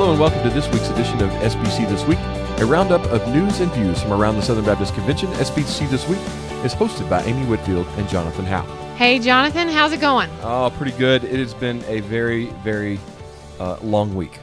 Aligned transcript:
Hello 0.00 0.12
and 0.12 0.20
welcome 0.20 0.42
to 0.42 0.48
this 0.48 0.66
week's 0.68 0.88
edition 0.88 1.22
of 1.22 1.28
SBC 1.42 1.86
This 1.86 2.06
Week, 2.06 2.16
a 2.60 2.64
roundup 2.64 3.04
of 3.12 3.20
news 3.34 3.60
and 3.60 3.70
views 3.72 4.00
from 4.00 4.14
around 4.14 4.36
the 4.36 4.40
Southern 4.40 4.64
Baptist 4.64 4.94
Convention. 4.94 5.28
SBC 5.32 5.90
This 5.90 6.08
Week 6.08 6.18
is 6.64 6.72
hosted 6.74 7.10
by 7.10 7.22
Amy 7.24 7.44
Whitfield 7.44 7.86
and 7.98 8.08
Jonathan 8.08 8.46
Howe. 8.46 8.64
Hey, 8.96 9.18
Jonathan, 9.18 9.68
how's 9.68 9.92
it 9.92 10.00
going? 10.00 10.30
Oh, 10.40 10.72
pretty 10.78 10.96
good. 10.96 11.22
It 11.24 11.38
has 11.38 11.52
been 11.52 11.84
a 11.84 12.00
very, 12.00 12.46
very 12.64 12.98
uh, 13.58 13.76
long 13.82 14.14
week. 14.14 14.38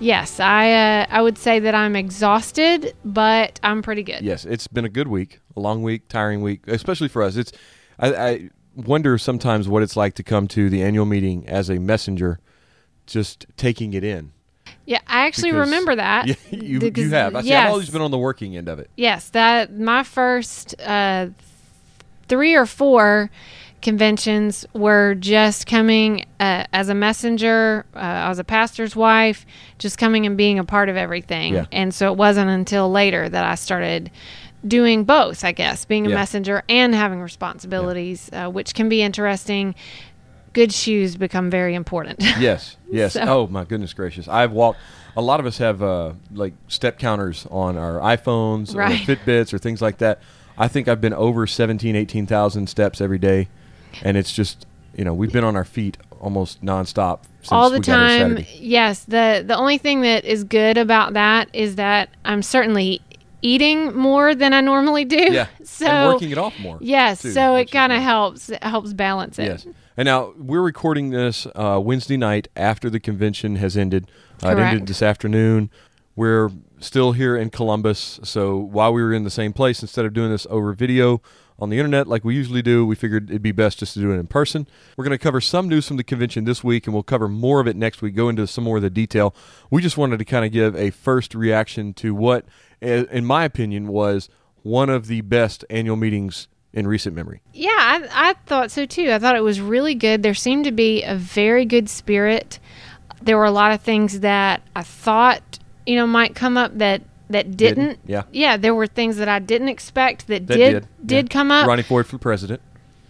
Yes, 0.00 0.40
I 0.40 0.72
uh, 0.72 1.06
I 1.10 1.20
would 1.20 1.36
say 1.36 1.58
that 1.58 1.74
I'm 1.74 1.94
exhausted, 1.94 2.94
but 3.04 3.60
I'm 3.62 3.82
pretty 3.82 4.04
good. 4.04 4.22
Yes, 4.22 4.46
it's 4.46 4.66
been 4.66 4.86
a 4.86 4.88
good 4.88 5.08
week, 5.08 5.40
a 5.54 5.60
long 5.60 5.82
week, 5.82 6.08
tiring 6.08 6.40
week, 6.40 6.66
especially 6.68 7.08
for 7.08 7.22
us. 7.22 7.36
It's 7.36 7.52
I, 7.98 8.14
I 8.14 8.50
wonder 8.74 9.18
sometimes 9.18 9.68
what 9.68 9.82
it's 9.82 9.94
like 9.94 10.14
to 10.14 10.22
come 10.22 10.48
to 10.48 10.70
the 10.70 10.82
annual 10.82 11.04
meeting 11.04 11.46
as 11.46 11.68
a 11.68 11.78
messenger, 11.78 12.40
just 13.06 13.44
taking 13.58 13.92
it 13.92 14.04
in. 14.04 14.32
Yeah, 14.84 14.98
I 15.06 15.26
actually 15.26 15.52
Because- 15.52 15.66
remember 15.68 15.96
that. 15.96 16.26
Yeah, 16.26 16.34
you, 16.50 16.80
because- 16.80 17.04
you 17.04 17.10
have. 17.10 17.36
I 17.36 17.42
see, 17.42 17.48
yes. 17.48 17.66
I've 17.66 17.70
always 17.72 17.90
been 17.90 18.02
on 18.02 18.10
the 18.10 18.18
working 18.18 18.56
end 18.56 18.68
of 18.68 18.78
it. 18.78 18.90
Yes, 18.96 19.28
that 19.30 19.72
my 19.72 20.02
first 20.02 20.74
uh, 20.80 21.28
three 22.28 22.54
or 22.54 22.66
four 22.66 23.30
conventions 23.80 24.64
were 24.74 25.14
just 25.16 25.66
coming 25.66 26.24
uh, 26.40 26.64
as 26.72 26.88
a 26.88 26.94
messenger. 26.94 27.84
Uh, 27.94 27.98
I 27.98 28.28
was 28.28 28.38
a 28.38 28.44
pastor's 28.44 28.94
wife, 28.94 29.44
just 29.78 29.98
coming 29.98 30.24
and 30.26 30.36
being 30.36 30.58
a 30.58 30.64
part 30.64 30.88
of 30.88 30.96
everything. 30.96 31.54
Yeah. 31.54 31.66
And 31.72 31.92
so 31.92 32.12
it 32.12 32.16
wasn't 32.16 32.48
until 32.50 32.90
later 32.90 33.28
that 33.28 33.44
I 33.44 33.54
started 33.56 34.10
doing 34.66 35.02
both, 35.04 35.44
I 35.44 35.50
guess, 35.50 35.84
being 35.84 36.06
a 36.06 36.10
Yeah. 36.10 36.14
messenger 36.14 36.62
and 36.68 36.94
having 36.94 37.20
responsibilities, 37.20 38.30
uh, 38.32 38.48
which 38.48 38.74
can 38.74 38.88
be 38.88 39.02
interesting. 39.02 39.74
Good 40.52 40.72
shoes 40.72 41.16
become 41.16 41.50
very 41.50 41.74
important. 41.74 42.20
Yes, 42.38 42.76
yes. 42.90 43.14
So- 43.14 43.22
Oh 43.22 43.46
my 43.46 43.64
goodness 43.64 43.92
gracious! 43.94 44.28
I've 44.28 44.52
walked. 44.52 44.78
A 45.16 45.20
lot 45.22 45.40
of 45.40 45.46
us 45.46 45.58
have 45.58 45.82
uh, 45.82 46.12
like 46.32 46.54
step 46.68 46.98
counters 46.98 47.46
on 47.50 47.76
our 47.76 47.94
iPhones 48.00 48.74
Right. 48.74 49.06
or 49.08 49.14
Fitbits 49.16 49.52
or 49.52 49.58
things 49.58 49.82
like 49.82 49.98
that. 49.98 50.20
I 50.56 50.68
think 50.68 50.88
I've 50.88 51.00
been 51.00 51.12
over 51.14 51.46
17, 51.46 51.96
18,000 51.96 52.66
steps 52.68 53.00
every 53.00 53.18
day, 53.18 53.48
and 54.02 54.16
it's 54.16 54.32
just 54.32 54.66
you 54.96 55.04
know 55.04 55.12
we've 55.14 55.32
been 55.32 55.44
on 55.44 55.56
our 55.56 55.64
feet 55.64 55.96
almost 56.20 56.62
nonstop 56.64 57.20
since 57.40 57.50
all 57.52 57.68
the 57.70 57.78
we 57.78 57.84
got 57.84 58.10
here 58.10 58.34
time. 58.36 58.46
Yes, 58.54 59.04
the 59.04 59.42
the 59.46 59.56
only 59.56 59.76
thing 59.78 60.02
that 60.02 60.24
is 60.24 60.44
good 60.44 60.76
about 60.78 61.12
that 61.14 61.48
is 61.52 61.76
that 61.76 62.08
I'm 62.24 62.42
certainly 62.42 63.00
eating 63.42 63.94
more 63.94 64.34
than 64.34 64.52
I 64.52 64.60
normally 64.60 65.04
do. 65.04 65.32
Yeah, 65.32 65.48
so 65.64 65.86
and 65.86 66.12
working 66.14 66.30
it 66.30 66.38
off 66.38 66.58
more. 66.58 66.78
Yes, 66.80 67.22
too, 67.22 67.32
so 67.32 67.56
it 67.56 67.70
kind 67.70 67.92
of 67.92 68.00
helps 68.00 68.48
it 68.48 68.62
helps 68.62 68.92
balance 68.92 69.38
it. 69.38 69.44
Yes. 69.44 69.66
And 69.96 70.06
now 70.06 70.32
we're 70.38 70.62
recording 70.62 71.10
this 71.10 71.46
uh, 71.54 71.78
Wednesday 71.82 72.16
night 72.16 72.48
after 72.56 72.88
the 72.88 73.00
convention 73.00 73.56
has 73.56 73.76
ended. 73.76 74.10
Uh, 74.42 74.50
it 74.50 74.58
ended 74.58 74.86
this 74.86 75.02
afternoon. 75.02 75.70
We're 76.16 76.50
still 76.80 77.12
here 77.12 77.36
in 77.36 77.50
Columbus. 77.50 78.20
So 78.22 78.56
while 78.56 78.92
we 78.92 79.02
were 79.02 79.12
in 79.12 79.24
the 79.24 79.30
same 79.30 79.52
place, 79.52 79.82
instead 79.82 80.04
of 80.04 80.12
doing 80.14 80.30
this 80.30 80.46
over 80.50 80.72
video 80.72 81.20
on 81.62 81.70
the 81.70 81.78
internet 81.78 82.08
like 82.08 82.24
we 82.24 82.34
usually 82.34 82.60
do, 82.60 82.84
we 82.84 82.96
figured 82.96 83.30
it'd 83.30 83.40
be 83.40 83.52
best 83.52 83.78
just 83.78 83.94
to 83.94 84.00
do 84.00 84.10
it 84.10 84.18
in 84.18 84.26
person. 84.26 84.66
We're 84.96 85.04
going 85.04 85.16
to 85.16 85.22
cover 85.22 85.40
some 85.40 85.68
news 85.68 85.86
from 85.86 85.96
the 85.96 86.02
convention 86.02 86.44
this 86.44 86.64
week, 86.64 86.88
and 86.88 86.92
we'll 86.92 87.04
cover 87.04 87.28
more 87.28 87.60
of 87.60 87.68
it 87.68 87.76
next 87.76 88.02
week, 88.02 88.16
go 88.16 88.28
into 88.28 88.48
some 88.48 88.64
more 88.64 88.78
of 88.78 88.82
the 88.82 88.90
detail. 88.90 89.32
We 89.70 89.80
just 89.80 89.96
wanted 89.96 90.18
to 90.18 90.24
kind 90.24 90.44
of 90.44 90.50
give 90.50 90.74
a 90.74 90.90
first 90.90 91.36
reaction 91.36 91.94
to 91.94 92.16
what, 92.16 92.46
eh, 92.82 93.04
in 93.12 93.24
my 93.24 93.44
opinion, 93.44 93.86
was 93.86 94.28
one 94.64 94.90
of 94.90 95.06
the 95.06 95.20
best 95.20 95.64
annual 95.70 95.94
meetings 95.94 96.48
in 96.72 96.88
recent 96.88 97.14
memory. 97.14 97.42
Yeah, 97.52 97.70
I, 97.70 98.08
I 98.30 98.32
thought 98.46 98.72
so 98.72 98.84
too. 98.84 99.12
I 99.12 99.20
thought 99.20 99.36
it 99.36 99.44
was 99.44 99.60
really 99.60 99.94
good. 99.94 100.24
There 100.24 100.34
seemed 100.34 100.64
to 100.64 100.72
be 100.72 101.04
a 101.04 101.14
very 101.14 101.64
good 101.64 101.88
spirit. 101.88 102.58
There 103.22 103.38
were 103.38 103.44
a 103.44 103.52
lot 103.52 103.70
of 103.70 103.82
things 103.82 104.18
that 104.20 104.62
I 104.74 104.82
thought, 104.82 105.60
you 105.86 105.94
know, 105.94 106.08
might 106.08 106.34
come 106.34 106.56
up 106.56 106.76
that 106.78 107.02
that 107.32 107.56
didn't. 107.56 107.98
Yeah. 108.06 108.22
Yeah, 108.32 108.56
there 108.56 108.74
were 108.74 108.86
things 108.86 109.16
that 109.18 109.28
I 109.28 109.38
didn't 109.38 109.68
expect 109.68 110.26
that, 110.28 110.46
That 110.46 110.56
did 110.56 110.86
did, 111.04 111.26
yeah. 111.26 111.32
come 111.32 111.50
up. 111.50 111.66
Ronnie 111.66 111.82
Floyd 111.82 112.06
for 112.06 112.18
president. 112.18 112.60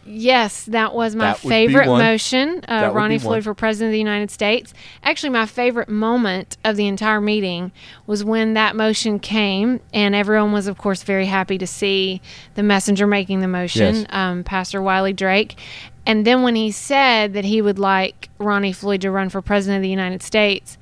Yes, 0.05 0.65
that 0.65 0.95
was 0.95 1.15
my 1.15 1.27
That 1.27 1.39
favorite 1.39 1.87
motion. 1.87 2.65
Uh, 2.69 2.91
Ronnie. 2.93 3.19
Floyd 3.21 3.45
for 3.45 3.55
President 3.55 3.91
of 3.91 3.93
the 3.93 3.99
United 3.99 4.33
States. 4.33 4.75
Actually, 5.05 5.31
my 5.31 5.47
favorite 5.47 5.89
moment 5.89 6.57
of 6.65 6.75
the 6.75 6.89
entire 6.89 7.21
meeting 7.21 7.71
was 8.05 8.25
when 8.25 8.55
that 8.55 8.75
motion 8.75 9.21
came, 9.21 9.79
and 9.95 10.15
everyone 10.17 10.51
was, 10.51 10.67
of 10.67 10.77
course, 10.77 11.05
very 11.05 11.27
happy 11.27 11.57
to 11.57 11.69
see 11.69 12.21
the 12.57 12.65
messenger 12.65 13.07
making 13.07 13.41
the 13.41 13.49
motion, 13.49 13.95
Yes. 13.95 14.07
um, 14.11 14.43
Pastor 14.43 14.83
Wiley 14.83 15.13
Drake. 15.13 15.57
And 16.05 16.27
then 16.27 16.43
when 16.43 16.57
he 16.57 16.73
said 16.73 17.33
that 17.35 17.45
he 17.45 17.63
would 17.63 17.79
like 17.79 18.29
Ronnie 18.39 18.73
Floyd 18.73 19.03
to 19.03 19.11
run 19.13 19.29
for 19.29 19.41
President 19.41 19.77
of 19.77 19.83
the 19.83 19.89
United 19.89 20.21
States, 20.25 20.79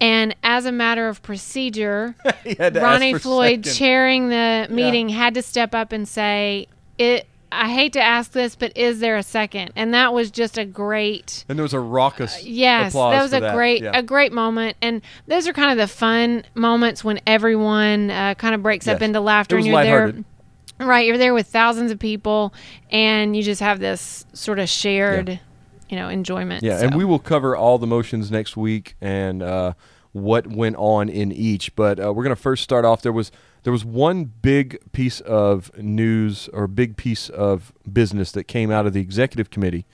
and 0.00 0.34
as 0.42 0.64
a 0.66 0.72
matter 0.72 1.08
of 1.08 1.22
procedure, 1.22 2.14
He 2.44 2.54
had 2.54 2.74
to 2.74 2.80
ask 2.80 2.82
Ronnie 2.82 3.14
Floyd 3.18 3.64
second. 3.66 3.78
chairing 3.78 4.28
the 4.30 4.66
meeting 4.70 5.08
had 5.10 5.34
to 5.34 5.42
step 5.42 5.74
up 5.74 5.92
and 5.92 6.06
say, 6.08 6.66
"It." 6.98 7.26
I 7.52 7.68
hate 7.68 7.94
to 7.94 8.00
ask 8.00 8.30
this, 8.30 8.54
but 8.54 8.76
is 8.76 9.00
there 9.00 9.16
a 9.16 9.24
second? 9.24 9.72
And 9.74 9.92
that 9.92 10.12
was 10.14 10.30
just 10.30 10.56
a 10.56 10.64
great. 10.64 11.44
And 11.48 11.58
there 11.58 11.64
was 11.64 11.74
a 11.74 11.80
raucous 11.80 12.44
Yes, 12.44 12.92
applause 12.92 13.12
that 13.12 13.22
was 13.24 13.32
a 13.32 13.52
great 13.52 13.82
Yeah. 13.82 13.90
a 13.92 14.04
great 14.04 14.32
moment, 14.32 14.76
and 14.80 15.02
those 15.26 15.48
are 15.48 15.52
kind 15.52 15.72
of 15.72 15.76
the 15.76 15.88
fun 15.92 16.44
moments 16.54 17.02
when 17.02 17.18
everyone 17.26 18.12
uh, 18.12 18.34
kind 18.34 18.54
of 18.54 18.62
breaks 18.62 18.86
up 18.86 19.02
into 19.02 19.18
laughter, 19.18 19.56
and 19.56 19.66
you're 19.66 19.82
there, 19.82 20.14
right? 20.78 21.04
You're 21.04 21.18
there 21.18 21.34
with 21.34 21.48
thousands 21.48 21.90
of 21.90 21.98
people, 21.98 22.54
and 22.92 23.34
you 23.36 23.42
just 23.42 23.60
have 23.60 23.80
this 23.80 24.26
sort 24.32 24.60
of 24.60 24.68
shared, 24.68 25.40
you 25.88 25.96
know, 25.96 26.08
enjoyment. 26.08 26.62
Yeah, 26.62 26.80
and 26.80 26.94
we 26.94 27.04
will 27.04 27.18
cover 27.18 27.56
all 27.56 27.78
the 27.78 27.86
motions 27.88 28.30
next 28.30 28.56
week 28.56 28.94
and 29.00 29.42
uh, 29.42 29.72
what 30.12 30.46
went 30.46 30.76
on 30.76 31.08
in 31.08 31.32
each. 31.32 31.74
But 31.76 31.98
uh, 31.98 32.12
we're 32.12 32.24
going 32.24 32.34
to 32.34 32.40
first 32.42 32.62
start 32.62 32.84
off. 32.84 33.02
There 33.02 33.12
was 33.12 33.30
there 33.62 33.72
was 33.72 33.84
one 33.84 34.24
big 34.24 34.78
piece 34.92 35.20
of 35.20 35.70
news 35.76 36.48
or 36.52 36.66
big 36.66 36.96
piece 36.96 37.28
of 37.28 37.72
business 37.90 38.32
that 38.32 38.44
came 38.44 38.70
out 38.70 38.86
of 38.86 38.92
the 38.92 39.00
executive 39.00 39.50
committee, 39.50 39.86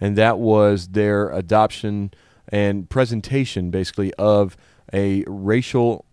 and 0.00 0.16
that 0.16 0.38
was 0.38 0.88
their 0.88 1.30
adoption 1.30 2.12
and 2.48 2.88
presentation, 2.90 3.70
basically, 3.70 4.12
of 4.14 4.56
a 4.92 5.24
racial 5.26 6.04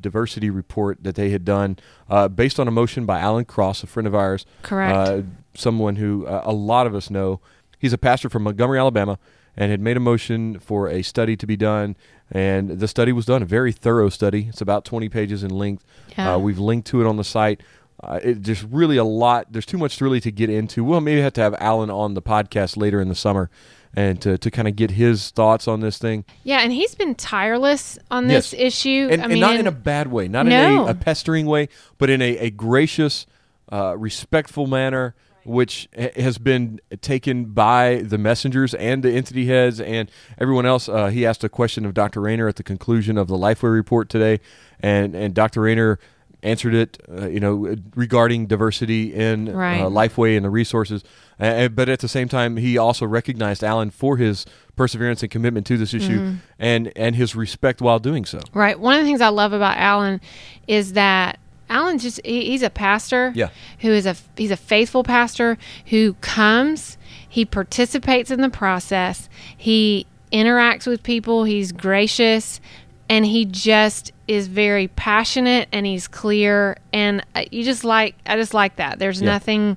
diversity 0.00 0.50
report 0.50 1.02
that 1.02 1.14
they 1.14 1.30
had 1.30 1.44
done 1.44 1.78
uh, 2.10 2.28
based 2.28 2.60
on 2.60 2.68
a 2.68 2.70
motion 2.70 3.06
by 3.06 3.18
Alan 3.18 3.44
Cross, 3.46 3.82
a 3.82 3.86
friend 3.86 4.06
of 4.06 4.14
ours. 4.14 4.44
Correct. 4.62 4.94
Uh, 4.94 5.22
someone 5.54 5.96
who 5.96 6.26
uh, 6.26 6.42
a 6.44 6.52
lot 6.52 6.86
of 6.86 6.94
us 6.94 7.10
know. 7.10 7.40
He's 7.78 7.92
a 7.92 7.98
pastor 7.98 8.28
from 8.28 8.42
Montgomery, 8.42 8.78
Alabama, 8.78 9.18
and 9.58 9.70
had 9.70 9.80
made 9.80 9.96
a 9.96 10.00
motion 10.00 10.58
for 10.60 10.88
a 10.88 11.02
study 11.02 11.36
to 11.36 11.46
be 11.46 11.56
done. 11.56 11.96
And 12.30 12.78
the 12.80 12.88
study 12.88 13.12
was 13.12 13.26
done, 13.26 13.42
a 13.42 13.46
very 13.46 13.72
thorough 13.72 14.08
study. 14.08 14.46
It's 14.48 14.60
about 14.60 14.84
20 14.84 15.08
pages 15.08 15.42
in 15.42 15.50
length. 15.50 15.84
Yeah. 16.16 16.34
Uh, 16.34 16.38
we've 16.38 16.58
linked 16.58 16.86
to 16.88 17.00
it 17.02 17.06
on 17.06 17.16
the 17.16 17.24
site. 17.24 17.60
Uh, 18.02 18.20
it, 18.22 18.44
there's 18.44 18.62
really 18.62 18.96
a 18.96 19.04
lot. 19.04 19.46
There's 19.52 19.66
too 19.66 19.78
much 19.78 20.00
really 20.00 20.20
to 20.20 20.30
get 20.30 20.48
into. 20.48 20.84
We'll 20.84 21.00
maybe 21.00 21.20
have 21.20 21.32
to 21.34 21.40
have 21.40 21.54
Alan 21.58 21.90
on 21.90 22.14
the 22.14 22.22
podcast 22.22 22.76
later 22.76 23.00
in 23.00 23.08
the 23.08 23.14
summer, 23.16 23.50
and 23.94 24.20
to, 24.22 24.38
to 24.38 24.50
kind 24.52 24.68
of 24.68 24.76
get 24.76 24.92
his 24.92 25.30
thoughts 25.30 25.66
on 25.66 25.80
this 25.80 25.98
thing. 25.98 26.24
yeah, 26.44 26.58
and 26.60 26.70
he's 26.72 26.94
been 26.94 27.16
tireless 27.16 27.98
on 28.10 28.28
this 28.28 28.52
Yes. 28.52 28.60
issue. 28.60 29.08
and, 29.10 29.20
I 29.22 29.24
and 29.24 29.32
mean, 29.32 29.40
not 29.40 29.50
and- 29.52 29.60
in 29.60 29.66
a 29.66 29.72
bad 29.72 30.12
way, 30.12 30.28
not 30.28 30.46
in 30.46 30.52
a, 30.52 30.84
a 30.84 30.94
pestering 30.94 31.46
way, 31.46 31.68
but 31.98 32.08
in 32.08 32.22
a, 32.22 32.36
a 32.38 32.50
gracious, 32.50 33.26
uh, 33.72 33.96
respectful 33.98 34.68
manner, 34.68 35.16
which 35.48 35.88
has 35.94 36.38
been 36.38 36.80
taken 37.00 37.46
by 37.46 37.96
the 38.04 38.18
messengers 38.18 38.74
and 38.74 39.02
the 39.02 39.10
entity 39.12 39.46
heads 39.46 39.80
and 39.80 40.10
everyone 40.38 40.66
else. 40.66 40.88
Uh, 40.88 41.06
he 41.08 41.24
asked 41.26 41.42
a 41.42 41.48
question 41.48 41.84
of 41.86 41.94
Dr. 41.94 42.20
Rainer 42.20 42.46
at 42.48 42.56
the 42.56 42.62
conclusion 42.62 43.16
of 43.18 43.26
the 43.28 43.36
Lifeway 43.36 43.72
report 43.72 44.08
today, 44.08 44.40
and 44.80 45.14
and 45.14 45.34
Dr. 45.34 45.62
Rainer 45.62 45.98
answered 46.40 46.72
it, 46.72 47.02
uh, 47.10 47.26
you 47.26 47.40
know, 47.40 47.74
regarding 47.96 48.46
diversity 48.46 49.12
in 49.12 49.52
Right. 49.52 49.80
uh, 49.80 49.88
Lifeway 49.88 50.36
and 50.36 50.44
the 50.44 50.50
resources. 50.50 51.02
Uh, 51.40 51.66
but 51.66 51.88
at 51.88 51.98
the 51.98 52.06
same 52.06 52.28
time, 52.28 52.56
he 52.58 52.78
also 52.78 53.04
recognized 53.06 53.64
Alan 53.64 53.90
for 53.90 54.16
his 54.18 54.46
perseverance 54.76 55.20
and 55.22 55.32
commitment 55.32 55.66
to 55.66 55.76
this 55.76 55.92
issue 55.92 56.18
Mm-hmm. 56.20 56.34
and 56.60 56.92
and 56.94 57.16
his 57.16 57.34
respect 57.34 57.80
while 57.80 57.98
doing 57.98 58.24
so. 58.24 58.38
Right. 58.54 58.78
One 58.78 58.94
of 58.94 59.00
the 59.00 59.06
things 59.06 59.20
I 59.20 59.28
love 59.30 59.52
about 59.52 59.78
Alan 59.78 60.20
is 60.68 60.92
that 60.92 61.40
Alan 61.70 61.98
just 61.98 62.20
he, 62.24 62.46
he's 62.46 62.62
a 62.62 62.70
pastor. 62.70 63.32
Yeah. 63.34 63.48
Who 63.80 63.90
is 63.90 64.06
a 64.06 64.16
he's 64.36 64.50
a 64.50 64.56
faithful 64.56 65.02
pastor 65.02 65.58
who 65.86 66.14
comes, 66.20 66.96
he 67.28 67.44
participates 67.44 68.30
in 68.30 68.40
the 68.40 68.50
process, 68.50 69.28
he 69.56 70.06
interacts 70.32 70.86
with 70.86 71.02
people, 71.02 71.44
he's 71.44 71.72
gracious, 71.72 72.60
and 73.08 73.24
he 73.26 73.44
just 73.44 74.12
is 74.26 74.46
very 74.46 74.88
passionate 74.88 75.68
and 75.72 75.86
he's 75.86 76.06
clear 76.06 76.76
and 76.92 77.24
you 77.50 77.64
just 77.64 77.84
like 77.84 78.14
I 78.26 78.36
just 78.36 78.54
like 78.54 78.76
that. 78.76 78.98
There's 78.98 79.20
Yeah. 79.20 79.26
nothing 79.32 79.76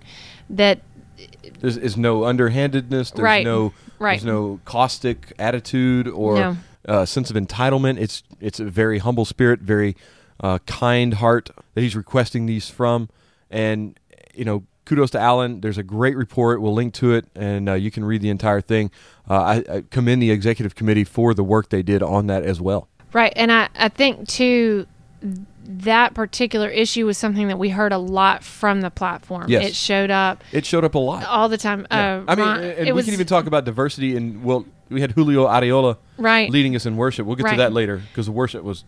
that 0.50 0.80
There's 1.60 1.78
is 1.78 1.96
no 1.98 2.26
underhandedness. 2.26 3.12
There's 3.12 3.24
Right. 3.24 3.46
no 3.46 3.74
Right. 4.00 4.14
there's 4.14 4.26
no 4.26 4.60
caustic 4.66 5.32
attitude 5.40 6.08
or 6.08 6.36
No. 6.36 6.58
uh, 6.88 7.06
sense 7.06 7.30
of 7.30 7.36
entitlement. 7.36 8.00
It's 8.00 8.24
it's 8.42 8.60
a 8.60 8.66
very 8.66 8.98
humble 9.00 9.24
spirit, 9.26 9.60
very 9.62 9.96
uh, 10.42 10.58
kind 10.66 11.14
heart 11.14 11.50
that 11.74 11.82
he's 11.82 11.96
requesting 11.96 12.46
these 12.48 12.70
from, 12.70 13.08
and 13.50 13.98
you 14.34 14.44
know. 14.44 14.64
Kudos 14.84 15.12
to 15.12 15.20
Alan. 15.20 15.62
There's 15.62 15.78
a 15.78 15.84
great 15.84 16.18
report. 16.18 16.60
We'll 16.60 16.74
link 16.74 16.94
to 16.96 17.14
it, 17.14 17.26
and 17.36 17.70
uh, 17.70 17.76
you 17.76 17.92
can 17.92 18.04
read 18.04 18.22
the 18.22 18.30
entire 18.30 18.60
thing. 18.60 18.90
Uh, 19.30 19.36
I, 19.36 19.76
I 19.76 19.84
commend 19.90 20.22
the 20.22 20.32
executive 20.32 20.74
committee 20.76 21.04
for 21.06 21.34
the 21.36 21.44
work 21.44 21.70
they 21.70 21.84
did 21.84 22.02
on 22.02 22.28
that 22.28 22.44
as 22.44 22.60
well. 22.60 22.90
Right. 23.14 23.32
And 23.36 23.52
I, 23.52 23.70
I 23.76 23.90
think, 23.90 24.28
too, 24.28 24.88
that 25.64 26.14
particular 26.16 26.68
issue 26.68 27.06
was 27.06 27.18
something 27.18 27.48
that 27.48 27.60
we 27.60 27.70
heard 27.70 27.94
a 27.94 28.00
lot 28.00 28.44
from 28.44 28.82
the 28.82 28.90
platform. 28.90 29.46
Yes. 29.50 29.68
It 29.68 29.76
showed 29.76 30.10
up 30.10 30.44
It 30.52 30.66
showed 30.66 30.84
up 30.84 30.96
a 30.96 31.00
lot. 31.00 31.26
all 31.26 31.48
the 31.48 31.60
time. 31.60 31.86
Yeah. 31.92 32.16
Uh, 32.16 32.24
I 32.28 32.36
mean, 32.36 32.46
Ron- 32.46 32.64
and 32.64 32.86
we 32.88 32.92
was 32.92 33.06
can 33.06 33.14
even 33.14 33.28
talk 33.28 33.46
about 33.46 33.66
diversity. 33.66 34.18
And 34.18 34.44
well, 34.44 34.66
we 34.90 35.00
had 35.00 35.12
Julio 35.12 35.46
Arriola 35.48 35.98
right. 36.18 36.50
leading 36.50 36.76
us 36.76 36.86
in 36.86 36.98
worship. 36.98 37.28
We'll 37.28 37.36
get 37.36 37.48
to 37.50 37.58
that 37.58 37.72
later 37.72 38.02
because 38.12 38.26
the 38.26 38.34
worship 38.34 38.64
was 38.64 38.84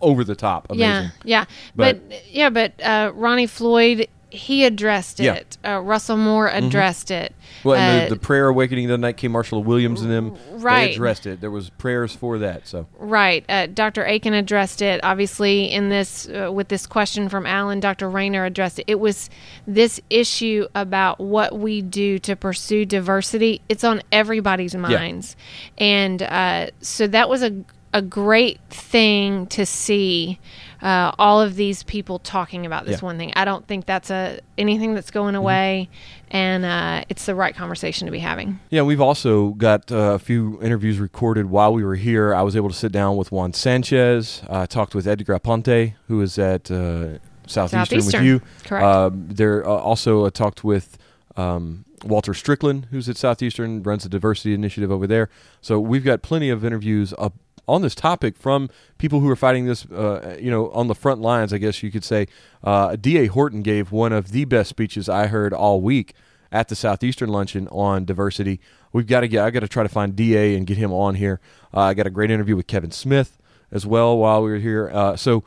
over 0.00 0.24
the 0.24 0.34
top. 0.36 0.66
Amazing. 0.70 0.80
Yeah, 0.88 1.10
yeah, 1.24 1.44
But- 1.76 2.08
but, 2.08 2.22
yeah, 2.30 2.50
but 2.50 2.72
uh, 2.82 3.12
Ronnie 3.14 3.46
Floyd 3.46 4.08
he 4.30 4.64
addressed 4.66 5.20
Yeah. 5.20 5.32
it. 5.36 5.56
Uh, 5.66 5.80
Russell 5.80 6.18
Moore 6.18 6.48
addressed 6.48 7.10
it. 7.10 7.34
Well, 7.64 7.76
and 7.76 8.02
Uh, 8.02 8.04
the, 8.10 8.14
the 8.16 8.20
prayer 8.20 8.48
awakening 8.48 8.86
the 8.86 8.92
other 8.92 9.00
night 9.00 9.16
came 9.16 9.32
Marshall 9.32 9.64
Williams 9.64 10.02
and 10.02 10.10
them. 10.10 10.34
They 10.50 10.56
Right. 10.58 10.90
addressed 10.94 11.24
it. 11.26 11.40
There 11.40 11.50
was 11.50 11.70
prayers 11.70 12.14
for 12.14 12.36
that. 12.36 12.68
So 12.68 12.86
Right. 12.98 13.42
Uh, 13.48 13.68
Dr. 13.72 14.04
Akin 14.04 14.34
addressed 14.34 14.82
it. 14.82 15.00
Obviously, 15.02 15.64
in 15.72 15.88
this, 15.88 16.28
uh, 16.28 16.52
with 16.52 16.68
this 16.68 16.86
question 16.86 17.30
from 17.30 17.46
Alan, 17.46 17.80
Dr. 17.80 18.10
Rainer 18.10 18.44
addressed 18.44 18.80
it. 18.80 18.84
It 18.86 19.00
was 19.00 19.30
this 19.66 19.98
issue 20.10 20.66
about 20.74 21.18
what 21.20 21.58
we 21.58 21.80
do 21.80 22.18
to 22.18 22.36
pursue 22.36 22.84
diversity. 22.84 23.62
It's 23.70 23.82
on 23.82 24.02
everybody's 24.12 24.74
minds. 24.74 25.36
And 25.78 26.22
uh, 26.22 26.66
so 26.82 27.06
that 27.06 27.30
was 27.30 27.42
a, 27.42 27.54
a 27.92 28.02
great 28.02 28.60
thing 28.70 29.46
to 29.48 29.64
see 29.64 30.38
uh, 30.82 31.10
all 31.18 31.40
of 31.40 31.56
these 31.56 31.82
people 31.82 32.18
talking 32.18 32.64
about 32.66 32.84
this 32.86 33.00
Yeah. 33.00 33.06
one 33.06 33.18
thing. 33.18 33.32
I 33.34 33.44
don't 33.44 33.66
think 33.66 33.86
that's 33.86 34.10
a 34.10 34.40
anything 34.56 34.94
that's 34.94 35.10
going 35.10 35.34
away. 35.34 35.88
And 36.30 36.64
uh, 36.64 37.04
it's 37.08 37.24
the 37.26 37.34
right 37.34 37.54
conversation 37.54 38.06
to 38.06 38.12
be 38.12 38.18
having. 38.18 38.60
Yeah, 38.70 38.82
we've 38.82 39.00
also 39.00 39.50
got 39.50 39.90
uh, 39.90 39.96
a 40.14 40.18
few 40.18 40.60
interviews 40.62 40.98
recorded 40.98 41.46
while 41.46 41.72
we 41.72 41.82
were 41.82 41.94
here. 41.96 42.34
I 42.34 42.42
was 42.42 42.54
able 42.54 42.68
to 42.68 42.74
sit 42.74 42.92
down 42.92 43.16
with 43.16 43.32
Juan 43.32 43.54
Sanchez. 43.54 44.42
I 44.50 44.66
talked 44.66 44.94
with 44.94 45.06
Edgar 45.08 45.38
Aponte, 45.38 45.94
who 46.08 46.20
is 46.20 46.38
at 46.38 46.70
uh, 46.70 47.18
Southeastern, 47.46 48.02
Southeastern, 48.02 48.16
with 48.20 48.24
you. 48.26 48.42
correct. 48.64 48.84
Um, 48.84 49.28
there 49.30 49.66
uh, 49.66 49.70
also 49.70 50.26
I 50.26 50.30
talked 50.30 50.62
with 50.62 50.98
um, 51.36 51.86
Walter 52.04 52.34
Strickland, 52.34 52.86
who's 52.90 53.08
at 53.08 53.16
Southeastern, 53.16 53.82
runs 53.82 54.02
the 54.02 54.08
diversity 54.10 54.52
initiative 54.54 54.92
over 54.92 55.06
there. 55.06 55.30
So 55.62 55.80
we've 55.80 56.04
got 56.04 56.20
plenty 56.22 56.50
of 56.50 56.64
interviews 56.64 57.14
up 57.18 57.32
on 57.68 57.82
this 57.82 57.94
topic 57.94 58.36
from 58.36 58.68
people 58.96 59.20
who 59.20 59.28
are 59.28 59.36
fighting 59.36 59.66
this, 59.66 59.84
uh, 59.86 60.36
you 60.40 60.50
know, 60.50 60.70
on 60.70 60.88
the 60.88 60.94
front 60.94 61.20
lines. 61.20 61.52
I 61.52 61.58
guess 61.58 61.82
you 61.82 61.90
could 61.90 62.04
say. 62.04 62.26
Uh, 62.64 62.96
D.A. 62.96 63.26
Horton 63.26 63.62
gave 63.62 63.92
one 63.92 64.12
of 64.12 64.32
the 64.32 64.44
best 64.46 64.70
speeches 64.70 65.08
I 65.08 65.26
heard 65.26 65.52
all 65.52 65.80
week 65.80 66.14
at 66.50 66.68
the 66.68 66.74
Southeastern 66.74 67.28
luncheon 67.28 67.68
on 67.68 68.04
diversity. 68.04 68.58
We've 68.92 69.06
got 69.06 69.20
to 69.20 69.28
get. 69.28 69.44
I 69.44 69.50
got 69.50 69.60
to 69.60 69.68
try 69.68 69.82
to 69.82 69.88
find 69.88 70.16
D.A. 70.16 70.56
and 70.56 70.66
get 70.66 70.78
him 70.78 70.92
on 70.92 71.14
here. 71.16 71.40
Uh, 71.74 71.80
I 71.80 71.94
got 71.94 72.06
a 72.06 72.10
great 72.10 72.30
interview 72.30 72.56
with 72.56 72.66
Kevin 72.66 72.90
Smith 72.90 73.36
as 73.70 73.84
well 73.86 74.16
while 74.16 74.42
we 74.42 74.50
were 74.50 74.58
here. 74.58 74.90
Uh, 74.92 75.14
so 75.14 75.44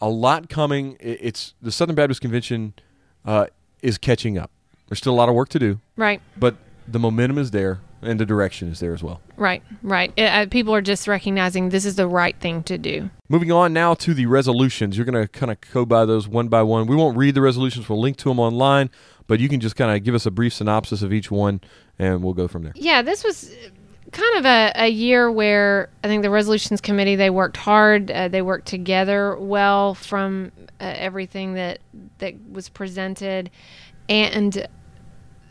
a 0.00 0.08
lot 0.08 0.48
coming. 0.48 0.96
It's 0.98 1.54
the 1.62 1.70
Southern 1.70 1.94
Baptist 1.94 2.20
Convention 2.20 2.74
uh, 3.24 3.46
is 3.82 3.98
catching 3.98 4.36
up. 4.36 4.50
There's 4.88 4.98
still 4.98 5.14
a 5.14 5.16
lot 5.16 5.28
of 5.28 5.34
work 5.36 5.48
to 5.50 5.58
do, 5.60 5.78
Right. 5.96 6.20
but 6.36 6.56
the 6.88 6.98
momentum 6.98 7.38
is 7.38 7.52
there 7.52 7.80
and 8.02 8.18
the 8.18 8.26
direction 8.26 8.68
is 8.68 8.80
there 8.80 8.92
as 8.92 9.02
well. 9.02 9.20
Right, 9.36 9.62
right. 9.82 10.12
It, 10.16 10.24
uh, 10.24 10.46
people 10.46 10.74
are 10.74 10.82
just 10.82 11.08
recognizing 11.08 11.68
this 11.68 11.84
is 11.84 11.96
the 11.96 12.06
right 12.06 12.38
thing 12.40 12.62
to 12.64 12.76
do. 12.76 13.10
Moving 13.28 13.52
on 13.52 13.72
now 13.72 13.94
to 13.94 14.14
the 14.14 14.26
resolutions. 14.26 14.96
You're 14.96 15.06
going 15.06 15.22
to 15.22 15.28
kind 15.28 15.52
of 15.52 15.58
go 15.72 15.86
by 15.86 16.04
those 16.04 16.28
one 16.28 16.48
by 16.48 16.62
one. 16.62 16.86
We 16.86 16.96
won't 16.96 17.16
read 17.16 17.34
the 17.34 17.40
resolutions. 17.40 17.88
We'll 17.88 18.00
link 18.00 18.16
to 18.18 18.28
them 18.28 18.38
online, 18.38 18.90
but 19.26 19.40
you 19.40 19.48
can 19.48 19.60
just 19.60 19.76
kind 19.76 19.96
of 19.96 20.02
give 20.04 20.14
us 20.14 20.26
a 20.26 20.30
brief 20.30 20.52
synopsis 20.52 21.02
of 21.02 21.12
each 21.12 21.30
one, 21.30 21.60
and 21.98 22.22
we'll 22.22 22.34
go 22.34 22.48
from 22.48 22.64
there. 22.64 22.72
Yeah, 22.76 23.02
this 23.02 23.24
was 23.24 23.54
kind 24.10 24.38
of 24.38 24.44
a, 24.44 24.72
a 24.74 24.88
year 24.88 25.30
where 25.30 25.88
I 26.04 26.08
think 26.08 26.22
the 26.22 26.30
resolutions 26.30 26.80
committee 26.80 27.16
they 27.16 27.30
worked 27.30 27.56
hard. 27.56 28.10
Uh, 28.10 28.28
they 28.28 28.42
worked 28.42 28.66
together 28.66 29.36
well 29.36 29.94
from 29.94 30.52
uh, 30.80 30.94
everything 30.96 31.54
that 31.54 31.78
that 32.18 32.34
was 32.50 32.68
presented, 32.68 33.50
and 34.08 34.66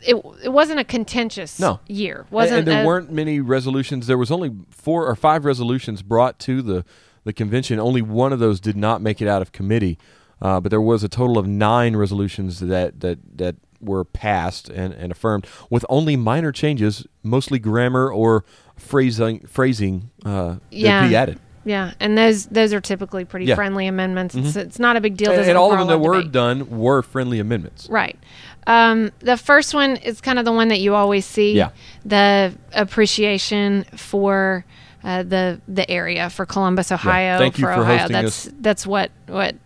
it 0.06 0.16
it 0.44 0.48
wasn't 0.52 0.80
a 0.80 0.84
contentious 0.84 1.58
No. 1.60 1.80
year. 1.88 2.26
wasn't 2.30 2.60
and, 2.60 2.68
and 2.68 2.76
there 2.76 2.84
a- 2.84 2.86
weren't 2.86 3.10
many 3.12 3.40
resolutions. 3.40 4.06
There 4.06 4.18
was 4.18 4.30
only 4.30 4.52
four 4.70 5.06
or 5.06 5.14
five 5.16 5.44
resolutions 5.44 6.02
brought 6.02 6.38
to 6.40 6.62
the 6.62 6.84
the 7.24 7.32
convention. 7.32 7.78
Only 7.78 8.02
one 8.02 8.32
of 8.32 8.38
those 8.40 8.60
did 8.60 8.76
not 8.76 9.00
make 9.00 9.22
it 9.22 9.28
out 9.28 9.42
of 9.42 9.52
committee, 9.52 9.98
uh, 10.40 10.60
but 10.60 10.70
there 10.70 10.80
was 10.80 11.04
a 11.04 11.08
total 11.08 11.38
of 11.38 11.46
nine 11.46 11.94
resolutions 11.96 12.60
that 12.60 13.00
that 13.00 13.18
that 13.36 13.56
were 13.80 14.04
passed 14.04 14.68
and, 14.68 14.94
and 14.94 15.10
affirmed 15.10 15.44
with 15.68 15.84
only 15.88 16.14
minor 16.16 16.52
changes, 16.52 17.04
mostly 17.24 17.58
grammar 17.58 18.10
or 18.12 18.44
phrasing 18.76 19.40
phrasing 19.46 20.10
uh, 20.24 20.56
Yeah. 20.70 21.02
that 21.02 21.08
be 21.08 21.16
added. 21.16 21.38
Yeah, 21.64 21.92
and 22.00 22.18
those 22.18 22.46
those 22.46 22.72
are 22.72 22.80
typically 22.80 23.24
pretty 23.24 23.46
Yeah. 23.46 23.52
Mm-hmm. 23.52 23.58
friendly 23.58 23.86
amendments. 23.86 24.34
It's, 24.34 24.56
it's 24.56 24.78
not 24.80 24.96
a 24.96 25.00
big 25.00 25.16
deal. 25.16 25.30
And, 25.30 25.42
and 25.48 25.56
all 25.56 25.72
of 25.72 25.78
them 25.78 25.86
that 25.88 25.98
lot 25.98 26.08
were 26.08 26.22
done 26.24 26.68
were 26.76 27.02
friendly 27.02 27.38
amendments. 27.38 27.88
Right. 27.88 28.18
Um, 28.66 29.10
the 29.20 29.36
first 29.36 29.74
one 29.74 29.96
is 29.96 30.20
kind 30.20 30.38
of 30.38 30.44
the 30.44 30.52
one 30.52 30.68
that 30.68 30.80
you 30.80 30.94
always 30.94 31.26
see. 31.26 31.54
Yeah. 31.54 31.70
The 32.04 32.54
appreciation 32.72 33.84
for 33.96 34.64
uh, 35.04 35.22
the 35.22 35.60
the 35.66 35.88
area 35.90 36.30
for 36.30 36.46
Columbus, 36.46 36.92
Ohio. 36.92 37.38
Thank 37.38 37.58
you 37.58 37.66
for 37.66 37.74
for 37.74 37.80
Ohio. 37.80 38.08
that's 38.08 38.46
us. 38.46 38.52
that's 38.60 38.86
what 38.86 39.10
what 39.26 39.56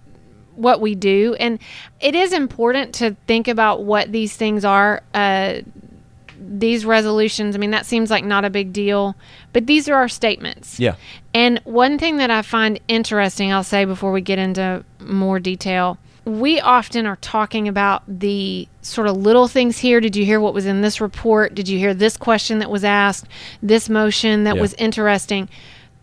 what 0.55 0.81
we 0.81 0.95
do, 0.95 1.37
and 1.39 1.59
it 2.01 2.15
is 2.15 2.33
important 2.33 2.95
to 2.95 3.15
think 3.27 3.47
about 3.47 3.85
what 3.85 4.13
these 4.13 4.37
things 4.37 4.65
are. 4.65 5.03
Uh, 5.13 5.61
these 6.39 6.85
resolutions. 6.85 7.55
I 7.55 7.59
mean, 7.59 7.71
that 7.71 7.87
seems 7.87 8.11
like 8.11 8.25
not 8.25 8.45
a 8.45 8.51
big 8.51 8.73
deal, 8.73 9.17
but 9.53 9.67
these 9.67 9.89
are 9.89 9.95
our 9.95 10.09
statements. 10.09 10.79
Yeah. 10.79 10.97
And 11.35 11.61
one 11.65 11.99
thing 11.99 12.19
that 12.19 12.31
I 12.31 12.43
find 12.43 12.79
interesting, 12.89 13.53
I'll 13.53 13.65
say 13.65 13.85
before 13.85 14.13
we 14.13 14.21
get 14.21 14.39
into 14.39 14.85
more 15.01 15.41
detail, 15.41 15.99
we 16.27 16.61
often 16.61 17.07
are 17.07 17.17
talking 17.17 17.69
about 17.69 18.03
the 18.09 18.69
sort 18.83 19.07
of 19.07 19.17
little 19.17 19.47
things 19.47 19.79
here. 19.79 20.01
Did 20.01 20.17
you 20.17 20.25
hear 20.25 20.41
what 20.41 20.53
was 20.53 20.67
in 20.67 20.81
this 20.81 21.01
report? 21.01 21.55
Did 21.55 21.69
you 21.69 21.79
hear 21.79 21.95
this 21.95 22.17
question 22.17 22.59
that 22.59 22.71
was 22.71 22.85
asked? 22.85 23.27
This 23.63 23.89
motion 23.89 24.43
that 24.45 24.57
Yeah. 24.57 24.61
was 24.61 24.75
interesting. 24.75 25.49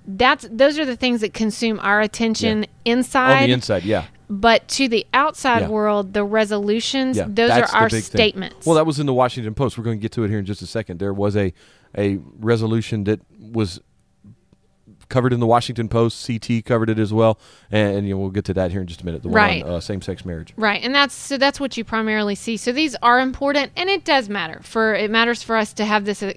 That's 0.08 0.48
those 0.50 0.80
are 0.80 0.86
the 0.86 0.96
things 0.96 1.22
that 1.22 1.34
consume 1.34 1.80
our 1.82 2.00
attention 2.02 2.66
inside. 2.86 3.44
On 3.44 3.48
the 3.48 3.54
inside, 3.54 3.84
yeah. 3.84 4.06
But 4.30 4.68
to 4.70 4.88
the 4.88 5.06
outside 5.14 5.64
Yeah. 5.64 5.68
world, 5.70 6.14
the 6.14 6.24
resolutions, 6.24 7.18
Yeah, 7.18 7.26
those 7.28 7.52
are 7.52 7.66
our 7.74 7.90
big 7.90 8.04
thing. 8.04 8.18
statements. 8.20 8.66
Well, 8.66 8.76
that 8.76 8.86
was 8.86 9.00
in 9.00 9.06
the 9.06 9.14
Washington 9.14 9.54
Post. 9.54 9.78
We're 9.78 9.84
going 9.84 9.98
to 10.00 10.02
get 10.02 10.14
to 10.14 10.24
it 10.24 10.30
here 10.30 10.40
in 10.40 10.46
just 10.46 10.62
a 10.62 10.66
second. 10.68 11.00
There 11.00 11.14
was 11.14 11.36
a 11.36 11.54
a 11.98 12.18
resolution 12.40 13.04
that 13.04 13.20
was 13.40 13.80
covered 15.14 15.32
in 15.32 15.40
the 15.40 15.46
Washington 15.46 15.88
Post. 15.88 16.26
CT 16.26 16.66
covered 16.66 16.90
it 16.90 16.98
as 16.98 17.14
well, 17.14 17.38
and, 17.72 17.98
and 17.98 18.08
you 18.08 18.16
know, 18.16 18.20
we'll 18.20 18.32
get 18.32 18.46
to 18.46 18.54
that 18.56 18.72
here 18.72 18.82
in 18.82 18.88
just 18.88 19.02
a 19.02 19.06
minute. 19.06 19.22
The 19.22 19.30
Right. 19.30 19.64
uh, 19.64 19.80
same 19.80 20.02
sex 20.02 20.26
marriage. 20.26 20.54
Right, 20.58 20.82
and 20.84 20.94
that's 20.94 21.14
so 21.14 21.38
that's 21.38 21.60
what 21.60 21.78
you 21.78 21.84
primarily 21.84 22.34
see. 22.36 22.58
So 22.58 22.72
these 22.72 22.96
are 23.04 23.20
important, 23.20 23.72
and 23.78 23.90
it 23.90 24.04
does 24.04 24.28
matter 24.28 24.60
for 24.64 24.96
it 24.96 25.12
matters 25.12 25.44
for 25.44 25.56
us 25.56 25.72
to 25.74 25.86
have 25.86 26.06
this 26.06 26.24
uh, 26.24 26.34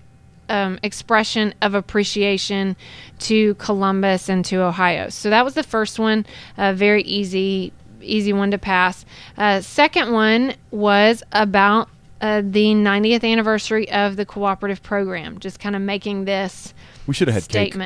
um, 0.51 0.79
expression 0.83 1.55
of 1.63 1.75
appreciation 1.75 2.77
to 3.21 3.55
Columbus 3.55 4.29
and 4.29 4.45
to 4.45 4.57
Ohio. 4.63 5.09
So 5.09 5.31
that 5.31 5.45
was 5.45 5.55
the 5.55 5.63
first 5.63 5.99
one, 5.99 6.27
a 6.59 6.75
very 6.75 7.03
easy 7.03 7.73
easy 8.03 8.33
one 8.35 8.51
to 8.51 8.59
pass. 8.59 9.05
Uh, 9.39 9.61
second 9.63 10.13
one 10.13 10.55
was 10.71 11.23
about. 11.33 11.89
Uh, 12.19 12.41
the 12.41 12.73
90th 12.73 13.31
anniversary 13.31 13.91
of 13.93 14.17
the 14.17 14.25
cooperative 14.25 14.83
program, 14.83 15.39
just 15.39 15.61
kind 15.61 15.77
of 15.77 15.83
making 15.83 16.25
this 16.25 16.73
We 17.07 17.13
should 17.13 17.29
have 17.29 17.35
had 17.35 17.47
cake. 17.47 17.77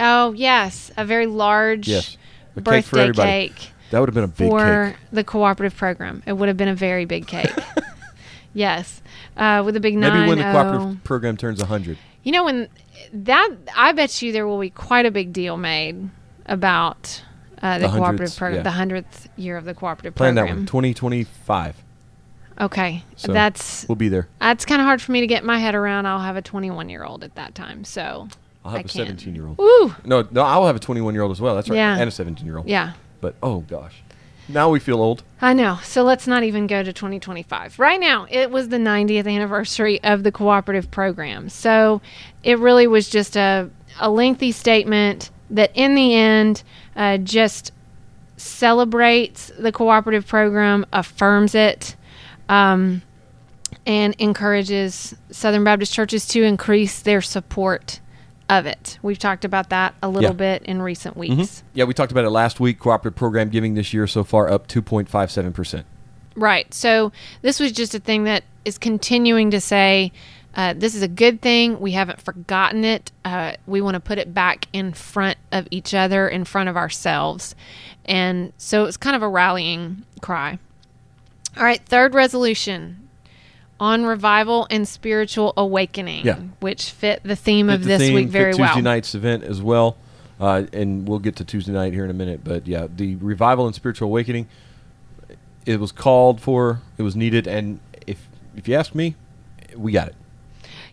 Oh 0.00 0.32
yes, 0.32 0.90
a 0.96 1.04
very 1.04 1.26
large 1.26 1.86
Yes, 1.88 2.16
a 2.56 2.60
cake 2.60 2.64
for 2.84 2.96
birthday 2.96 3.00
everybody. 3.02 3.48
cake 3.48 3.70
That 3.90 4.00
would 4.00 4.08
have 4.08 4.14
been 4.14 4.24
a 4.24 4.28
big 4.28 4.48
for 4.50 4.86
cake. 4.92 4.96
the 5.12 5.24
cooperative 5.24 5.76
program. 5.78 6.22
It 6.26 6.32
would 6.32 6.48
have 6.48 6.56
been 6.56 6.68
a 6.68 6.74
very 6.74 7.04
big 7.04 7.26
cake. 7.26 7.50
yes, 8.54 9.02
uh, 9.36 9.62
with 9.64 9.76
a 9.76 9.80
big. 9.80 9.96
Maybe 9.96 10.26
when 10.26 10.38
the 10.38 10.44
cooperative 10.44 11.04
program 11.04 11.36
turns 11.36 11.60
hundred. 11.62 11.98
You 12.22 12.32
know 12.32 12.44
when 12.44 12.68
that 13.12 13.50
I 13.76 13.92
bet 13.92 14.20
you 14.22 14.32
there 14.32 14.46
will 14.46 14.60
be 14.60 14.70
quite 14.70 15.06
a 15.06 15.10
big 15.10 15.32
deal 15.32 15.56
made 15.56 16.10
about 16.46 17.22
uh, 17.62 17.78
the, 17.78 17.88
The 17.88 17.96
cooperative 17.96 18.36
program, 18.36 18.58
yeah. 18.58 18.62
the 18.62 18.70
hundredth 18.72 19.28
year 19.36 19.56
of 19.56 19.64
the 19.64 19.74
cooperative 19.74 20.14
program. 20.14 20.34
Plan 20.34 20.46
that 20.46 20.54
one. 20.56 20.66
Twenty 20.66 20.94
twenty 20.94 21.24
five. 21.24 21.76
Okay, 22.60 23.04
So- 23.16 23.32
that's 23.32 23.88
We'll 23.88 23.96
be 23.96 24.10
there. 24.10 24.28
that's 24.38 24.66
kind 24.66 24.82
of 24.82 24.84
hard 24.86 25.00
for 25.00 25.12
me 25.12 25.20
to 25.22 25.26
get 25.26 25.44
my 25.44 25.58
head 25.58 25.74
around. 25.74 26.04
I'll 26.04 26.18
have 26.20 26.36
a 26.36 26.42
21 26.42 26.90
year 26.90 27.04
old 27.04 27.24
at 27.24 27.34
that 27.36 27.54
time, 27.54 27.84
so 27.84 28.28
I'll 28.64 28.72
have 28.72 28.78
I 28.78 28.80
a 28.80 28.82
can't. 28.84 28.90
seventeen 28.92 29.34
year 29.34 29.46
old. 29.46 29.58
woo, 29.58 29.94
No, 30.04 30.26
no, 30.30 30.42
I'll 30.42 30.66
have 30.66 30.76
a 30.76 30.80
twenty 30.80 31.00
one 31.00 31.14
year 31.14 31.22
old 31.22 31.32
as 31.32 31.40
well. 31.40 31.54
That's 31.54 31.68
right, 31.70 31.76
Yeah. 31.76 31.96
and 31.98 32.08
a 32.08 32.10
seventeen 32.10 32.46
year 32.46 32.58
old. 32.58 32.68
yeah. 32.68 32.92
But 33.20 33.34
oh 33.42 33.60
gosh, 33.60 34.02
now 34.48 34.70
we 34.70 34.80
feel 34.80 35.00
old. 35.00 35.22
I 35.42 35.52
know. 35.52 35.78
So 35.82 36.02
let's 36.02 36.26
not 36.26 36.42
even 36.42 36.66
go 36.66 36.82
to 36.82 36.92
2025. 36.92 37.78
Right 37.78 38.00
now, 38.00 38.26
it 38.30 38.50
was 38.50 38.68
the 38.68 38.76
90th 38.78 39.26
anniversary 39.32 40.02
of 40.02 40.22
the 40.22 40.32
cooperative 40.32 40.90
program. 40.90 41.48
So 41.50 42.00
it 42.42 42.58
really 42.58 42.86
was 42.86 43.08
just 43.10 43.36
a, 43.36 43.70
a 43.98 44.10
lengthy 44.10 44.52
statement 44.52 45.30
that, 45.50 45.70
in 45.74 45.94
the 45.94 46.14
end, 46.14 46.62
uh, 46.96 47.18
just 47.18 47.72
celebrates 48.36 49.52
the 49.58 49.72
cooperative 49.72 50.26
program, 50.26 50.84
affirms 50.92 51.54
it, 51.54 51.94
um, 52.48 53.02
and 53.86 54.14
encourages 54.18 55.14
Southern 55.30 55.64
Baptist 55.64 55.92
churches 55.92 56.26
to 56.28 56.42
increase 56.42 57.00
their 57.02 57.20
support 57.20 58.00
of 58.50 58.66
it. 58.66 58.98
We've 59.02 59.18
talked 59.18 59.44
about 59.44 59.70
that 59.70 59.94
a 60.02 60.08
little 60.08 60.30
Yeah. 60.30 60.34
bit 60.58 60.62
in 60.64 60.82
recent 60.82 61.16
weeks. 61.16 61.62
Yeah, 61.72 61.84
we 61.84 61.94
talked 61.94 62.12
about 62.12 62.24
it 62.24 62.30
last 62.30 62.60
week. 62.60 62.80
Cooperative 62.80 63.16
program 63.16 63.48
giving 63.48 63.74
this 63.74 63.94
year 63.94 64.06
so 64.06 64.24
far 64.24 64.50
up 64.50 64.66
2.57%. 64.66 65.84
Right. 66.36 66.72
So 66.74 67.12
this 67.42 67.60
was 67.60 67.72
just 67.72 67.94
a 67.94 68.00
thing 68.00 68.24
that 68.24 68.44
is 68.64 68.76
continuing 68.76 69.50
to 69.52 69.60
say 69.60 70.12
uh, 70.56 70.74
this 70.76 70.96
is 70.96 71.02
a 71.02 71.08
good 71.08 71.40
thing. 71.40 71.78
We 71.78 71.92
haven't 71.92 72.20
forgotten 72.20 72.84
it. 72.84 73.12
Uh, 73.24 73.52
we 73.68 73.80
want 73.80 73.94
to 73.94 74.00
put 74.00 74.18
it 74.18 74.34
back 74.34 74.66
in 74.72 74.92
front 74.92 75.38
of 75.52 75.68
each 75.70 75.94
other, 75.94 76.28
in 76.28 76.44
front 76.44 76.68
of 76.68 76.76
ourselves. 76.76 77.54
And 78.04 78.52
so 78.56 78.86
it's 78.86 78.96
kind 78.96 79.14
of 79.14 79.22
a 79.22 79.28
rallying 79.28 80.04
cry. 80.20 80.58
All 81.56 81.62
right. 81.62 81.80
Third 81.86 82.14
resolution 82.14 82.99
on 83.80 84.04
revival 84.04 84.66
and 84.70 84.86
spiritual 84.86 85.52
awakening, 85.56 86.24
Yeah. 86.26 86.38
which 86.60 86.90
fit 86.90 87.22
the 87.24 87.34
theme 87.34 87.66
Fit 87.68 87.74
of 87.74 87.82
the 87.82 87.88
this 87.88 88.02
theme, 88.02 88.14
week 88.14 88.26
fit 88.26 88.32
very 88.32 88.52
Tuesday 88.52 88.62
well. 88.74 88.82
night's 88.82 89.14
event 89.14 89.42
as 89.42 89.60
well. 89.62 89.96
Uh, 90.38 90.64
and 90.72 91.08
we'll 91.08 91.18
get 91.18 91.36
to 91.36 91.44
Tuesday 91.44 91.72
night 91.72 91.92
here 91.92 92.04
in 92.04 92.10
a 92.10 92.14
minute. 92.14 92.44
But 92.44 92.66
yeah, 92.66 92.86
the 92.94 93.16
revival 93.16 93.66
and 93.66 93.74
spiritual 93.74 94.08
awakening, 94.08 94.46
it 95.66 95.80
was 95.80 95.92
called 95.92 96.40
for, 96.40 96.80
it 96.98 97.02
was 97.02 97.16
needed. 97.16 97.46
And 97.46 97.80
if, 98.06 98.28
if 98.56 98.68
you 98.68 98.74
ask 98.74 98.94
me, 98.94 99.16
we 99.76 99.92
got 99.92 100.08
it. 100.08 100.14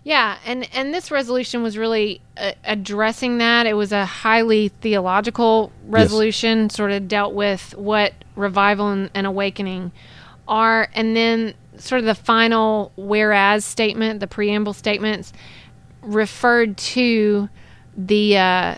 Yeah, 0.04 0.38
and 0.46 0.70
and 0.74 0.94
this 0.94 1.12
resolution 1.12 1.64
was 1.64 1.78
really 1.78 2.22
uh, 2.38 2.54
addressing 2.64 3.40
that. 3.40 3.66
It 3.66 3.74
was 3.74 3.92
a 3.92 4.06
highly 4.06 4.70
theological 4.70 5.72
resolution, 5.86 6.70
sort 6.70 6.92
of 6.92 7.10
dealt 7.10 7.34
with 7.34 7.76
what 7.76 8.14
revival 8.38 8.88
and, 8.90 9.10
and 9.14 9.28
awakening 9.28 9.92
are, 10.48 10.88
and 10.94 11.14
then 11.14 11.56
sort 11.80 12.00
of 12.00 12.06
the 12.06 12.16
final 12.16 12.92
whereas 12.96 13.66
statement, 13.66 14.20
the 14.20 14.28
preamble 14.28 14.74
statements, 14.74 15.34
referred 16.02 16.78
to 16.78 17.50
the 17.96 18.38
uh, 18.38 18.76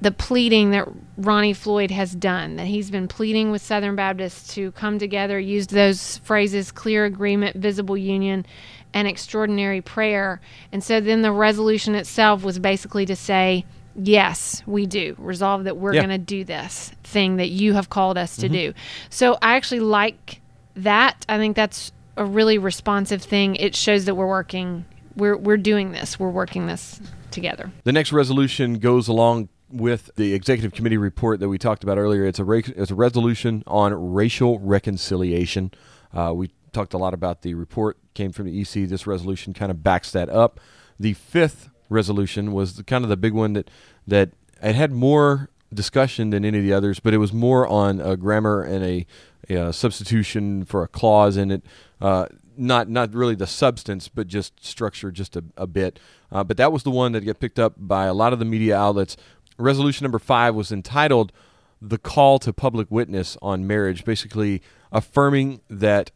the 0.00 0.10
pleading 0.10 0.70
that 0.70 0.88
Ronnie 1.18 1.52
Floyd 1.52 1.90
has 1.90 2.14
done. 2.14 2.56
That 2.56 2.66
he's 2.66 2.90
been 2.90 3.06
pleading 3.08 3.50
with 3.50 3.62
Southern 3.62 3.96
Baptists 3.96 4.54
to 4.54 4.72
come 4.72 4.98
together, 4.98 5.38
used 5.38 5.70
those 5.70 6.18
phrases: 6.18 6.72
clear 6.72 7.04
agreement, 7.04 7.56
visible 7.56 7.96
union, 7.96 8.46
and 8.94 9.06
extraordinary 9.06 9.80
prayer. 9.80 10.40
And 10.72 10.82
so 10.82 11.00
then 11.00 11.22
the 11.22 11.32
resolution 11.32 11.94
itself 11.94 12.42
was 12.42 12.58
basically 12.58 13.06
to 13.06 13.16
say. 13.16 13.64
Yes, 13.96 14.62
we 14.66 14.86
do. 14.86 15.16
Resolve 15.18 15.64
that 15.64 15.76
we're 15.76 15.94
Yeah. 15.94 16.02
going 16.06 16.10
to 16.10 16.18
do 16.18 16.44
this 16.44 16.92
thing 17.02 17.36
that 17.36 17.48
you 17.48 17.72
have 17.72 17.90
called 17.90 18.16
us 18.16 18.36
to 18.36 18.48
do. 18.48 18.72
So 19.10 19.36
I 19.42 19.56
actually 19.56 19.80
like 19.80 20.40
that. 20.76 21.26
I 21.28 21.38
think 21.38 21.56
that's 21.56 21.90
a 22.20 22.24
really 22.24 22.58
responsive 22.58 23.22
thing. 23.22 23.56
It 23.56 23.74
shows 23.74 24.04
that 24.04 24.14
we're 24.14 24.28
working 24.28 24.84
we're 25.16 25.36
we're 25.36 25.56
doing 25.56 25.90
this. 25.90 26.20
We're 26.20 26.30
working 26.30 26.66
this 26.66 27.00
together. 27.30 27.72
The 27.84 27.92
next 27.92 28.12
resolution 28.12 28.78
goes 28.78 29.08
along 29.08 29.48
with 29.70 30.10
the 30.16 30.34
executive 30.34 30.72
committee 30.72 30.98
report 30.98 31.40
that 31.40 31.48
we 31.48 31.56
talked 31.56 31.82
about 31.82 31.96
earlier. 31.96 32.24
It's 32.26 32.38
a 32.38 32.44
ra- 32.44 32.60
it's 32.64 32.90
a 32.90 32.94
resolution 32.94 33.64
on 33.66 34.12
racial 34.12 34.58
reconciliation. 34.58 35.72
Uh, 36.12 36.32
we 36.34 36.50
talked 36.72 36.92
a 36.92 36.98
lot 36.98 37.14
about 37.14 37.42
the 37.42 37.54
report 37.54 37.96
came 38.14 38.32
from 38.32 38.46
the 38.46 38.60
EC. 38.60 38.88
This 38.88 39.06
resolution 39.06 39.54
kind 39.54 39.70
of 39.70 39.82
backs 39.82 40.12
that 40.12 40.28
up. 40.28 40.60
The 40.98 41.14
fifth 41.14 41.70
resolution 41.88 42.52
was 42.52 42.76
the, 42.76 42.84
kind 42.84 43.02
of 43.02 43.08
the 43.08 43.16
big 43.16 43.32
one 43.32 43.54
that 43.54 43.70
that 44.06 44.32
it 44.62 44.74
had 44.74 44.92
more 44.92 45.48
discussion 45.72 46.30
than 46.30 46.44
any 46.44 46.58
of 46.58 46.64
the 46.64 46.72
others, 46.72 47.00
but 47.00 47.14
it 47.14 47.18
was 47.18 47.32
more 47.32 47.66
on 47.66 48.00
a 48.00 48.16
grammar 48.16 48.62
and 48.62 48.84
a, 48.84 49.06
a 49.50 49.72
substitution 49.72 50.64
for 50.64 50.82
a 50.82 50.88
clause 50.88 51.36
in 51.36 51.50
it. 51.50 51.62
Uh, 52.00 52.26
not 52.56 52.88
not 52.88 53.14
really 53.14 53.34
the 53.34 53.46
substance, 53.46 54.08
but 54.08 54.26
just 54.26 54.64
structure 54.64 55.10
just 55.10 55.36
a, 55.36 55.44
a 55.56 55.66
bit. 55.66 55.98
Uh, 56.30 56.44
but 56.44 56.56
that 56.58 56.72
was 56.72 56.82
the 56.82 56.90
one 56.90 57.12
that 57.12 57.22
got 57.24 57.40
picked 57.40 57.58
up 57.58 57.74
by 57.76 58.04
a 58.06 58.14
lot 58.14 58.32
of 58.32 58.38
the 58.38 58.44
media 58.44 58.76
outlets. 58.76 59.16
Resolution 59.58 60.04
number 60.04 60.18
five 60.18 60.54
was 60.54 60.70
entitled 60.72 61.32
"The 61.80 61.98
Call 61.98 62.38
to 62.40 62.52
Public 62.52 62.90
Witness 62.90 63.36
on 63.40 63.66
Marriage," 63.66 64.04
basically 64.04 64.62
affirming 64.92 65.60
that 65.68 66.10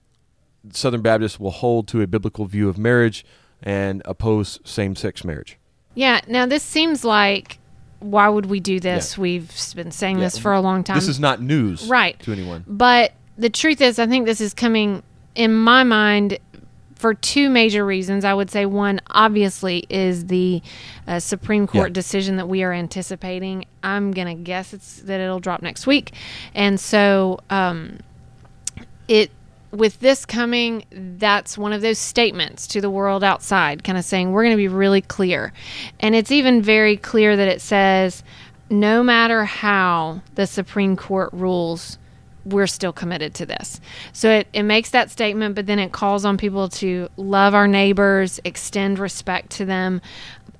Southern 0.71 1.03
Baptists 1.03 1.38
will 1.41 1.50
hold 1.50 1.88
to 1.88 2.00
a 2.03 2.07
biblical 2.07 2.45
view 2.47 2.69
of 2.69 2.79
marriage 2.79 3.25
and 3.62 4.03
oppose 4.05 4.61
same-sex 4.64 5.25
marriage. 5.25 5.59
Yeah. 5.95 6.21
Now 6.26 6.45
this 6.47 6.62
seems 6.62 7.05
like 7.05 7.59
why 8.00 8.29
would 8.29 8.47
we 8.47 8.61
do 8.61 8.81
this? 8.81 9.17
Yeah. 9.17 9.23
We've 9.23 9.50
been 9.75 9.91
saying 9.91 10.19
Yeah. 10.19 10.25
this 10.25 10.38
for 10.38 10.53
a 10.53 10.61
long 10.61 10.85
time. 10.85 10.97
This 10.97 11.09
is 11.09 11.19
not 11.21 11.41
news, 11.41 11.87
Right. 11.88 12.19
to 12.21 12.33
anyone. 12.33 12.64
But 12.67 13.12
the 13.38 13.50
truth 13.50 13.81
is, 13.81 13.99
I 13.99 14.07
think 14.07 14.26
this 14.26 14.41
is 14.41 14.55
coming 14.55 15.03
in 15.35 15.55
my 15.55 15.83
mind 15.85 16.38
for 16.95 17.12
two 17.14 17.50
major 17.50 17.85
reasons. 17.85 18.25
I 18.25 18.33
would 18.33 18.50
say 18.50 18.64
one, 18.67 19.00
obviously, 19.11 19.85
is 19.91 20.26
the 20.26 20.62
uh, 21.07 21.19
Supreme 21.21 21.67
Court 21.67 21.88
Yeah. 21.91 21.93
decision 21.95 22.37
that 22.37 22.49
we 22.49 22.62
are 22.62 22.73
anticipating. 22.73 23.67
I'm 23.83 24.12
gonna 24.12 24.35
guess 24.35 24.73
it's 24.73 25.00
that 25.03 25.21
it'll 25.21 25.41
drop 25.41 25.61
next 25.62 25.87
week, 25.87 26.12
and 26.55 26.79
so 26.81 27.41
um, 27.50 27.99
it 29.09 29.31
with 29.71 29.99
this 29.99 30.25
coming, 30.25 30.85
that's 31.19 31.59
one 31.59 31.73
of 31.73 31.83
those 31.83 31.99
statements 31.99 32.69
to 32.69 32.81
the 32.81 32.88
world 32.88 33.25
outside, 33.25 33.83
kind 33.83 33.99
of 33.99 34.05
saying 34.05 34.31
we're 34.31 34.45
going 34.45 34.53
to 34.53 34.57
be 34.57 34.69
really 34.69 35.00
clear. 35.00 35.53
And 35.99 36.14
it's 36.14 36.31
even 36.31 36.62
very 36.62 36.97
clear 36.97 37.37
that 37.37 37.49
it 37.49 37.61
says 37.61 38.23
no 38.71 39.03
matter 39.03 39.45
how 39.45 40.21
the 40.37 40.47
Supreme 40.47 40.95
Court 40.97 41.29
rules, 41.33 41.99
we're 42.45 42.67
still 42.67 42.93
committed 42.93 43.35
to 43.35 43.47
this. 43.47 43.81
So 44.13 44.31
it, 44.31 44.49
it 44.53 44.63
makes 44.63 44.91
that 44.91 45.11
statement, 45.11 45.55
but 45.55 45.67
then 45.67 45.79
it 45.79 45.93
calls 45.93 46.25
on 46.25 46.37
people 46.37 46.69
to 46.71 47.09
love 47.17 47.55
our 47.55 47.67
neighbors, 47.67 48.41
extend 48.45 48.99
respect 48.99 49.51
to 49.53 49.65
them. 49.65 50.01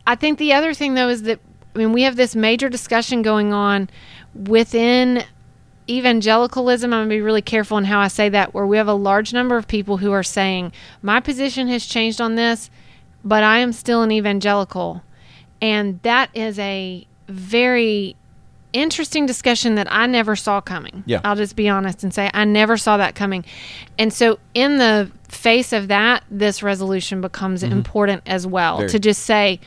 I 0.07 0.15
think 0.15 0.39
the 0.39 0.53
other 0.53 0.75
thing, 0.75 0.95
though, 0.95 1.09
is 1.09 1.23
that, 1.23 1.41
I 1.75 1.79
mean, 1.79 1.93
we 1.93 2.03
have 2.03 2.17
this 2.17 2.35
major 2.35 2.69
discussion 2.69 3.23
going 3.23 3.53
on 3.53 3.89
within 4.35 5.25
evangelicalism, 5.89 6.93
I'm 6.93 7.01
going 7.01 7.09
to 7.11 7.15
be 7.15 7.21
really 7.21 7.43
careful 7.43 7.79
in 7.79 7.85
how 7.85 8.01
I 8.01 8.09
say 8.09 8.29
that, 8.31 8.55
where 8.55 8.67
we 8.67 8.77
have 8.77 8.89
a 8.89 8.95
large 8.95 9.33
number 9.33 9.57
of 9.57 9.69
people 9.69 9.99
who 9.99 10.13
are 10.13 10.23
saying, 10.23 10.73
My 11.03 11.21
position 11.21 11.69
has 11.69 11.85
changed 11.85 12.21
on 12.21 12.35
this, 12.35 12.71
but 13.23 13.43
I 13.43 13.59
am 13.59 13.73
still 13.73 14.03
an 14.03 14.13
evangelical. 14.13 15.03
And 15.61 16.01
that 16.03 16.31
is 16.35 16.59
a 16.59 17.07
very 17.29 18.17
interesting 18.75 19.25
discussion 19.25 19.77
that 19.77 19.91
I 19.91 20.07
never 20.07 20.37
saw 20.37 20.61
coming. 20.61 21.03
Yeah. 21.07 21.21
I'll 21.25 21.37
just 21.37 21.57
be 21.57 21.69
honest 21.69 22.03
and 22.03 22.13
say 22.13 22.31
I 22.35 22.45
never 22.45 22.77
saw 22.77 22.99
that 22.99 23.15
coming. 23.15 23.45
And 23.99 24.13
so, 24.13 24.39
in 24.53 24.77
the 24.77 25.11
face 25.29 25.73
of 25.73 25.89
that, 25.89 26.25
this 26.31 26.63
resolution 26.63 27.23
becomes 27.23 27.63
important 27.63 28.23
as 28.27 28.47
well 28.47 28.79
Very. 28.79 28.91
to 28.91 28.99
just 28.99 29.23
say, 29.23 29.61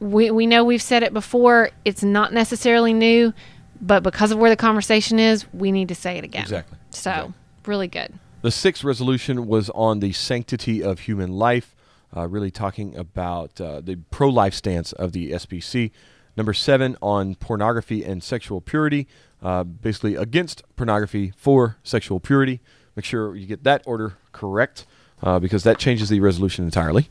we, 0.00 0.30
we 0.30 0.46
know 0.46 0.64
we've 0.64 0.80
said 0.82 1.02
it 1.02 1.12
before, 1.12 1.70
it's 1.84 2.02
not 2.02 2.32
necessarily 2.32 2.94
new, 2.94 3.34
but 3.80 4.02
because 4.02 4.30
of 4.30 4.38
where 4.38 4.50
the 4.50 4.56
conversation 4.56 5.18
is, 5.18 5.44
we 5.52 5.70
need 5.70 5.88
to 5.88 5.94
say 5.94 6.16
it 6.16 6.24
again. 6.24 6.42
Exactly. 6.42 6.78
So, 6.90 7.10
Exactly. 7.10 7.34
really 7.66 7.88
good. 7.88 8.14
The 8.42 8.50
sixth 8.50 8.84
resolution 8.84 9.46
was 9.46 9.70
on 9.70 10.00
the 10.00 10.12
sanctity 10.12 10.82
of 10.82 11.00
human 11.00 11.32
life, 11.32 11.74
uh, 12.16 12.26
really 12.28 12.50
talking 12.50 12.96
about 12.96 13.60
uh, 13.60 13.80
the 13.80 13.96
pro 14.10 14.28
life 14.28 14.54
stance 14.54 14.92
of 14.92 15.12
the 15.12 15.32
SBC. 15.32 15.90
Number 16.36 16.52
seven 16.52 16.96
on 17.00 17.34
pornography 17.36 18.04
and 18.04 18.22
sexual 18.22 18.60
purity, 18.60 19.06
uh, 19.42 19.64
basically 19.64 20.16
against 20.16 20.62
pornography 20.76 21.32
for 21.36 21.76
sexual 21.82 22.20
purity. 22.20 22.60
Make 22.94 23.04
sure 23.04 23.34
you 23.36 23.46
get 23.46 23.64
that 23.64 23.82
order 23.86 24.18
correct 24.32 24.86
uh, 25.22 25.38
because 25.38 25.62
that 25.64 25.78
changes 25.78 26.08
the 26.08 26.20
resolution 26.20 26.64
entirely. 26.64 27.08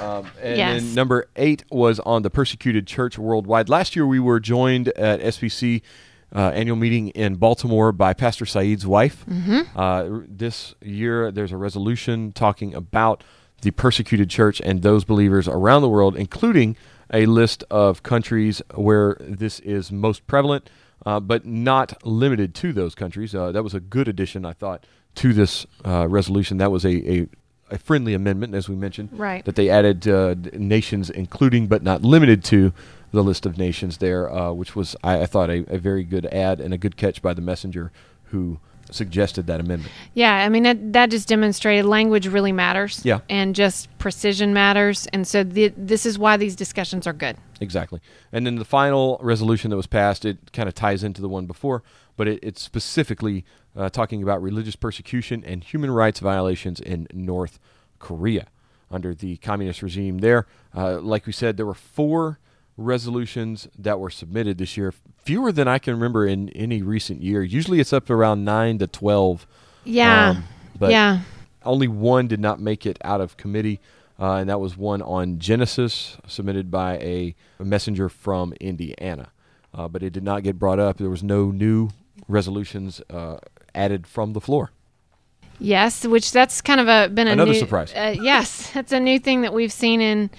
Um, 0.00 0.26
and 0.42 0.56
Yes. 0.58 0.82
then 0.82 0.94
number 0.94 1.28
eight 1.36 1.64
was 1.70 1.98
on 2.00 2.22
the 2.22 2.30
persecuted 2.30 2.86
church 2.86 3.18
worldwide. 3.18 3.68
Last 3.70 3.96
year 3.96 4.06
we 4.06 4.20
were 4.20 4.38
joined 4.40 4.88
at 4.88 5.20
SBC 5.20 5.80
uh, 6.34 6.50
annual 6.50 6.76
meeting 6.76 7.08
in 7.08 7.36
Baltimore 7.36 7.92
by 7.92 8.12
Pastor 8.14 8.44
Saeed's 8.46 8.86
wife. 8.86 9.24
Uh, 9.76 10.20
this 10.28 10.74
year 10.82 11.30
there's 11.30 11.52
a 11.52 11.56
resolution 11.58 12.32
talking 12.32 12.74
about 12.74 13.22
the 13.62 13.70
persecuted 13.70 14.28
church 14.28 14.60
and 14.64 14.82
those 14.82 15.04
believers 15.04 15.46
around 15.46 15.82
the 15.82 15.88
world, 15.88 16.16
including 16.16 16.76
a 17.12 17.26
list 17.26 17.64
of 17.70 18.02
countries 18.02 18.62
where 18.74 19.16
this 19.20 19.60
is 19.60 19.92
most 19.92 20.26
prevalent, 20.26 20.70
uh, 21.04 21.20
but 21.20 21.44
not 21.44 22.04
limited 22.06 22.54
to 22.56 22.72
those 22.72 22.94
countries. 22.94 23.34
Uh, 23.34 23.52
that 23.52 23.62
was 23.62 23.74
a 23.74 23.80
good 23.80 24.08
addition, 24.08 24.44
I 24.44 24.52
thought, 24.52 24.84
to 25.16 25.32
this 25.32 25.66
uh, 25.84 26.06
resolution. 26.08 26.58
That 26.58 26.70
was 26.70 26.84
a, 26.84 27.12
a, 27.12 27.26
a 27.70 27.78
friendly 27.78 28.14
amendment, 28.14 28.54
as 28.54 28.68
we 28.68 28.76
mentioned 28.76 29.10
Right. 29.12 29.44
that 29.44 29.56
they 29.56 29.68
added 29.68 30.08
uh, 30.08 30.34
nations, 30.54 31.10
including 31.10 31.66
but 31.66 31.82
not 31.82 32.02
limited 32.02 32.42
to 32.44 32.72
the 33.10 33.22
list 33.22 33.44
of 33.44 33.58
nations 33.58 33.98
there, 33.98 34.32
uh, 34.32 34.52
which 34.52 34.74
was, 34.74 34.96
I, 35.04 35.22
I 35.22 35.26
thought, 35.26 35.50
a, 35.50 35.64
a 35.68 35.78
very 35.78 36.02
good 36.04 36.24
add 36.26 36.60
and 36.60 36.72
a 36.72 36.78
good 36.78 36.96
catch 36.96 37.20
by 37.20 37.34
the 37.34 37.42
messenger 37.42 37.92
who 38.26 38.58
suggested 38.92 39.46
that 39.46 39.60
amendment. 39.60 39.92
Yeah, 40.14 40.34
I 40.34 40.48
mean 40.48 40.62
that 40.64 40.92
that 40.92 41.10
just 41.10 41.28
demonstrated 41.28 41.84
language 41.84 42.26
really 42.26 42.52
matters. 42.52 43.00
Yeah. 43.04 43.20
and 43.28 43.54
just 43.54 43.88
precision 43.98 44.52
matters, 44.52 45.06
and 45.12 45.26
so 45.26 45.44
the, 45.44 45.72
this 45.76 46.06
is 46.06 46.18
why 46.18 46.36
these 46.36 46.56
discussions 46.56 47.06
are 47.06 47.12
good. 47.12 47.36
Exactly. 47.60 48.00
And 48.32 48.46
then 48.46 48.56
the 48.56 48.64
final 48.64 49.18
resolution 49.22 49.70
that 49.70 49.76
was 49.76 49.86
passed, 49.86 50.24
it 50.24 50.52
kind 50.52 50.68
of 50.68 50.74
ties 50.74 51.04
into 51.04 51.20
the 51.20 51.28
one 51.28 51.46
before, 51.46 51.82
but 52.16 52.26
it, 52.28 52.40
it's 52.42 52.60
specifically 52.60 53.44
uh, 53.76 53.88
talking 53.88 54.22
about 54.22 54.42
religious 54.42 54.76
persecution 54.76 55.42
and 55.44 55.64
human 55.64 55.90
rights 55.90 56.20
violations 56.20 56.80
in 56.80 57.06
North 57.12 57.58
Korea 57.98 58.48
under 58.90 59.14
the 59.14 59.36
communist 59.38 59.82
regime 59.82 60.18
there. 60.18 60.46
Uh, 60.76 61.00
like 61.00 61.26
we 61.26 61.32
said, 61.32 61.56
there 61.56 61.66
were 61.66 61.74
four 61.74 62.38
resolutions 62.76 63.68
that 63.78 64.00
were 64.00 64.10
submitted 64.10 64.58
this 64.58 64.76
year. 64.76 64.92
Fewer 65.24 65.52
than 65.52 65.68
I 65.68 65.78
can 65.78 65.94
remember 65.94 66.26
in 66.26 66.48
any 66.50 66.82
recent 66.82 67.22
year. 67.22 67.42
Usually 67.42 67.80
it's 67.80 67.92
up 67.92 68.10
around 68.10 68.44
9 68.44 68.78
to 68.78 68.86
12. 68.86 69.46
Yeah. 69.84 70.30
Um, 70.30 70.44
but 70.78 70.90
yeah. 70.90 71.20
only 71.64 71.88
one 71.88 72.28
did 72.28 72.40
not 72.40 72.60
make 72.60 72.86
it 72.86 72.98
out 73.04 73.20
of 73.20 73.36
committee, 73.36 73.80
uh, 74.18 74.34
and 74.34 74.48
that 74.48 74.60
was 74.60 74.76
one 74.76 75.02
on 75.02 75.38
Genesis 75.38 76.16
submitted 76.26 76.70
by 76.70 76.96
a, 76.98 77.34
a 77.58 77.64
messenger 77.64 78.08
from 78.08 78.52
Indiana. 78.54 79.30
Uh, 79.74 79.88
but 79.88 80.02
it 80.02 80.12
did 80.12 80.24
not 80.24 80.42
get 80.42 80.58
brought 80.58 80.78
up. 80.78 80.98
There 80.98 81.10
was 81.10 81.22
no 81.22 81.50
new 81.50 81.90
resolutions 82.28 83.00
uh, 83.10 83.38
added 83.74 84.06
from 84.06 84.32
the 84.32 84.40
floor. 84.40 84.70
Yes, 85.58 86.04
which 86.06 86.32
that's 86.32 86.60
kind 86.60 86.80
of 86.80 86.88
a 86.88 87.08
been 87.08 87.28
a 87.28 87.32
Another 87.32 87.52
new, 87.52 87.58
surprise. 87.58 87.92
Uh, 87.94 88.14
yes, 88.20 88.70
that's 88.72 88.92
a 88.92 88.98
new 88.98 89.18
thing 89.18 89.42
that 89.42 89.52
we've 89.54 89.72
seen 89.72 90.00
in 90.00 90.30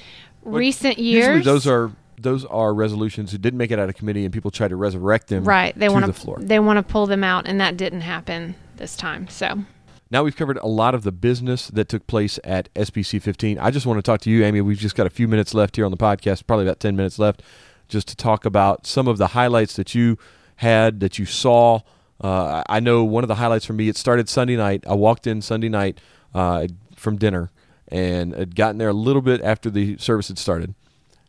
recent 0.44 1.00
years. 1.00 1.28
Usually 1.28 1.42
those 1.42 1.66
are 1.66 1.92
those 2.24 2.46
are 2.46 2.74
resolutions 2.74 3.32
who 3.32 3.38
didn't 3.38 3.58
make 3.58 3.72
it 3.72 3.80
out 3.80 3.90
of 3.90 3.96
committee, 3.96 4.24
and 4.26 4.34
people 4.34 4.52
try 4.52 4.68
to 4.68 4.76
resurrect 4.76 5.28
them 5.28 5.44
right. 5.44 5.78
They 5.78 5.88
to 5.88 5.94
want 5.94 6.06
the 6.06 6.14
floor. 6.14 6.40
They 6.40 6.60
want 6.60 6.78
to 6.78 6.84
pull 6.84 7.06
them 7.06 7.24
out, 7.24 7.48
and 7.48 7.60
that 7.62 7.78
didn't 7.78 8.02
happen 8.02 8.56
this 8.78 8.96
time. 8.96 9.28
So 9.28 9.64
Now 10.10 10.24
we've 10.24 10.36
covered 10.36 10.58
a 10.58 10.68
lot 10.68 10.96
of 10.96 11.04
the 11.04 11.12
business 11.12 11.68
that 11.68 11.90
took 11.90 12.08
place 12.08 12.40
at 12.44 12.74
SBC 12.74 13.22
15. 13.22 13.60
I 13.60 13.72
just 13.72 13.86
want 13.86 13.98
to 13.98 14.02
talk 14.02 14.22
to 14.22 14.30
you, 14.30 14.44
Amy. 14.44 14.62
We've 14.62 14.78
just 14.78 14.96
got 14.96 15.08
a 15.08 15.12
few 15.12 15.28
minutes 15.28 15.54
left 15.54 15.76
here 15.76 15.86
on 15.86 15.92
the 15.92 15.98
podcast, 15.98 16.48
probably 16.48 16.66
about 16.66 16.80
10 16.80 16.96
minutes 16.96 17.20
left, 17.20 17.44
just 17.88 18.08
to 18.08 18.16
talk 18.16 18.46
about 18.46 18.88
some 18.88 19.08
of 19.08 19.18
the 19.18 19.28
highlights 19.28 19.76
that 19.76 19.94
you 19.94 20.18
had, 20.58 21.00
that 21.02 21.20
you 21.20 21.26
saw. 21.26 21.82
Uh, 22.22 22.64
I 22.70 22.80
know 22.80 23.04
one 23.04 23.24
of 23.24 23.28
the 23.28 23.36
highlights 23.36 23.66
for 23.66 23.74
me, 23.74 23.90
it 23.90 23.98
started 23.98 24.30
Sunday 24.30 24.56
night. 24.56 24.84
I 24.88 24.94
walked 24.94 25.28
in 25.28 25.42
Sunday 25.42 25.70
night 25.70 26.00
uh, 26.34 26.68
from 26.96 27.18
dinner 27.18 27.52
and 27.90 28.34
had 28.34 28.56
gotten 28.56 28.78
there 28.78 28.90
a 28.90 28.94
little 28.94 29.22
bit 29.22 29.42
after 29.42 29.70
the 29.70 29.98
service 29.98 30.30
had 30.30 30.38
started. 30.38 30.74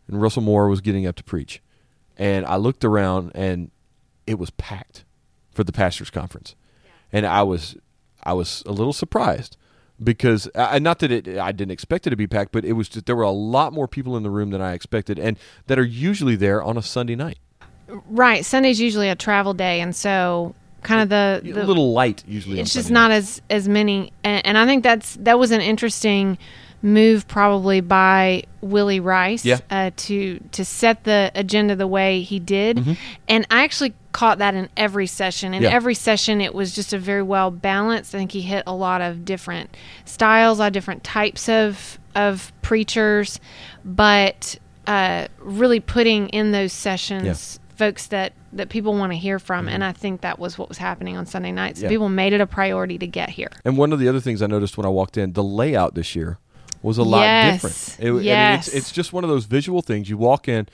And 0.08 0.20
Russell 0.20 0.42
Moore 0.42 0.68
was 0.68 0.80
getting 0.80 1.06
up 1.06 1.16
to 1.16 1.24
preach. 1.24 1.62
And 2.16 2.44
I 2.46 2.56
looked 2.56 2.84
around 2.84 3.32
and 3.34 3.70
it 4.26 4.38
was 4.38 4.50
packed 4.50 5.04
for 5.52 5.64
the 5.64 5.72
pastors 5.72 6.10
conference. 6.10 6.54
And 7.12 7.26
I 7.26 7.42
was 7.42 7.76
I 8.22 8.32
was 8.32 8.62
a 8.66 8.72
little 8.72 8.92
surprised 8.92 9.56
because 10.02 10.48
uh, 10.54 10.78
not 10.80 10.98
that 11.00 11.10
it 11.10 11.28
I 11.38 11.52
didn't 11.52 11.72
expect 11.72 12.06
it 12.06 12.10
to 12.10 12.16
be 12.16 12.26
packed, 12.26 12.52
but 12.52 12.64
it 12.64 12.72
was 12.72 12.88
just, 12.88 13.06
there 13.06 13.16
were 13.16 13.22
a 13.22 13.30
lot 13.30 13.72
more 13.72 13.86
people 13.86 14.16
in 14.16 14.22
the 14.22 14.30
room 14.30 14.50
than 14.50 14.60
I 14.60 14.72
expected 14.72 15.18
and 15.18 15.38
that 15.66 15.78
are 15.78 15.84
usually 15.84 16.36
there 16.36 16.62
on 16.62 16.76
a 16.76 16.82
Sunday 16.82 17.14
night. 17.14 17.38
right, 17.88 18.44
Sunday's 18.44 18.80
usually 18.80 19.08
a 19.08 19.14
travel 19.14 19.54
day, 19.54 19.80
and 19.80 19.94
so 19.94 20.54
kind 20.82 21.00
of 21.00 21.08
the, 21.08 21.40
a 21.42 21.52
the 21.52 21.64
little 21.64 21.92
light 21.92 22.22
usually. 22.26 22.60
it's 22.60 22.72
just 22.72 22.88
Sunday 22.88 22.94
not 23.00 23.08
nights. 23.08 23.40
as 23.48 23.62
as 23.64 23.68
many 23.68 24.12
and, 24.22 24.44
and 24.46 24.58
i 24.58 24.66
think 24.66 24.82
that's 24.82 25.16
that 25.20 25.38
was 25.38 25.50
an 25.50 25.62
interesting 25.62 26.36
move 26.84 27.26
probably 27.26 27.80
by 27.80 28.42
Willy 28.60 29.00
Rice 29.00 29.42
Yeah. 29.44 29.58
uh, 29.70 29.90
to 29.96 30.38
to 30.52 30.64
set 30.64 31.04
the 31.04 31.32
agenda 31.34 31.74
the 31.74 31.86
way 31.86 32.20
he 32.20 32.38
did 32.38 32.76
Mm-hmm. 32.76 32.92
and 33.26 33.46
i 33.50 33.64
actually 33.64 33.94
caught 34.12 34.38
that 34.38 34.54
in 34.54 34.68
every 34.76 35.06
session 35.06 35.54
in 35.54 35.62
Yeah. 35.62 35.70
every 35.70 35.94
session 35.94 36.40
it 36.42 36.54
was 36.54 36.74
just 36.74 36.92
a 36.92 36.98
very 36.98 37.22
well 37.22 37.50
balanced 37.50 38.14
i 38.14 38.18
think 38.18 38.32
he 38.32 38.42
hit 38.42 38.62
a 38.66 38.74
lot 38.74 39.00
of 39.00 39.24
different 39.24 39.74
styles 40.04 40.58
a 40.58 40.60
lot 40.60 40.66
of 40.68 40.72
different 40.74 41.02
types 41.02 41.48
of 41.48 41.98
of 42.14 42.52
preachers 42.62 43.40
but 43.84 44.58
uh, 44.86 45.26
really 45.38 45.80
putting 45.80 46.28
in 46.28 46.52
those 46.52 46.72
sessions 46.72 47.58
folks 47.76 48.06
that 48.08 48.32
that 48.52 48.68
people 48.68 48.94
want 48.94 49.10
to 49.10 49.16
hear 49.18 49.38
from 49.40 49.68
and 49.68 49.82
i 49.82 49.90
think 49.90 50.20
that 50.20 50.38
was 50.38 50.56
what 50.58 50.68
was 50.68 50.78
happening 50.78 51.16
on 51.16 51.26
sunday 51.26 51.50
nights 51.50 51.78
Mm-hmm. 51.78 51.84
Yeah. 51.84 51.88
people 51.90 52.08
made 52.08 52.32
it 52.32 52.40
a 52.40 52.46
priority 52.46 52.98
to 52.98 53.06
get 53.06 53.30
here 53.30 53.48
And 53.64 53.76
one 53.76 53.92
of 53.92 53.98
the 53.98 54.08
other 54.08 54.20
things 54.20 54.42
I 54.42 54.46
noticed 54.46 54.76
when 54.76 54.86
I 54.86 54.90
walked 54.90 55.16
in, 55.16 55.32
the 55.32 55.42
layout 55.42 55.94
this 55.94 56.14
year 56.14 56.38
was 56.84 56.98
a 56.98 57.02
lot 57.02 57.22
Yes. 57.22 57.54
different. 57.62 57.96
It, 58.00 58.08
I 58.08 58.12
mean, 58.12 58.22
Yes. 58.24 58.68
it's, 58.68 58.76
it's 58.76 58.92
just 58.92 59.12
one 59.12 59.24
of 59.24 59.30
those 59.30 59.46
visual 59.46 59.82
things. 59.82 60.08
You 60.08 60.16
walk 60.18 60.48
in, 60.48 60.68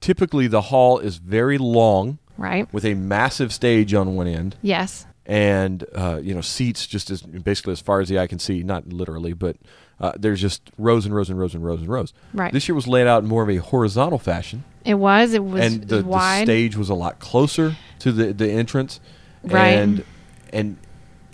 typically 0.00 0.46
the 0.46 0.60
hall 0.62 0.98
is 0.98 1.16
very 1.16 1.58
long 1.58 2.18
right 2.38 2.70
with 2.72 2.84
a 2.84 2.92
massive 2.94 3.50
stage 3.50 3.94
on 3.94 4.14
one 4.14 4.26
end 4.26 4.54
yes 4.60 5.06
and 5.24 5.84
uh, 5.94 6.20
you 6.22 6.34
know 6.34 6.42
seats 6.42 6.86
just 6.86 7.10
as 7.10 7.22
basically 7.22 7.72
as 7.72 7.80
far 7.80 8.00
as 8.00 8.08
the 8.08 8.18
eye 8.18 8.26
can 8.28 8.38
see, 8.38 8.62
not 8.62 8.86
literally, 8.92 9.32
but 9.32 9.56
uh, 9.98 10.12
there's 10.16 10.40
just 10.40 10.70
rows 10.78 11.04
and 11.06 11.14
rows 11.14 11.30
and 11.30 11.38
rows 11.38 11.54
and 11.54 11.64
rows 11.64 11.80
and 11.80 11.88
rows. 11.88 12.12
Right. 12.34 12.52
This 12.52 12.68
year 12.68 12.74
was 12.76 12.86
laid 12.86 13.06
out 13.08 13.22
in 13.24 13.28
more 13.28 13.42
of 13.42 13.48
a 13.48 13.56
horizontal 13.56 14.18
fashion, 14.18 14.62
it 14.84 14.94
was 14.94 15.32
it 15.32 15.42
was, 15.42 15.60
and 15.62 15.82
the, 15.88 16.02
the 16.02 16.42
stage 16.44 16.76
was 16.76 16.88
a 16.90 16.94
lot 16.94 17.18
closer 17.18 17.74
to 18.00 18.12
the 18.12 18.32
the 18.32 18.48
entrance, 18.50 19.00
Right. 19.42 19.70
And 19.78 20.04
and 20.52 20.76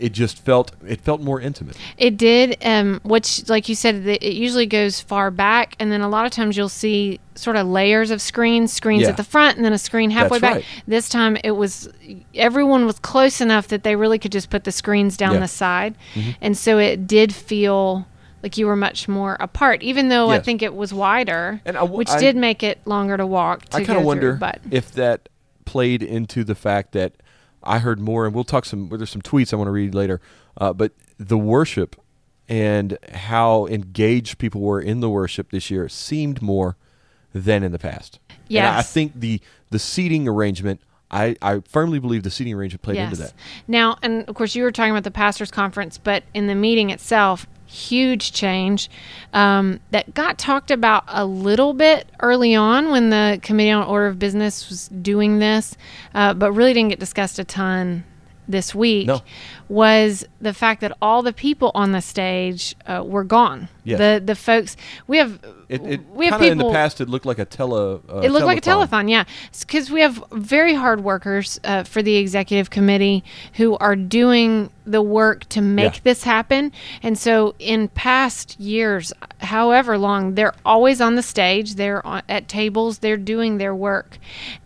it 0.02 0.12
just 0.12 0.44
felt 0.44 0.72
it 0.86 1.00
felt 1.00 1.20
more 1.20 1.40
intimate. 1.40 1.76
It 1.96 2.16
did, 2.16 2.56
um, 2.64 3.00
which, 3.04 3.48
like 3.48 3.68
you 3.68 3.74
said, 3.74 3.94
it 4.06 4.22
it 4.22 4.34
usually 4.34 4.66
goes 4.66 5.00
far 5.00 5.30
back, 5.30 5.76
and 5.78 5.92
then 5.92 6.00
a 6.00 6.08
lot 6.08 6.26
of 6.26 6.32
times 6.32 6.56
you'll 6.56 6.68
see 6.68 7.20
sort 7.34 7.56
of 7.56 7.66
layers 7.66 8.10
of 8.10 8.20
screens, 8.20 8.72
screens 8.72 9.02
Yeah. 9.04 9.10
at 9.10 9.16
the 9.16 9.24
front, 9.24 9.56
and 9.56 9.64
then 9.64 9.72
a 9.72 9.78
screen 9.78 10.10
halfway 10.10 10.38
That's 10.38 10.40
back. 10.40 10.54
right. 10.56 10.64
This 10.86 11.08
time 11.08 11.36
it 11.44 11.52
was 11.52 11.88
everyone 12.34 12.84
was 12.86 12.98
close 12.98 13.40
enough 13.40 13.68
that 13.68 13.84
they 13.84 13.96
really 13.96 14.18
could 14.18 14.32
just 14.32 14.50
put 14.50 14.64
the 14.64 14.72
screens 14.72 15.16
down 15.16 15.30
Yeah. 15.32 15.36
Mm-hmm. 15.36 15.42
the 15.42 15.48
side, 15.48 15.94
and 16.40 16.56
so 16.58 16.78
it 16.78 17.06
did 17.06 17.32
feel 17.34 18.06
like 18.42 18.58
you 18.58 18.66
were 18.66 18.74
much 18.76 19.06
more 19.06 19.36
apart, 19.38 19.82
even 19.84 20.08
though 20.08 20.30
I 20.30 20.40
think 20.40 20.62
it 20.62 20.74
was 20.74 20.92
wider, 20.92 21.60
And 21.64 21.76
I 21.76 21.80
w- 21.80 21.96
which 21.98 22.10
I- 22.10 22.18
did 22.18 22.34
make 22.34 22.64
it 22.64 22.80
longer 22.86 23.16
to 23.16 23.24
walk. 23.24 23.66
To 23.66 23.76
I 23.76 23.84
kind 23.84 23.98
of 23.98 24.04
wonder 24.04 24.32
through, 24.32 24.38
but 24.40 24.58
if 24.70 24.90
that 24.92 25.28
played 25.64 26.02
into 26.02 26.42
the 26.42 26.56
fact 26.56 26.90
that 26.92 27.12
I 27.64 27.78
heard 27.78 28.00
more, 28.00 28.26
and 28.26 28.34
we'll 28.34 28.44
talk 28.44 28.64
some. 28.64 28.88
There's 28.88 29.10
some 29.10 29.22
tweets 29.22 29.52
I 29.52 29.56
want 29.56 29.68
to 29.68 29.72
read 29.72 29.94
later, 29.94 30.20
uh, 30.58 30.72
but 30.72 30.92
the 31.18 31.38
worship 31.38 31.96
and 32.48 32.98
how 33.12 33.66
engaged 33.66 34.38
people 34.38 34.60
were 34.60 34.80
in 34.80 35.00
the 35.00 35.08
worship 35.08 35.50
this 35.50 35.70
year 35.70 35.88
seemed 35.88 36.42
more 36.42 36.76
than 37.32 37.62
in 37.62 37.72
the 37.72 37.78
past. 37.78 38.18
And 38.28 38.76
I- 38.76 38.78
I 38.80 38.82
think 38.82 39.12
the 39.18 39.40
the 39.70 39.78
seating 39.78 40.28
arrangement. 40.28 40.80
I, 41.14 41.36
I 41.42 41.60
firmly 41.68 41.98
believe 41.98 42.22
the 42.22 42.30
seating 42.30 42.54
arrangement 42.54 42.80
played 42.82 42.96
into 43.04 43.16
that. 43.16 43.34
Now, 43.68 43.98
and 44.02 44.26
of 44.28 44.34
course, 44.34 44.54
you 44.54 44.62
were 44.62 44.72
talking 44.72 44.92
about 44.92 45.04
the 45.04 45.10
pastors' 45.10 45.50
conference, 45.50 45.98
but 45.98 46.24
in 46.32 46.46
the 46.46 46.54
meeting 46.54 46.88
itself, 46.88 47.46
huge 47.72 48.32
change 48.32 48.90
um, 49.32 49.80
that 49.90 50.14
got 50.14 50.38
talked 50.38 50.70
about 50.70 51.04
a 51.08 51.24
little 51.24 51.72
bit 51.72 52.08
early 52.20 52.54
on 52.54 52.90
when 52.90 53.10
the 53.10 53.38
Committee 53.42 53.70
on 53.70 53.86
Order 53.86 54.06
of 54.06 54.18
Business 54.18 54.68
was 54.68 54.88
doing 54.88 55.38
this, 55.38 55.76
uh, 56.14 56.34
but 56.34 56.52
really 56.52 56.74
didn't 56.74 56.90
get 56.90 57.00
discussed 57.00 57.38
a 57.38 57.44
ton 57.44 58.04
this 58.48 58.74
week. 58.74 59.06
No. 59.06 59.22
Was 59.68 60.26
the 60.40 60.52
fact 60.52 60.80
that 60.82 60.96
all 61.00 61.22
the 61.22 61.32
people 61.32 61.70
on 61.74 61.92
the 61.92 62.02
stage 62.02 62.74
uh, 62.86 63.02
were 63.06 63.24
gone. 63.24 63.68
Yes. 63.84 63.98
The 63.98 64.22
the 64.24 64.34
folks 64.34 64.76
we 65.06 65.16
have 65.18 65.40
It, 65.68 65.80
it 65.82 66.00
we 66.10 66.26
have 66.26 66.40
of 66.42 66.46
in 66.46 66.58
the 66.58 66.70
past 66.70 67.00
it 67.00 67.08
looked 67.08 67.24
like 67.24 67.38
a 67.38 67.44
tele. 67.44 68.00
Uh, 68.08 68.18
it 68.18 68.30
looked 68.30 68.44
like 68.44 68.58
a 68.58 68.60
telethon. 68.60 68.88
telethon, 69.06 69.10
yeah. 69.10 69.24
Because 69.58 69.90
we 69.90 70.02
have 70.02 70.22
very 70.32 70.74
hard 70.74 71.02
workers 71.02 71.58
uh, 71.64 71.84
for 71.84 72.02
the 72.02 72.16
executive 72.16 72.68
committee 72.70 73.24
who 73.54 73.76
are 73.78 73.96
doing 73.96 74.70
the 74.84 75.00
work 75.02 75.48
to 75.50 75.60
make 75.62 75.94
Yeah. 75.94 76.00
this 76.04 76.24
happen. 76.24 76.72
And 77.02 77.16
so, 77.18 77.54
in 77.58 77.88
past 77.88 78.58
years, 78.60 79.12
however 79.38 79.96
long, 79.96 80.34
they're 80.34 80.54
always 80.66 81.00
on 81.00 81.14
the 81.14 81.22
stage, 81.22 81.76
they're 81.76 82.04
on, 82.06 82.22
at 82.28 82.46
tables, 82.48 82.98
they're 82.98 83.16
doing 83.16 83.58
their 83.58 83.74
work. 83.74 84.18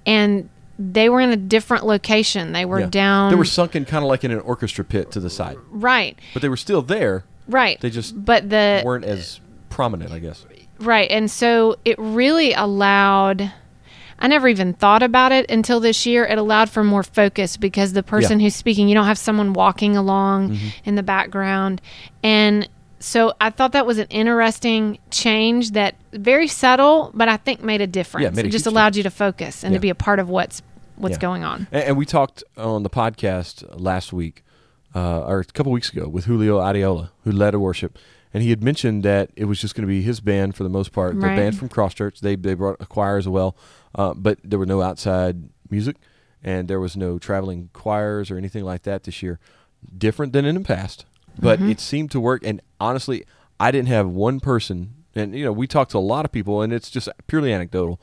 And 0.05 0.49
they 0.79 1.09
were 1.09 1.21
in 1.21 1.31
a 1.31 1.37
different 1.37 1.85
location. 1.87 2.53
They 2.53 2.65
were 2.65 2.81
Yeah. 2.81 2.87
down. 2.91 3.31
They 3.31 3.37
were 3.37 3.45
sunken 3.45 3.85
kind 3.85 4.05
of 4.05 4.09
like 4.09 4.25
in 4.25 4.31
an 4.31 4.41
orchestra 4.41 4.85
pit 4.85 5.11
to 5.13 5.21
the 5.21 5.31
side, 5.31 5.57
right, 5.71 6.19
but 6.35 6.43
they 6.43 6.49
were 6.49 6.57
still 6.57 6.83
there. 6.83 7.25
right. 7.49 7.81
They 7.81 7.91
just 7.91 8.25
but 8.25 8.51
the 8.51 8.83
weren't 8.85 9.05
as 9.05 9.41
prominent, 9.71 10.13
I 10.13 10.19
guess. 10.19 10.45
Right. 10.79 11.11
And 11.11 11.31
so 11.31 11.77
it 11.85 11.99
really 11.99 12.53
allowed 12.53 13.51
I 14.19 14.29
never 14.29 14.49
even 14.49 14.73
thought 14.73 15.03
about 15.03 15.31
it 15.33 15.51
until 15.51 15.79
this 15.79 16.07
year. 16.07 16.25
It 16.25 16.39
allowed 16.39 16.71
for 16.71 16.83
more 16.83 17.03
focus 17.03 17.59
because 17.59 17.93
the 17.93 18.03
person 18.03 18.41
who's 18.41 18.55
speaking, 18.57 18.89
you 18.89 18.95
don't 18.95 19.05
have 19.05 19.19
someone 19.19 19.53
walking 19.53 19.95
along 19.95 20.51
Mm-hmm. 20.53 20.67
in 20.87 20.95
the 20.95 21.03
background. 21.03 21.83
And 22.23 22.67
so 23.07 23.33
I 23.41 23.51
thought 23.51 23.73
that 23.73 23.87
was 23.87 23.99
an 23.99 24.09
interesting 24.11 24.99
change 25.11 25.71
that 25.73 25.95
very 26.13 26.49
subtle, 26.49 27.11
but 27.15 27.29
I 27.29 27.37
think 27.37 27.63
made 27.63 27.81
a 27.81 27.87
difference. 27.87 28.37
Yeah, 28.37 28.43
a 28.43 28.47
it 28.47 28.51
just 28.51 28.67
allowed 28.67 28.97
you 28.97 29.03
to 29.05 29.11
focus 29.11 29.63
and 29.63 29.73
Yeah. 29.73 29.79
to 29.79 29.81
be 29.81 29.91
a 29.91 29.95
part 29.95 30.19
of 30.19 30.29
what's 30.29 30.63
what's 30.97 31.17
Yeah. 31.17 31.21
going 31.29 31.45
on. 31.45 31.67
And, 31.71 31.85
and 31.85 31.97
we 31.97 32.07
talked 32.07 32.43
on 32.57 32.83
the 32.83 32.89
podcast 32.91 33.65
last 33.79 34.13
week, 34.13 34.43
uh, 34.95 35.21
or 35.21 35.41
a 35.41 35.45
couple 35.45 35.71
weeks 35.71 35.91
ago, 35.93 36.09
with 36.09 36.25
Julio 36.25 36.59
Arriola, 36.59 37.11
who 37.25 37.31
led 37.33 37.53
a 37.55 37.59
worship, 37.61 37.99
and 38.33 38.43
he 38.43 38.49
had 38.51 38.63
mentioned 38.65 39.03
that 39.03 39.31
it 39.37 39.45
was 39.45 39.61
just 39.61 39.75
going 39.75 39.83
to 39.83 39.89
be 39.89 40.01
his 40.03 40.21
band 40.21 40.55
for 40.57 40.63
the 40.65 40.71
most 40.71 40.93
part. 40.93 41.15
The 41.15 41.21
band 41.21 41.59
from 41.59 41.69
Cross 41.69 41.95
Church, 41.95 42.21
they 42.21 42.35
they 42.35 42.55
brought 42.55 42.77
a 42.81 42.87
choir 42.87 43.19
as 43.19 43.29
well, 43.29 43.57
uh, 43.95 44.15
but 44.15 44.39
there 44.43 44.59
were 44.59 44.67
no 44.67 44.81
outside 44.83 45.37
music, 45.71 45.97
and 46.43 46.67
there 46.67 46.81
was 46.81 46.97
no 46.97 47.19
traveling 47.19 47.69
choirs 47.73 48.31
or 48.31 48.37
anything 48.39 48.65
like 48.65 48.83
that 48.83 49.05
this 49.05 49.23
year. 49.23 49.39
Different 49.99 50.33
than 50.33 50.45
in 50.47 50.55
the 50.55 50.61
past, 50.63 51.05
but 51.39 51.59
Mm-hmm. 51.59 51.71
it 51.71 51.81
seemed 51.81 52.11
to 52.13 52.21
work. 52.21 52.43
And 52.45 52.61
honestly, 52.81 53.25
I 53.61 53.71
didn't 53.71 53.89
have 53.89 54.09
one 54.09 54.41
person, 54.41 54.95
and 55.15 55.35
you 55.35 55.45
know, 55.45 55.53
we 55.53 55.67
talked 55.67 55.93
to 55.93 55.99
a 55.99 56.01
lot 56.01 56.25
of 56.25 56.33
people, 56.33 56.63
and 56.63 56.73
it's 56.73 56.91
just 56.91 57.09
purely 57.27 57.53
anecdotal. 57.53 58.01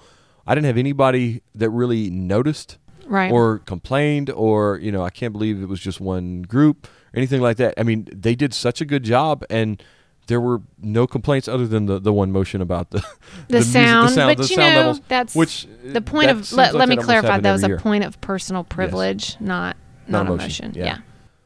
I 0.47 0.55
didn't 0.55 0.65
have 0.67 0.77
anybody 0.77 1.41
that 1.55 1.69
really 1.69 2.09
noticed 2.09 2.77
Right. 3.05 3.31
or 3.31 3.59
complained 3.59 4.29
or 4.29 4.77
you 4.81 4.89
know 4.89 5.03
i 5.03 5.09
can't 5.09 5.33
believe 5.33 5.61
it 5.61 5.65
was 5.67 5.81
just 5.81 5.99
one 5.99 6.41
group 6.43 6.87
or 6.87 7.17
anything 7.17 7.41
like 7.41 7.57
that 7.57 7.73
i 7.77 7.83
mean 7.83 8.07
they 8.09 8.33
did 8.33 8.53
such 8.53 8.79
a 8.79 8.85
good 8.85 9.03
job 9.03 9.43
and 9.49 9.83
there 10.27 10.39
were 10.39 10.61
no 10.81 11.05
complaints 11.05 11.49
other 11.49 11.67
than 11.67 11.85
the, 11.85 11.99
the 11.99 12.13
one 12.13 12.31
motion 12.31 12.61
about 12.61 12.91
the 12.91 12.99
The, 13.49 13.55
music- 13.55 13.73
sound, 13.73 14.09
sound, 14.11 14.29
but 14.37 14.43
the 14.43 14.49
you 14.49 14.55
sound 14.55 14.73
know, 14.75 14.79
levels, 14.79 15.01
that's 15.09 15.35
which 15.35 15.67
the 15.83 15.99
point 15.99 16.29
of. 16.31 16.49
Let, 16.53 16.73
like 16.73 16.79
let 16.79 16.87
me 16.89 16.95
clarify. 16.95 17.41
That 17.41 17.51
was 17.51 17.65
a 17.65 17.67
year. 17.67 17.77
point 17.77 18.05
of 18.05 18.21
personal 18.21 18.63
privilege, 18.63 19.35
not 19.41 19.75
not, 20.07 20.23
Not 20.23 20.29
a 20.29 20.33
a 20.35 20.37
motion, 20.37 20.67
motion. 20.69 20.73
yeah. 20.79 20.85
yeah. 20.85 20.97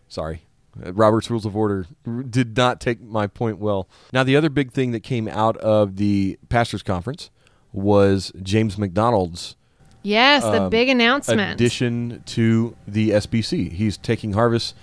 Sorry. 0.10 0.44
Robert's 0.86 1.30
Rules 1.30 1.46
of 1.46 1.56
Order 1.56 1.86
did 2.30 2.56
not 2.58 2.80
take 2.82 3.02
my 3.02 3.28
point 3.28 3.60
well. 3.60 3.88
Now, 4.14 4.24
the 4.24 4.36
other 4.36 4.50
big 4.50 4.72
thing 4.72 4.92
that 4.92 5.02
came 5.02 5.28
out 5.28 5.58
of 5.58 5.96
the 5.98 6.38
pastors' 6.50 6.84
conference 6.84 7.30
was 7.74 8.32
James 8.42 8.78
MacDonald's 8.78 9.56
Yes, 10.04 10.44
the 10.44 10.64
Um, 10.64 10.70
big 10.70 10.88
announcement. 10.88 11.52
addition 11.54 12.24
to 12.28 12.76
the 12.88 13.10
SBC. 13.12 13.74
He's 13.74 13.98
taking 13.98 14.34
Harvest 14.34 14.74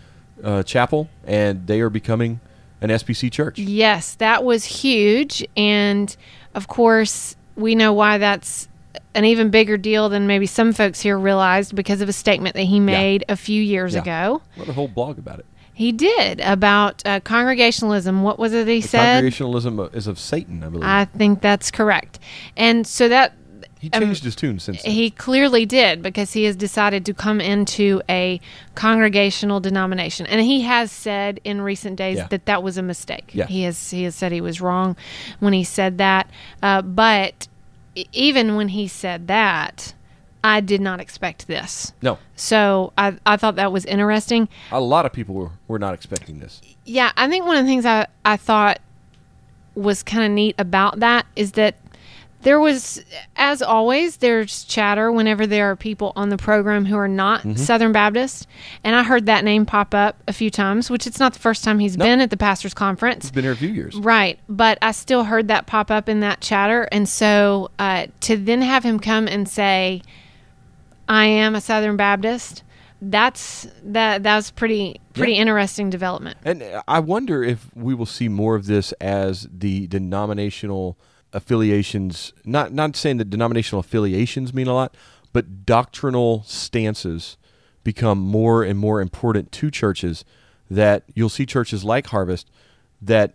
uh, 0.42 0.62
Chapel, 0.64 1.09
and 1.26 1.66
they 1.66 1.80
are 1.80 1.88
becoming 1.88 2.40
an 2.83 2.90
SBC 2.90 3.30
church. 3.33 3.59
Yes, 3.59 4.16
that 4.16 4.44
was 4.44 4.64
huge. 4.66 5.46
And 5.57 6.14
of 6.54 6.68
course, 6.68 7.37
we 7.57 7.74
know 7.74 7.92
why 7.94 8.18
that's 8.18 8.68
an 9.14 9.24
even 9.24 9.48
bigger 9.48 9.78
deal 9.78 10.11
than 10.11 10.26
maybe 10.26 10.44
some 10.44 10.72
folks 10.74 11.00
here 11.00 11.16
realized 11.18 11.74
because 11.74 12.02
of 12.02 12.09
a 12.09 12.12
statement 12.12 12.54
that 12.57 12.64
he 12.64 12.78
made 12.78 13.24
a 13.28 13.37
few 13.37 13.62
years 13.62 13.94
Yeah. 13.94 14.02
ago. 14.02 14.42
Wrote 14.59 14.68
a 14.68 14.72
whole 14.74 14.88
blog 14.88 15.18
about 15.18 15.38
it. 15.38 15.46
He 15.74 15.90
did 15.92 16.40
about 16.40 17.02
uh, 17.04 17.18
congregationalism. 17.20 18.22
What 18.22 18.38
was 18.38 18.52
it 18.52 18.68
he 18.68 18.80
The 18.80 18.88
said? 18.88 19.14
congregationalism 19.16 19.80
is 19.92 20.06
of 20.06 20.18
Satan, 20.18 20.62
I 20.62 20.68
believe. 20.68 20.84
I 20.84 21.04
think 21.06 21.40
that's 21.40 21.70
correct. 21.70 22.18
And 22.56 22.87
so 22.87 23.08
that 23.08 23.32
he 23.80 23.90
um, 23.92 24.00
changed 24.02 24.24
his 24.24 24.34
tune 24.37 24.58
since 24.60 24.82
then. 24.82 24.92
he 24.92 25.10
clearly 25.10 25.66
did 25.66 26.00
because 26.00 26.32
he 26.32 26.44
has 26.44 26.56
decided 26.56 27.04
to 27.06 27.12
come 27.12 27.40
into 27.40 28.00
a 28.08 28.40
congregational 28.76 29.60
denomination, 29.60 30.26
and 30.26 30.40
he 30.40 30.62
has 30.62 30.90
said 30.92 31.40
in 31.44 31.60
recent 31.60 31.96
days 31.96 32.16
Yeah. 32.18 32.28
that 32.28 32.46
that 32.46 32.62
was 32.62 32.78
a 32.78 32.82
mistake. 32.82 33.30
Yeah. 33.34 33.46
He 33.46 33.64
has 33.64 33.90
he 33.90 34.04
has 34.04 34.14
said 34.14 34.32
he 34.32 34.40
was 34.40 34.60
wrong 34.60 34.96
when 35.40 35.52
he 35.52 35.64
said 35.64 35.98
that. 35.98 36.30
Uh, 36.62 36.80
but 36.82 37.48
even 38.12 38.56
when 38.56 38.68
he 38.68 38.88
said 38.88 39.26
that, 39.28 39.92
I 40.44 40.61
did 40.61 40.80
not 40.83 41.00
expect 41.00 41.46
this. 41.48 41.92
no, 42.02 42.18
So 42.37 42.92
I 42.98 43.16
I 43.26 43.37
thought 43.38 43.57
that 43.57 43.72
was 43.72 43.85
interesting. 43.87 44.48
a 44.70 44.78
lot 44.80 45.07
of 45.07 45.12
people 45.12 45.35
were, 45.35 45.50
were 45.68 45.78
not 45.78 45.94
expecting 45.94 46.38
this. 46.38 46.61
Yeah, 46.85 47.11
I 47.16 47.28
think 47.28 47.46
one 47.46 47.57
of 47.57 47.64
the 47.64 47.68
things 47.68 47.87
I, 47.87 48.07
I 48.24 48.37
thought 48.37 48.78
was 49.74 50.02
kind 50.02 50.22
of 50.24 50.30
neat 50.30 50.54
about 50.59 51.00
that 51.00 51.26
is 51.35 51.52
that 51.52 51.76
there 52.42 52.61
was, 52.61 53.02
as 53.37 53.62
always, 53.62 54.18
there's 54.18 54.64
chatter 54.64 55.11
whenever 55.11 55.46
there 55.46 55.70
are 55.70 55.76
people 55.76 56.12
on 56.14 56.28
the 56.28 56.37
program 56.37 56.85
who 56.85 56.96
are 56.96 57.09
not 57.09 57.40
Mm-hmm. 57.40 57.54
Southern 57.57 57.92
Baptist. 57.92 58.46
And 58.85 58.94
I 58.94 59.02
heard 59.02 59.24
that 59.24 59.44
name 59.44 59.64
pop 59.64 59.94
up 59.94 60.22
a 60.28 60.33
few 60.35 60.50
times, 60.50 60.90
which 60.90 61.07
it's 61.07 61.18
not 61.18 61.33
the 61.33 61.38
first 61.38 61.64
time 61.64 61.78
he's 61.78 61.96
No. 61.96 62.04
been 62.04 62.20
at 62.20 62.28
the 62.28 62.37
pastor's 62.37 62.74
conference. 62.74 63.24
He's 63.24 63.30
been 63.30 63.44
here 63.44 63.52
a 63.52 63.57
few 63.57 63.70
years. 63.70 63.96
Right, 63.96 64.38
but 64.46 64.76
I 64.83 64.92
still 64.92 65.24
heard 65.24 65.48
that 65.48 65.64
pop 65.66 65.90
up 65.90 66.07
in 66.07 66.20
that 66.20 66.42
chatter, 66.42 66.87
and 66.92 67.09
so 67.09 67.70
uh, 67.78 68.09
to 68.20 68.37
then 68.37 68.61
have 68.61 68.85
him 68.85 69.00
come 69.00 69.26
and 69.26 69.48
say, 69.48 70.02
"I 71.08 71.26
am 71.26 71.54
a 71.54 71.60
Southern 71.60 71.96
Baptist," 71.96 72.62
that's 73.02 73.66
that 73.84 74.22
that 74.22 74.36
was 74.36 74.50
pretty 74.50 75.00
pretty 75.12 75.32
Yeah. 75.34 75.42
interesting 75.42 75.90
development. 75.90 76.38
And 76.44 76.64
I 76.88 77.00
wonder 77.00 77.42
if 77.42 77.68
we 77.74 77.94
will 77.94 78.06
see 78.06 78.28
more 78.28 78.54
of 78.56 78.66
this 78.66 78.92
as 79.00 79.46
the 79.52 79.86
denominational 79.88 80.96
affiliations. 81.32 82.32
Not 82.44 82.72
not 82.72 82.96
saying 82.96 83.18
that 83.18 83.30
denominational 83.30 83.80
affiliations 83.80 84.54
mean 84.54 84.66
a 84.68 84.74
lot, 84.74 84.96
but 85.32 85.66
doctrinal 85.66 86.42
stances 86.46 87.36
become 87.82 88.18
more 88.18 88.62
and 88.62 88.78
more 88.78 89.00
important 89.00 89.52
to 89.52 89.70
churches. 89.70 90.24
That 90.70 91.04
you'll 91.14 91.28
see 91.28 91.44
churches 91.44 91.84
like 91.84 92.06
Harvest 92.06 92.50
that 93.02 93.34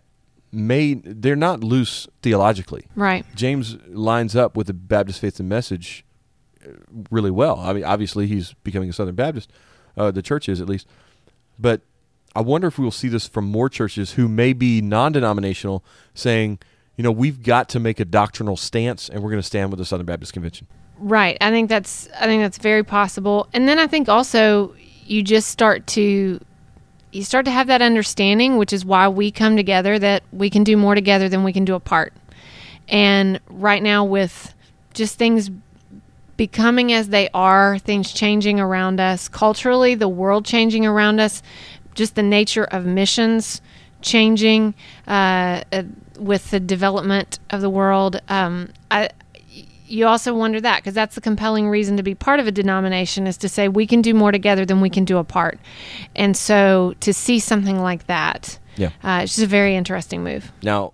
may 0.51 0.95
they're 0.95 1.35
not 1.35 1.63
loose 1.63 2.07
theologically. 2.23 2.87
Right. 2.95 3.23
James 3.35 3.77
lines 3.87 4.35
up 4.35 4.57
with 4.57 4.65
the 4.67 4.73
Baptist 4.73 5.19
faith 5.19 5.39
and 5.39 5.47
message 5.47 6.03
really 7.09 7.31
well. 7.31 7.59
I 7.59 7.73
mean, 7.73 7.83
obviously 7.83 8.27
he's 8.27 8.53
becoming 8.63 8.89
a 8.89 8.93
Southern 8.93 9.15
Baptist. 9.15 9.51
Uh, 9.97 10.11
the 10.11 10.21
church 10.21 10.47
is 10.47 10.61
at 10.61 10.69
least, 10.69 10.87
but 11.57 11.81
I 12.35 12.41
wonder 12.41 12.67
if 12.67 12.77
we 12.77 12.83
will 12.83 12.91
see 12.91 13.07
this 13.07 13.27
from 13.27 13.45
more 13.45 13.69
churches 13.69 14.13
who 14.13 14.27
may 14.27 14.53
be 14.53 14.81
non-denominational, 14.81 15.83
saying, 16.13 16.59
you 16.95 17.03
know, 17.03 17.11
we've 17.11 17.41
got 17.41 17.69
to 17.69 17.79
make 17.79 17.99
a 17.99 18.05
doctrinal 18.05 18.55
stance, 18.55 19.09
and 19.09 19.23
we're 19.23 19.31
going 19.31 19.41
to 19.41 19.47
stand 19.47 19.71
with 19.71 19.79
the 19.79 19.85
Southern 19.85 20.05
Baptist 20.05 20.33
Convention. 20.33 20.67
Right. 20.99 21.37
I 21.39 21.49
think 21.49 21.69
that's 21.69 22.09
I 22.19 22.25
think 22.25 22.43
that's 22.43 22.57
very 22.57 22.83
possible. 22.83 23.47
And 23.53 23.67
then 23.67 23.79
I 23.79 23.87
think 23.87 24.09
also 24.09 24.75
you 25.05 25.23
just 25.23 25.49
start 25.49 25.87
to 25.87 26.39
you 27.11 27.23
start 27.23 27.45
to 27.45 27.51
have 27.51 27.67
that 27.67 27.81
understanding, 27.81 28.57
which 28.57 28.73
is 28.73 28.85
why 28.85 29.07
we 29.07 29.31
come 29.31 29.55
together 29.55 29.97
that 29.97 30.23
we 30.31 30.49
can 30.49 30.63
do 30.63 30.77
more 30.77 30.95
together 30.95 31.29
than 31.29 31.43
we 31.43 31.53
can 31.53 31.65
do 31.65 31.73
apart. 31.73 32.13
And 32.89 33.39
right 33.49 33.81
now 33.81 34.03
with 34.03 34.53
just 34.93 35.17
things 35.17 35.49
becoming 36.39 36.93
as 36.93 37.09
they 37.09 37.27
are, 37.33 37.77
things 37.79 38.13
changing 38.13 38.61
around 38.61 39.01
us, 39.01 39.27
culturally, 39.27 39.93
the 39.93 40.07
world 40.07 40.45
changing 40.45 40.85
around 40.85 41.19
us, 41.19 41.43
just 41.95 42.15
the 42.15 42.23
nature 42.23 42.63
of 42.63 42.85
missions 42.85 43.59
changing 44.01 44.73
uh, 45.05 45.61
uh, 45.73 45.83
with 46.17 46.49
the 46.51 46.59
development 46.61 47.39
of 47.49 47.59
the 47.59 47.69
world. 47.69 48.21
Um, 48.29 48.69
I, 48.89 49.09
you 49.85 50.07
also 50.07 50.33
wonder 50.33 50.61
that 50.61 50.77
because 50.77 50.93
that's 50.93 51.15
the 51.15 51.19
compelling 51.19 51.67
reason 51.67 51.97
to 51.97 52.03
be 52.03 52.15
part 52.15 52.39
of 52.39 52.47
a 52.47 52.53
denomination 52.53 53.27
is 53.27 53.35
to 53.35 53.49
say 53.49 53.67
we 53.67 53.85
can 53.85 54.01
do 54.01 54.13
more 54.13 54.31
together 54.31 54.65
than 54.65 54.79
we 54.79 54.89
can 54.89 55.03
do 55.03 55.17
apart. 55.17 55.59
And 56.15 56.37
so 56.37 56.93
to 57.01 57.13
see 57.13 57.39
something 57.39 57.81
like 57.81 58.07
that, 58.07 58.59
Yeah. 58.77 58.91
uh, 59.03 59.23
it's 59.23 59.35
just 59.35 59.43
a 59.43 59.49
very 59.49 59.75
interesting 59.75 60.23
move. 60.23 60.53
Now, 60.63 60.93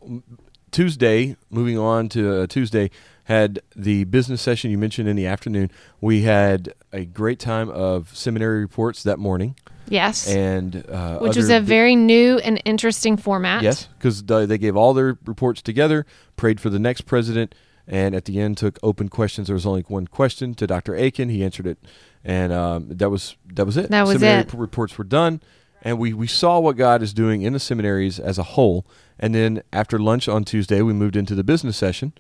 Tuesday, 0.72 1.36
moving 1.52 1.78
on 1.78 2.10
to 2.10 2.42
uh, 2.42 2.48
Tuesday, 2.48 2.90
had 3.26 3.60
the 3.76 4.04
business 4.06 4.42
session 4.42 4.72
you 4.72 4.78
mentioned 4.78 5.08
in 5.08 5.16
the 5.16 5.26
afternoon. 5.28 5.70
We 6.02 6.22
had 6.24 6.74
a 6.94 7.06
great 7.06 7.40
time 7.40 7.70
of 7.70 8.16
seminary 8.16 8.62
reports 8.62 9.04
that 9.04 9.20
morning, 9.20 9.56
Yes. 9.90 10.28
and 10.28 10.84
uh, 10.90 11.20
which 11.20 11.36
was 11.36 11.50
a 11.50 11.60
very 11.60 11.96
new 11.96 12.38
and 12.40 12.62
interesting 12.66 13.18
format. 13.18 13.62
Yes, 13.64 13.88
because 13.98 14.24
they 14.24 14.58
gave 14.58 14.76
all 14.76 14.94
their 14.94 15.18
reports 15.26 15.62
together, 15.62 16.06
prayed 16.38 16.60
for 16.60 16.70
the 16.70 16.80
next 16.80 17.02
president, 17.02 17.54
and 17.88 18.16
at 18.16 18.26
the 18.26 18.40
end 18.40 18.58
took 18.58 18.80
open 18.82 19.10
questions. 19.10 19.48
There 19.48 19.54
was 19.56 19.66
only 19.66 19.82
one 19.88 20.08
question 20.08 20.54
to 20.56 20.66
Dr. 20.68 20.96
Akin. 20.96 21.30
He 21.30 21.44
answered 21.44 21.68
it, 21.68 21.78
and 22.24 22.54
um, 22.54 22.88
that 22.90 23.10
was 23.10 23.36
that 23.54 23.66
was 23.66 23.76
it. 23.78 23.90
That 23.90 24.04
was 24.08 24.20
Seminary 24.20 24.42
it. 24.42 24.54
reports 24.54 24.98
were 25.00 25.04
done, 25.04 25.42
and 25.82 25.98
we 26.00 26.14
we 26.14 26.28
saw 26.28 26.60
what 26.60 26.78
God 26.78 27.02
is 27.02 27.14
doing 27.14 27.42
in 27.42 27.54
the 27.54 27.60
seminaries 27.60 28.20
as 28.20 28.38
a 28.38 28.44
whole. 28.44 28.86
And 29.20 29.34
then 29.34 29.64
after 29.72 29.98
lunch 29.98 30.28
on 30.28 30.44
Tuesday, 30.44 30.82
we 30.82 30.94
moved 30.94 31.16
into 31.16 31.36
the 31.36 31.44
business 31.44 31.78
session, 31.78 32.14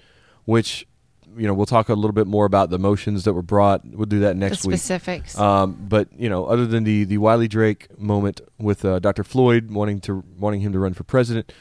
which 0.45 0.87
you 1.37 1.47
know 1.47 1.53
we'll 1.53 1.65
talk 1.65 1.89
a 1.89 1.93
little 1.93 2.11
bit 2.13 2.27
more 2.27 2.45
about 2.45 2.69
the 2.69 2.79
motions 2.79 3.23
that 3.25 3.33
were 3.33 3.41
brought. 3.41 3.85
We'll 3.85 4.05
do 4.05 4.19
that 4.21 4.29
The 4.29 4.35
next 4.35 4.65
week. 4.65 4.77
specifics. 4.77 5.37
Um, 5.37 5.77
but 5.87 6.07
you 6.17 6.29
know, 6.29 6.45
other 6.45 6.65
than 6.65 6.83
the 6.83 7.03
the 7.03 7.17
Wiley 7.17 7.47
Drake 7.47 7.97
moment 7.99 8.41
with 8.57 8.83
uh, 8.85 8.99
Dr. 8.99 9.23
Floyd 9.23 9.71
wanting 9.71 9.99
to 10.01 10.23
wanting 10.37 10.61
him 10.61 10.71
to 10.73 10.79
run 10.79 10.93
for 10.93 11.03
president, 11.03 11.51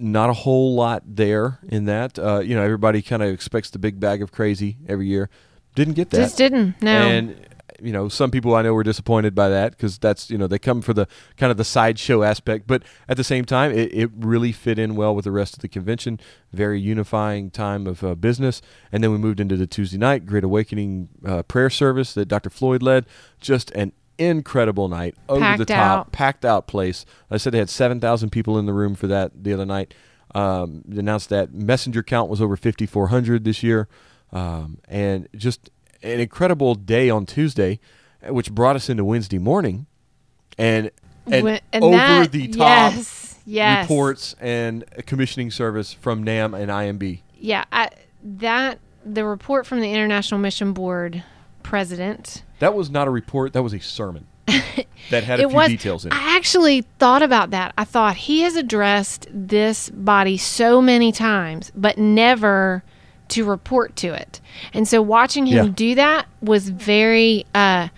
not 0.00 0.30
a 0.30 0.32
whole 0.34 0.74
lot 0.74 1.02
there 1.06 1.58
in 1.68 1.84
that. 1.86 2.18
Uh, 2.18 2.40
you 2.40 2.54
know, 2.54 2.62
everybody 2.62 3.02
kind 3.02 3.22
of 3.22 3.28
expects 3.30 3.70
the 3.70 3.78
big 3.78 4.00
bag 4.00 4.22
of 4.22 4.32
crazy 4.32 4.76
every 4.88 5.06
year. 5.06 5.28
Didn't 5.74 5.94
get 5.94 6.10
that. 6.10 6.18
Just 6.18 6.38
didn't. 6.38 6.80
No. 6.80 6.90
And 6.90 7.36
you 7.82 7.92
know, 7.92 8.08
some 8.08 8.30
people 8.30 8.54
I 8.54 8.62
know 8.62 8.72
were 8.74 8.82
disappointed 8.82 9.34
by 9.34 9.48
that 9.48 9.72
because 9.72 9.98
that's 9.98 10.30
you 10.30 10.38
know 10.38 10.46
they 10.46 10.58
come 10.58 10.82
for 10.82 10.92
the 10.94 11.06
kind 11.36 11.50
of 11.50 11.56
the 11.56 11.64
sideshow 11.64 12.22
aspect, 12.22 12.66
but 12.66 12.82
at 13.08 13.16
the 13.16 13.24
same 13.24 13.44
time, 13.44 13.72
it, 13.72 13.92
it 13.94 14.10
really 14.16 14.52
fit 14.52 14.78
in 14.78 14.94
well 14.94 15.14
with 15.14 15.24
the 15.24 15.30
rest 15.32 15.54
of 15.54 15.60
the 15.60 15.68
convention. 15.68 16.18
Very 16.52 16.80
unifying 16.80 17.50
time 17.50 17.86
of 17.86 18.02
uh, 18.04 18.14
business, 18.14 18.62
and 18.92 19.02
then 19.02 19.10
we 19.12 19.18
moved 19.18 19.40
into 19.40 19.56
the 19.56 19.66
Tuesday 19.66 19.98
night 19.98 20.26
Great 20.26 20.44
Awakening 20.44 21.08
uh, 21.26 21.42
prayer 21.42 21.70
service 21.70 22.14
that 22.14 22.26
Dr. 22.26 22.50
Floyd 22.50 22.82
led. 22.82 23.06
Just 23.40 23.70
an 23.72 23.92
incredible 24.18 24.88
night, 24.88 25.16
over 25.28 25.40
the 25.56 25.64
Packed 25.64 25.68
top, 25.68 25.98
out. 25.98 26.12
packed 26.12 26.44
out 26.44 26.66
place. 26.66 27.04
I 27.30 27.36
said 27.36 27.52
they 27.52 27.58
had 27.58 27.70
seven 27.70 28.00
thousand 28.00 28.30
people 28.30 28.58
in 28.58 28.66
the 28.66 28.72
room 28.72 28.94
for 28.94 29.06
that 29.08 29.44
the 29.44 29.52
other 29.52 29.66
night. 29.66 29.94
Um, 30.36 30.82
announced 30.90 31.28
that 31.28 31.52
messenger 31.54 32.02
count 32.02 32.28
was 32.28 32.40
over 32.42 32.56
fifty 32.56 32.86
four 32.86 33.08
hundred 33.08 33.44
this 33.44 33.62
year, 33.62 33.88
um, 34.32 34.78
and 34.88 35.28
just 35.36 35.70
an 36.04 36.20
incredible 36.20 36.74
day 36.76 37.10
on 37.10 37.26
Tuesday, 37.26 37.80
which 38.28 38.52
brought 38.52 38.76
us 38.76 38.88
into 38.88 39.04
Wednesday 39.04 39.38
morning, 39.38 39.86
and 40.58 40.90
and, 41.26 41.32
Wi- 41.34 41.60
and 41.72 41.82
over 41.84 41.96
that- 41.96 42.32
the 42.32 42.48
top 42.48 42.92
yes, 42.92 43.34
yes. 43.46 43.84
reports 43.84 44.36
and 44.40 44.84
commissioning 45.06 45.50
service 45.50 45.92
from 45.92 46.22
NAMB 46.24 46.54
and 46.60 46.70
IMB. 46.70 47.20
Yeah, 47.38 47.64
I, 47.72 47.90
that 48.22 48.78
the 49.04 49.24
report 49.24 49.66
from 49.66 49.80
the 49.80 49.92
International 49.92 50.38
Mission 50.40 50.72
Board 50.72 51.24
president. 51.62 52.42
That 52.58 52.74
was 52.74 52.90
not 52.90 53.08
a 53.08 53.10
report; 53.10 53.52
that 53.54 53.62
was 53.62 53.72
a 53.72 53.80
sermon 53.80 54.26
that 54.46 55.24
had 55.24 55.40
a 55.40 55.44
it 55.44 55.48
few 55.48 55.56
was. 55.56 55.68
details 55.68 56.04
in 56.04 56.12
it. 56.12 56.14
I 56.14 56.36
actually 56.36 56.82
thought 56.98 57.22
about 57.22 57.50
that. 57.50 57.72
I 57.78 57.84
thought 57.84 58.16
he 58.16 58.42
has 58.42 58.56
addressed 58.56 59.26
this 59.30 59.88
body 59.90 60.36
so 60.36 60.80
many 60.82 61.10
times, 61.12 61.72
but 61.74 61.96
never 61.98 62.82
to 63.28 63.44
report 63.44 63.96
to 63.96 64.08
it. 64.12 64.40
And 64.72 64.86
so 64.86 65.00
watching 65.02 65.46
him 65.46 65.66
Yeah. 65.66 65.72
do 65.74 65.94
that 65.94 66.26
was 66.42 66.68
very 66.68 67.46
uh, 67.54 67.88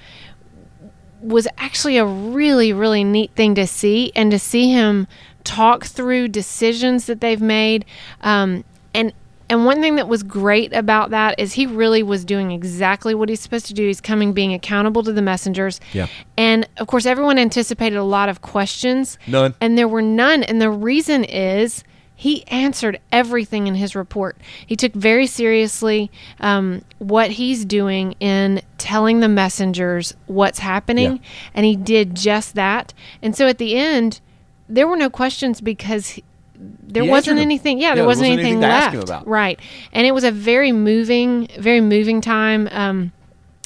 was 1.20 1.48
actually 1.58 1.96
a 1.96 2.04
really 2.06 2.72
really 2.72 3.02
neat 3.04 3.30
thing 3.34 3.54
to 3.56 3.66
see, 3.66 4.12
and 4.14 4.30
to 4.30 4.38
see 4.38 4.70
him 4.70 5.06
talk 5.44 5.84
through 5.84 6.28
decisions 6.28 7.06
that 7.06 7.20
they've 7.20 7.40
made. 7.40 7.84
Um, 8.20 8.64
and 8.94 9.12
and 9.48 9.64
one 9.64 9.80
thing 9.80 9.94
that 9.96 10.08
was 10.08 10.24
great 10.24 10.72
about 10.72 11.10
that 11.10 11.38
is 11.38 11.52
he 11.52 11.66
really 11.66 12.02
was 12.02 12.24
doing 12.24 12.50
exactly 12.50 13.14
what 13.14 13.28
he's 13.28 13.40
supposed 13.40 13.66
to 13.66 13.74
do. 13.74 13.86
He's 13.86 14.00
coming, 14.00 14.32
being 14.32 14.52
accountable 14.52 15.04
to 15.04 15.12
the 15.12 15.22
messengers. 15.22 15.80
Yeah. 15.92 16.08
And 16.36 16.68
of 16.78 16.88
course, 16.88 17.06
everyone 17.06 17.38
anticipated 17.38 17.96
a 17.96 18.02
lot 18.02 18.28
of 18.28 18.42
questions. 18.42 19.18
None. 19.28 19.54
And 19.60 19.78
there 19.78 19.86
were 19.86 20.02
none. 20.02 20.42
And 20.42 20.60
the 20.60 20.70
reason 20.70 21.22
is 21.22 21.84
he 22.18 22.46
answered 22.48 22.98
everything 23.12 23.66
in 23.66 23.74
his 23.74 23.94
report. 23.94 24.38
He 24.66 24.74
took 24.74 24.94
very 24.94 25.26
seriously 25.26 26.10
um, 26.40 26.82
what 26.98 27.32
he's 27.32 27.64
doing 27.66 28.14
in 28.20 28.62
telling 28.78 29.20
the 29.20 29.28
messengers 29.28 30.14
what's 30.26 30.58
happening. 30.60 31.12
Yeah. 31.16 31.28
And 31.54 31.66
he 31.66 31.76
did 31.76 32.14
just 32.14 32.54
that. 32.54 32.94
And 33.20 33.36
so 33.36 33.46
at 33.46 33.58
the 33.58 33.76
end, 33.76 34.20
there 34.68 34.88
were 34.88 34.96
no 34.96 35.10
questions 35.10 35.60
because 35.60 36.08
he- 36.10 36.24
there 36.58 37.02
He 37.02 37.10
wasn't 37.10 37.38
anything. 37.38 37.78
Yeah, 37.78 37.88
Yeah, 37.90 37.94
there 37.96 38.04
wasn't, 38.06 38.30
wasn't 38.30 38.40
anything 38.40 38.46
anything 38.54 38.60
to 38.62 38.66
ask 38.74 38.94
left. 38.94 39.04
about. 39.08 39.28
Right. 39.28 39.60
And 39.92 40.06
it 40.06 40.12
was 40.12 40.24
a 40.24 40.30
very 40.32 40.72
moving, 40.72 41.48
very 41.58 41.82
moving 41.82 42.22
time. 42.22 42.66
Um, 42.72 43.12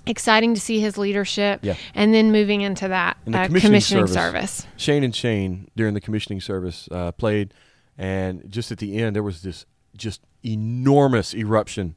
exciting 0.07 0.55
to 0.55 0.61
see 0.61 0.81
his 0.81 0.99
leadership. 0.99 1.61
Yeah. 1.63 1.77
And 1.95 2.13
then 2.13 2.33
moving 2.33 2.63
into 2.63 2.89
that 2.89 3.17
uh, 3.29 3.47
commissioning 3.47 3.61
commissioning 3.61 4.07
service. 4.09 4.51
service. 4.51 4.67
Shane 4.77 5.05
and 5.05 5.15
Shane 5.15 5.69
during 5.77 5.95
the 5.95 6.01
commissioning 6.01 6.41
service 6.41 6.89
uh, 6.91 7.13
played, 7.13 7.55
and 8.01 8.51
just 8.51 8.73
at 8.73 8.79
the 8.79 8.97
end 8.99 9.15
there 9.15 9.23
was 9.23 9.43
this 9.43 9.67
just 9.97 10.23
enormous 10.43 11.35
eruption 11.35 11.95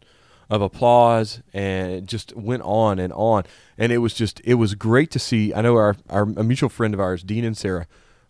of 0.49 0.61
applause, 0.61 1.41
and 1.53 1.91
it 1.91 2.05
just 2.05 2.35
went 2.35 2.61
on 2.63 2.99
and 2.99 3.13
on, 3.13 3.43
and 3.77 3.91
it 3.91 3.99
was 3.99 4.13
just 4.13 4.41
it 4.43 4.55
was 4.55 4.75
great 4.75 5.09
to 5.11 5.19
see. 5.19 5.53
I 5.53 5.61
know 5.61 5.75
our 5.77 5.95
our 6.09 6.23
a 6.23 6.43
mutual 6.43 6.69
friend 6.69 6.93
of 6.93 6.99
ours, 6.99 7.23
Dean 7.23 7.43
Inserra, 7.45 7.85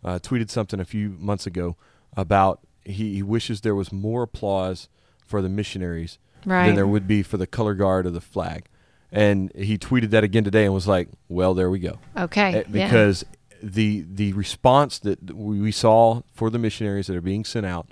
uh, 0.05 0.19
tweeted 0.21 0.49
something 0.49 0.79
a 0.79 0.85
few 0.85 1.09
months 1.19 1.47
ago 1.47 1.75
about 2.15 2.59
he, 2.85 3.15
he 3.15 3.23
wishes 3.23 3.61
there 3.61 3.75
was 3.75 3.91
more 3.91 4.23
applause 4.23 4.87
for 5.25 5.41
the 5.41 5.49
missionaries 5.49 6.19
Right. 6.45 6.67
than 6.67 6.75
there 6.75 6.85
would 6.87 7.07
be 7.07 7.23
for 7.23 7.37
the 7.37 7.47
color 7.47 7.73
guard 7.73 8.05
or 8.05 8.09
the 8.11 8.19
flag. 8.21 8.65
And 9.13 9.49
he 9.55 9.77
tweeted 9.77 10.09
that 10.09 10.23
again 10.25 10.43
today 10.43 10.65
and 10.65 10.73
was 10.73 10.87
like, 10.87 11.07
"Well, 11.29 11.53
there 11.53 11.69
we 11.69 11.79
go." 11.79 11.99
Okay. 12.17 12.63
Because 12.69 13.23
yeah. 13.23 13.35
The 13.63 14.05
the 14.07 14.33
response 14.33 14.99
that 14.99 15.33
we 15.33 15.59
we 15.61 15.71
saw 15.71 16.21
for 16.33 16.49
the 16.49 16.59
missionaries 16.59 17.07
that 17.07 17.15
are 17.15 17.21
being 17.21 17.45
sent 17.45 17.65
out 17.65 17.87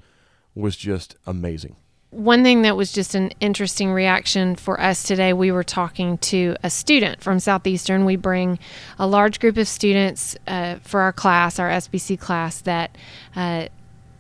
was 0.54 0.76
just 0.76 1.16
amazing. 1.26 1.78
one 2.10 2.44
thing 2.44 2.64
that 2.64 2.76
was 2.76 2.92
just 2.92 3.16
an 3.16 3.32
interesting 3.40 3.94
reaction 3.94 4.56
for 4.58 4.82
us 4.82 5.04
today, 5.04 5.32
we 5.32 5.50
were 5.50 5.64
talking 5.64 6.18
to 6.18 6.58
a 6.62 6.70
student 6.70 7.24
from 7.24 7.40
Southeastern. 7.40 8.04
We 8.04 8.18
bring 8.18 8.60
a 9.00 9.08
large 9.08 9.40
group 9.40 9.56
of 9.56 9.66
students 9.66 10.36
uh, 10.46 10.76
for 10.84 11.00
our 11.00 11.14
class, 11.14 11.58
our 11.58 11.70
SBC 11.70 12.20
class, 12.20 12.60
that 12.62 12.98
uh, 13.34 13.68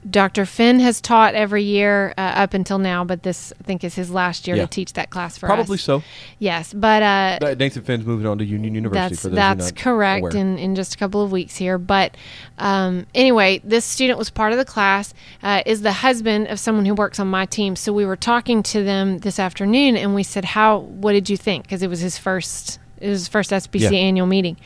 Dr. 0.10 0.46
Finn 0.48 0.80
has 0.80 1.00
taught 1.00 1.36
every 1.36 1.64
year 1.64 2.14
uh, 2.18 2.22
up 2.22 2.54
until 2.56 2.80
now, 2.80 3.04
but 3.04 3.22
this 3.22 3.54
I 3.60 3.64
think 3.64 3.84
is 3.84 3.94
his 3.94 4.10
last 4.10 4.48
year 4.48 4.56
Yeah. 4.56 4.64
to 4.64 4.70
teach 4.70 4.94
that 4.94 5.12
class 5.12 5.38
for 5.38 5.46
Probably 5.46 5.76
us. 5.76 5.82
so. 5.84 6.02
Yes, 6.40 6.74
but 6.74 7.04
uh, 7.04 7.54
Nathan 7.56 7.84
Finn's 7.84 8.06
moving 8.06 8.26
on 8.26 8.40
to 8.40 8.44
Union 8.46 8.74
University. 8.74 9.10
that's 9.10 9.22
for 9.22 9.30
those 9.30 9.36
that's 9.36 9.72
correct 9.72 10.22
aware. 10.34 10.36
in, 10.38 10.58
in 10.58 10.74
just 10.76 10.96
a 10.96 10.98
couple 10.98 11.22
of 11.24 11.32
weeks 11.32 11.56
here 11.56 11.78
but 11.78 12.18
um, 12.58 13.06
anyway 13.14 13.62
this 13.64 13.86
student 13.86 14.18
was 14.18 14.30
part 14.32 14.52
of 14.52 14.58
the 14.58 14.66
class 14.66 15.14
uh, 15.44 15.62
is 15.66 15.82
the 15.82 15.92
husband 15.92 16.48
of 16.48 16.60
someone 16.60 16.86
who 16.86 16.94
works 16.96 17.20
on 17.20 17.28
my 17.28 17.46
team 17.46 17.76
so 17.76 17.94
we 17.94 18.06
were 18.06 18.16
talking 18.16 18.64
to 18.64 18.84
them 18.84 19.20
this 19.20 19.38
afternoon 19.40 19.96
and 19.96 20.16
we 20.16 20.24
said 20.24 20.44
how 20.46 20.80
what 20.80 21.14
did 21.14 21.30
you 21.30 21.38
think 21.38 21.64
because 21.64 21.84
it 21.84 21.90
was 21.90 22.00
his 22.00 22.18
first 22.18 22.80
it 23.00 23.08
was 23.10 23.20
his 23.22 23.28
first 23.28 23.52
SBC 23.52 23.92
Yeah. 23.92 23.98
annual 24.00 24.28
meeting 24.28 24.58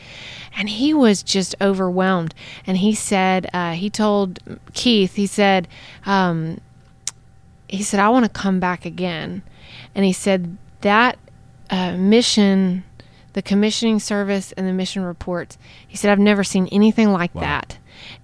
and 0.56 0.68
he 0.68 0.94
was 0.94 1.22
just 1.22 1.54
overwhelmed 1.60 2.34
and 2.66 2.78
he 2.78 2.94
said 2.94 3.48
uh, 3.52 3.72
he 3.72 3.90
told 3.90 4.38
Keith 4.72 5.14
he 5.16 5.26
said 5.26 5.68
um, 6.06 6.60
he 7.68 7.82
said 7.82 8.00
I 8.00 8.08
want 8.08 8.24
to 8.24 8.30
come 8.30 8.60
back 8.60 8.84
again 8.84 9.42
and 9.94 10.04
he 10.04 10.12
said 10.12 10.56
that 10.82 11.18
uh, 11.70 11.92
mission 11.96 12.84
the 13.32 13.42
commissioning 13.42 13.98
service 13.98 14.52
and 14.52 14.66
the 14.66 14.72
mission 14.72 15.02
reports 15.02 15.58
he 15.86 15.96
said 15.96 16.10
i've 16.10 16.18
never 16.18 16.42
seen 16.44 16.66
anything 16.72 17.10
like 17.12 17.34
Wow. 17.34 17.42
that 17.42 17.78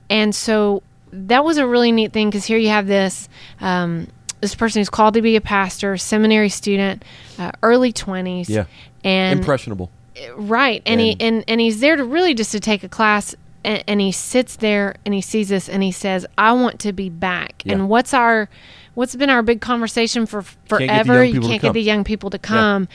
and 0.08 0.34
so 0.34 0.82
that 1.12 1.44
was 1.44 1.58
a 1.58 1.66
really 1.66 1.92
neat 1.92 2.12
thing 2.12 2.30
because 2.30 2.44
here 2.46 2.56
you 2.56 2.68
have 2.68 2.86
this 2.86 3.28
um, 3.60 4.08
this 4.40 4.54
person 4.54 4.80
who's 4.80 4.88
called 4.88 5.14
to 5.14 5.20
be 5.22 5.36
a 5.36 5.40
pastor 5.40 5.96
seminary 5.98 6.48
student 6.48 7.04
uh, 7.38 7.50
early 7.62 7.92
20s 7.92 8.48
Yeah. 8.48 8.64
and 9.04 9.40
impressionable. 9.40 9.90
Right 10.36 10.82
and, 10.86 11.00
he 11.00 11.12
And- 11.12 11.22
and 11.22 11.44
and 11.48 11.60
he's 11.60 11.80
there 11.80 11.96
to 11.96 12.04
really 12.04 12.34
just 12.34 12.52
to 12.52 12.60
take 12.60 12.82
a 12.84 12.88
class 12.88 13.34
and, 13.64 13.82
and 13.86 14.00
he 14.00 14.12
sits 14.12 14.56
there 14.56 14.96
and 15.04 15.14
he 15.14 15.20
sees 15.20 15.48
this 15.48 15.68
and 15.68 15.82
he 15.82 15.92
says 15.92 16.26
i 16.36 16.52
want 16.52 16.78
to 16.80 16.92
be 16.92 17.08
back 17.08 17.62
Yeah. 17.64 17.74
and 17.74 17.88
what's 17.88 18.12
our 18.12 18.48
what's 18.94 19.16
been 19.16 19.30
our 19.30 19.42
big 19.42 19.60
conversation 19.60 20.26
for 20.26 20.42
get 20.42 20.50
the 20.68 20.76
forever 20.76 21.24
young 21.24 21.26
you 21.26 21.32
people 21.34 21.42
to 21.42 21.48
can't 21.52 21.62
get 21.62 21.68
come. 21.68 21.72
the 21.74 21.82
young 21.82 22.04
people 22.04 22.30
to 22.30 22.38
come 22.38 22.88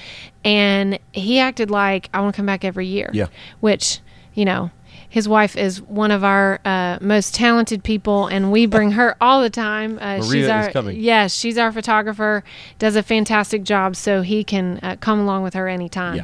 and 0.43 0.99
he 1.13 1.39
acted 1.39 1.71
like 1.71 2.09
i 2.13 2.21
want 2.21 2.33
to 2.33 2.37
come 2.37 2.45
back 2.45 2.63
every 2.63 2.85
year 2.87 3.09
Yeah. 3.13 3.27
which 3.61 3.99
you 4.33 4.45
know 4.45 4.69
his 5.09 5.27
wife 5.27 5.55
is 5.55 5.81
one 5.81 6.11
of 6.11 6.23
our 6.23 6.59
uh, 6.65 6.97
most 7.01 7.33
talented 7.33 7.83
people, 7.83 8.27
and 8.27 8.51
we 8.51 8.65
bring 8.65 8.91
her 8.91 9.15
all 9.21 9.41
the 9.41 9.49
time. 9.49 9.97
Uh, 10.01 10.21
she's 10.21 10.47
our 10.47 10.67
is 10.67 10.73
coming. 10.73 10.99
yes, 10.99 11.33
she's 11.33 11.57
our 11.57 11.71
photographer. 11.71 12.43
Does 12.79 12.95
a 12.95 13.03
fantastic 13.03 13.63
job, 13.63 13.95
so 13.95 14.21
he 14.21 14.43
can 14.43 14.79
uh, 14.83 14.97
come 14.99 15.19
along 15.19 15.43
with 15.43 15.53
her 15.53 15.67
anytime. 15.67 16.17
Yeah. 16.17 16.23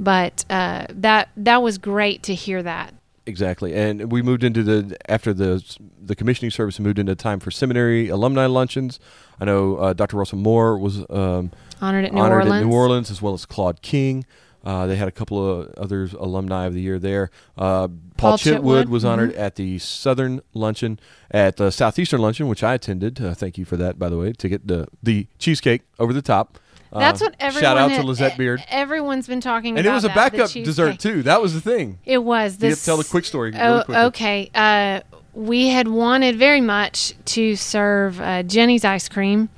But 0.00 0.44
uh, 0.50 0.86
that 0.90 1.28
that 1.36 1.62
was 1.62 1.78
great 1.78 2.22
to 2.24 2.34
hear 2.34 2.62
that. 2.62 2.94
Exactly, 3.26 3.72
and 3.72 4.12
we 4.12 4.20
moved 4.20 4.44
into 4.44 4.62
the 4.62 4.96
after 5.10 5.32
the 5.32 5.64
the 6.02 6.14
commissioning 6.14 6.50
service 6.50 6.78
moved 6.78 6.98
into 6.98 7.14
time 7.14 7.40
for 7.40 7.50
seminary 7.50 8.08
alumni 8.08 8.46
luncheons. 8.46 9.00
I 9.40 9.46
know 9.46 9.76
uh, 9.76 9.92
Dr. 9.94 10.16
Russell 10.16 10.38
Moore 10.38 10.76
was 10.76 10.98
um, 11.08 11.50
Honored 11.80 12.04
at 12.04 12.12
New 12.12 12.20
honored 12.20 12.44
Orleans. 12.44 12.62
at 12.62 12.66
New 12.66 12.72
Orleans, 12.74 13.10
as 13.10 13.22
well 13.22 13.32
as 13.32 13.46
Claude 13.46 13.80
King. 13.80 14.26
Uh, 14.64 14.86
they 14.86 14.96
had 14.96 15.06
a 15.08 15.12
couple 15.12 15.60
of 15.60 15.68
others 15.74 16.14
alumni 16.14 16.64
of 16.64 16.74
the 16.74 16.80
year 16.80 16.98
there. 16.98 17.30
Uh, 17.56 17.88
Paul, 17.88 17.98
Paul 18.16 18.38
Chitwood, 18.38 18.84
Chitwood, 18.84 18.88
was 18.88 19.04
honored 19.04 19.34
mhm. 19.34 19.38
at 19.38 19.56
the 19.56 19.78
Southern 19.78 20.40
luncheon, 20.54 20.98
at 21.30 21.58
the 21.58 21.70
Southeastern 21.70 22.20
luncheon, 22.20 22.48
which 22.48 22.62
I 22.62 22.74
attended. 22.74 23.20
Uh, 23.20 23.34
thank 23.34 23.58
you 23.58 23.64
for 23.64 23.76
that, 23.76 23.98
by 23.98 24.08
the 24.08 24.16
way, 24.16 24.32
to 24.32 24.48
get 24.48 24.66
the 24.66 24.88
the 25.02 25.26
cheesecake 25.38 25.82
over 25.98 26.12
the 26.12 26.22
top. 26.22 26.58
Uh, 26.92 27.00
That's 27.00 27.20
what 27.20 27.34
everyone. 27.40 27.62
Shout 27.62 27.76
out 27.76 27.88
to 27.88 28.02
Lizette 28.04 28.38
Beard. 28.38 28.62
Everyone's 28.68 29.26
been 29.26 29.40
talking 29.40 29.76
And 29.76 29.80
about. 29.80 29.86
it 29.86 29.88
And 29.88 29.92
it 29.92 29.96
was 29.96 30.04
a 30.04 30.08
that, 30.08 30.32
backup 30.32 30.50
dessert 30.52 30.98
too. 31.00 31.22
That 31.24 31.42
was 31.42 31.52
the 31.52 31.60
thing. 31.60 31.98
It 32.04 32.18
was. 32.18 32.54
You 32.54 32.58
This, 32.60 32.70
have 32.70 32.78
to 32.78 32.84
tell 32.84 32.96
the 32.98 33.04
quick 33.04 33.24
story. 33.24 33.52
Oh, 33.58 33.82
quickly. 33.84 33.96
okay. 33.96 34.50
Uh, 34.54 35.00
we 35.34 35.68
had 35.68 35.88
wanted 35.88 36.36
very 36.36 36.60
much 36.60 37.12
to 37.26 37.56
serve 37.56 38.20
uh, 38.20 38.44
Jeni's 38.44 38.84
ice 38.84 39.08
cream 39.08 39.48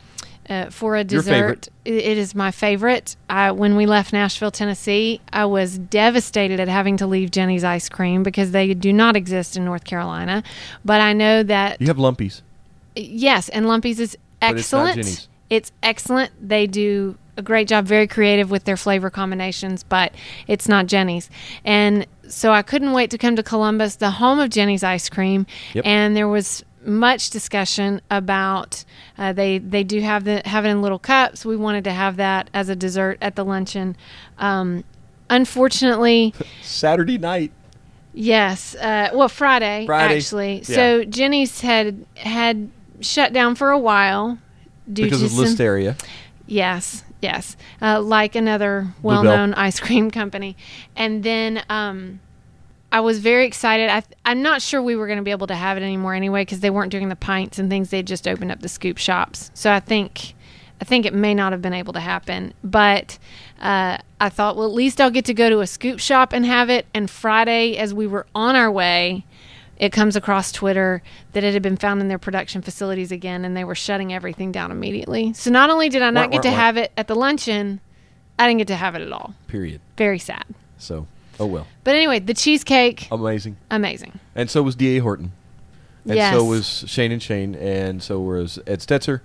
uh, 0.48 0.70
for 0.70 0.96
a 0.96 1.04
dessert. 1.04 1.68
It- 1.84 2.18
is 2.18 2.34
my 2.34 2.50
favorite. 2.50 3.16
I, 3.30 3.50
when 3.52 3.76
we 3.76 3.86
left 3.86 4.12
Nashville, 4.12 4.50
Tennessee, 4.50 5.20
I 5.32 5.44
was 5.44 5.78
devastated 5.78 6.58
at 6.60 6.68
having 6.68 6.96
to 6.98 7.06
leave 7.06 7.30
Jeni's 7.30 7.64
ice 7.64 7.88
cream 7.88 8.22
because 8.22 8.50
they 8.52 8.74
do 8.74 8.92
not 8.92 9.16
exist 9.16 9.56
in 9.56 9.64
North 9.64 9.84
Carolina. 9.84 10.42
But 10.84 11.00
I 11.00 11.12
know 11.12 11.42
that 11.44 11.80
You 11.80 11.86
have 11.88 11.98
Lumpy's. 11.98 12.42
Yes, 12.94 13.48
and 13.50 13.66
Lumpy's 13.66 14.00
is 14.00 14.14
it's 14.14 14.18
excellent. 14.40 14.96
Jeni's. 14.96 15.28
It's 15.50 15.70
excellent. 15.82 16.32
They 16.40 16.66
do 16.66 17.16
a 17.36 17.42
great 17.42 17.68
job, 17.68 17.84
very 17.86 18.06
creative 18.06 18.50
with 18.50 18.64
their 18.64 18.76
flavor 18.76 19.10
combinations, 19.10 19.82
but 19.84 20.12
it's 20.48 20.68
not 20.68 20.86
Jeni's. 20.86 21.28
And 21.64 22.06
so 22.26 22.50
I 22.52 22.62
couldn't 22.62 22.92
wait 22.92 23.10
to 23.10 23.18
come 23.18 23.36
to 23.36 23.42
Columbus, 23.42 23.96
the 23.96 24.10
home 24.12 24.40
of 24.40 24.50
Jeni's 24.50 24.82
ice 24.82 25.08
cream, 25.08 25.46
Yep. 25.74 25.84
and 25.86 26.16
there 26.16 26.28
was 26.28 26.64
much 26.86 27.30
discussion 27.30 28.00
about 28.10 28.84
uh, 29.18 29.32
they 29.32 29.58
they 29.58 29.84
do 29.84 30.00
have 30.00 30.24
the 30.24 30.42
have 30.44 30.64
it 30.64 30.68
in 30.68 30.82
little 30.82 30.98
cups. 30.98 31.44
We 31.44 31.56
wanted 31.56 31.84
to 31.84 31.92
have 31.92 32.16
that 32.16 32.50
as 32.54 32.68
a 32.68 32.76
dessert 32.76 33.18
at 33.20 33.36
the 33.36 33.44
luncheon. 33.44 33.96
Um, 34.38 34.84
unfortunately, 35.30 36.34
Saturday 36.62 37.18
night. 37.18 37.52
Yes. 38.12 38.74
Uh, 38.74 39.10
well, 39.12 39.28
Friday, 39.28 39.84
Friday, 39.84 40.16
actually. 40.16 40.54
yeah. 40.58 40.62
So 40.62 41.04
Jeni's 41.04 41.60
had 41.60 42.06
had 42.16 42.70
shut 43.00 43.32
down 43.32 43.54
for 43.54 43.70
a 43.70 43.78
while 43.78 44.38
due 44.90 45.04
because 45.04 45.20
to 45.20 45.26
of 45.26 45.32
some, 45.32 45.44
listeria. 45.44 46.00
Yes, 46.46 47.04
yes. 47.20 47.56
Uh, 47.82 48.00
like 48.00 48.34
another 48.34 48.94
well-known 49.02 49.52
ice 49.54 49.80
cream 49.80 50.10
company, 50.10 50.56
and 50.96 51.22
then 51.22 51.62
um, 51.68 52.20
I 52.92 53.00
was 53.00 53.18
very 53.18 53.46
excited. 53.46 53.90
I, 53.90 54.02
I'm 54.24 54.42
not 54.42 54.62
sure 54.62 54.80
we 54.80 54.96
were 54.96 55.06
going 55.06 55.18
to 55.18 55.24
be 55.24 55.30
able 55.30 55.48
to 55.48 55.54
have 55.54 55.76
it 55.76 55.82
anymore 55.82 56.14
anyway 56.14 56.42
because 56.42 56.60
they 56.60 56.70
weren't 56.70 56.92
doing 56.92 57.08
the 57.08 57.16
pints 57.16 57.58
and 57.58 57.68
things. 57.68 57.90
They 57.90 58.02
just 58.02 58.26
opened 58.28 58.52
up 58.52 58.60
the 58.60 58.68
scoop 58.68 58.98
shops. 58.98 59.50
So 59.54 59.72
I 59.72 59.80
think. 59.80 60.34
I 60.78 60.84
think 60.84 61.06
it 61.06 61.14
may 61.14 61.32
not 61.32 61.52
have 61.52 61.62
been 61.62 61.72
able 61.72 61.94
to 61.94 62.00
happen, 62.00 62.52
but 62.62 63.18
uh, 63.62 63.96
I 64.20 64.28
thought, 64.28 64.56
well, 64.56 64.66
at 64.66 64.74
least 64.74 65.00
I'll 65.00 65.10
get 65.10 65.24
to 65.24 65.32
go 65.32 65.48
to 65.48 65.60
a 65.60 65.66
scoop 65.66 65.98
shop 65.98 66.34
and 66.34 66.44
have 66.44 66.68
it. 66.68 66.84
And 66.92 67.08
Friday, 67.08 67.78
as 67.78 67.94
we 67.94 68.06
were 68.06 68.26
on 68.34 68.56
our 68.56 68.70
way, 68.70 69.24
it 69.78 69.90
comes 69.90 70.16
across 70.16 70.52
Twitter 70.52 71.02
that 71.32 71.44
it 71.44 71.54
had 71.54 71.62
been 71.62 71.78
found 71.78 72.02
in 72.02 72.08
their 72.08 72.18
production 72.18 72.60
facilities 72.60 73.10
again, 73.10 73.46
and 73.46 73.56
they 73.56 73.64
were 73.64 73.74
shutting 73.74 74.12
everything 74.12 74.52
down 74.52 74.70
immediately. 74.70 75.32
So 75.32 75.50
not 75.50 75.70
only 75.70 75.88
did 75.88 76.02
I 76.02 76.10
not 76.10 76.30
get 76.30 76.42
to 76.42 76.50
have 76.50 76.76
it 76.76 76.92
at 76.98 77.08
the 77.08 77.14
luncheon, 77.14 77.80
I 78.38 78.46
didn't 78.46 78.58
get 78.58 78.68
to 78.68 78.76
have 78.76 78.94
it 78.94 79.00
at 79.00 79.12
all. 79.12 79.34
Period. 79.48 79.80
Very 79.96 80.18
sad. 80.18 80.44
So, 80.76 81.06
oh 81.40 81.46
well, 81.46 81.66
But 81.84 81.94
anyway, 81.94 82.18
the 82.20 82.34
cheesecake, 82.34 83.08
amazing. 83.10 83.56
amazing. 83.70 84.18
And 84.34 84.50
so 84.50 84.62
was 84.62 84.74
D.A. 84.76 84.98
Horton. 85.00 85.32
and 86.04 86.14
Yes. 86.16 86.34
so 86.34 86.44
was 86.44 86.84
Shane 86.86 87.12
and 87.12 87.22
Shane, 87.22 87.54
and 87.54 88.02
so 88.02 88.20
was 88.20 88.58
Ed 88.66 88.80
Stetzer 88.80 89.20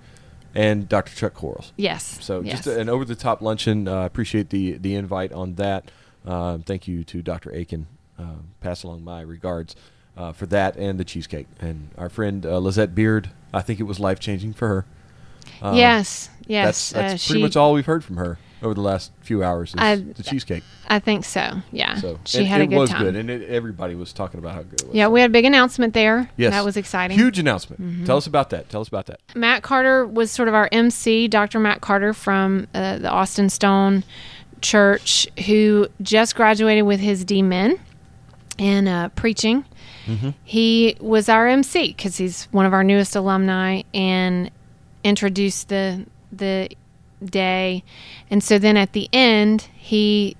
and 0.54 0.88
Dr. 0.88 1.14
Chuck 1.14 1.34
Quarles. 1.34 1.72
Yes. 1.76 2.18
So 2.20 2.40
yes. 2.40 2.64
just 2.64 2.66
an 2.78 2.88
over 2.88 3.04
the 3.04 3.14
top 3.14 3.40
luncheon. 3.40 3.88
Uh, 3.88 4.04
appreciate 4.04 4.50
the 4.50 4.72
the 4.78 4.94
invite 4.94 5.32
on 5.32 5.54
that. 5.54 5.90
Uh, 6.26 6.58
thank 6.58 6.86
you 6.86 7.02
to 7.04 7.22
Dr. 7.22 7.50
Akin. 7.50 7.86
Uh, 8.18 8.36
pass 8.60 8.82
along 8.84 9.02
my 9.02 9.20
regards 9.22 9.74
uh, 10.16 10.32
for 10.32 10.46
that 10.46 10.76
and 10.76 11.00
the 11.00 11.04
cheesecake. 11.04 11.46
And 11.60 11.88
our 11.98 12.08
friend 12.08 12.44
uh, 12.46 12.58
Lizette 12.58 12.94
Beard. 12.94 13.30
I 13.54 13.62
think 13.62 13.80
it 13.80 13.84
was 13.84 13.98
life 13.98 14.20
changing 14.20 14.52
for 14.52 14.68
her. 14.68 14.86
Um, 15.60 15.76
yes. 15.76 16.28
That's, 16.28 16.48
Yes. 16.48 16.90
that's 16.92 16.94
uh, 16.94 17.26
pretty 17.28 17.40
she, 17.40 17.42
much 17.42 17.56
all 17.56 17.72
we've 17.72 17.86
heard 17.86 18.04
from 18.04 18.16
her 18.16 18.38
over 18.62 18.74
the 18.74 18.80
last 18.80 19.12
few 19.20 19.42
hours. 19.42 19.70
Is 19.70 19.74
I- 19.78 19.96
the 19.96 20.22
cheesecake. 20.22 20.62
I 20.88 20.98
think 20.98 21.24
so. 21.24 21.62
Yeah. 21.72 21.94
So 21.96 22.18
she 22.24 22.38
and 22.38 22.46
had 22.46 22.60
a 22.60 22.64
it 22.64 22.66
good 22.68 22.76
was 22.78 22.90
time. 22.90 23.02
good, 23.02 23.16
and 23.16 23.30
it, 23.30 23.48
everybody 23.48 23.94
was 23.94 24.12
talking 24.12 24.38
about 24.38 24.54
how 24.54 24.62
good 24.62 24.80
it 24.82 24.86
was. 24.88 24.94
yeah, 24.94 25.08
we 25.08 25.20
had 25.20 25.30
a 25.30 25.32
big 25.32 25.44
announcement 25.44 25.94
there. 25.94 26.30
Yes. 26.36 26.52
That 26.52 26.64
was 26.64 26.76
exciting. 26.76 27.16
Mm-hmm. 27.16 27.24
Huge 27.26 27.38
announcement. 27.38 28.06
Tell 28.06 28.16
us 28.16 28.26
about 28.26 28.50
that. 28.50 28.68
Tell 28.68 28.80
us 28.82 28.88
about 28.88 29.06
that. 29.06 29.20
Matt 29.34 29.62
Carter 29.62 30.06
was 30.06 30.30
sort 30.30 30.48
of 30.48 30.54
our 30.54 30.68
MC, 30.72 31.28
Dr. 31.28 31.58
Matt 31.60 31.80
Carter 31.80 32.12
from 32.12 32.66
uh, 32.74 32.98
the 32.98 33.08
Austin 33.10 33.48
Stone 33.48 34.04
Church, 34.60 35.26
who 35.46 35.88
just 36.02 36.34
graduated 36.36 36.84
with 36.84 37.00
his 37.00 37.24
D 37.24 37.42
Min 37.42 37.80
in 38.58 38.86
uh, 38.86 39.08
preaching. 39.10 39.64
He 40.44 40.96
was 41.00 41.28
our 41.28 41.46
MC 41.46 41.88
because 41.88 42.16
he's 42.16 42.44
one 42.50 42.66
of 42.66 42.72
our 42.72 42.82
newest 42.84 43.14
alumni 43.16 43.82
and 43.94 44.50
introduced 45.04 45.68
the 45.68 46.04
the 46.32 46.68
day. 47.26 47.84
And 48.30 48.42
so 48.42 48.58
then 48.58 48.76
at 48.76 48.92
the 48.92 49.08
end, 49.12 49.68
he 49.76 50.36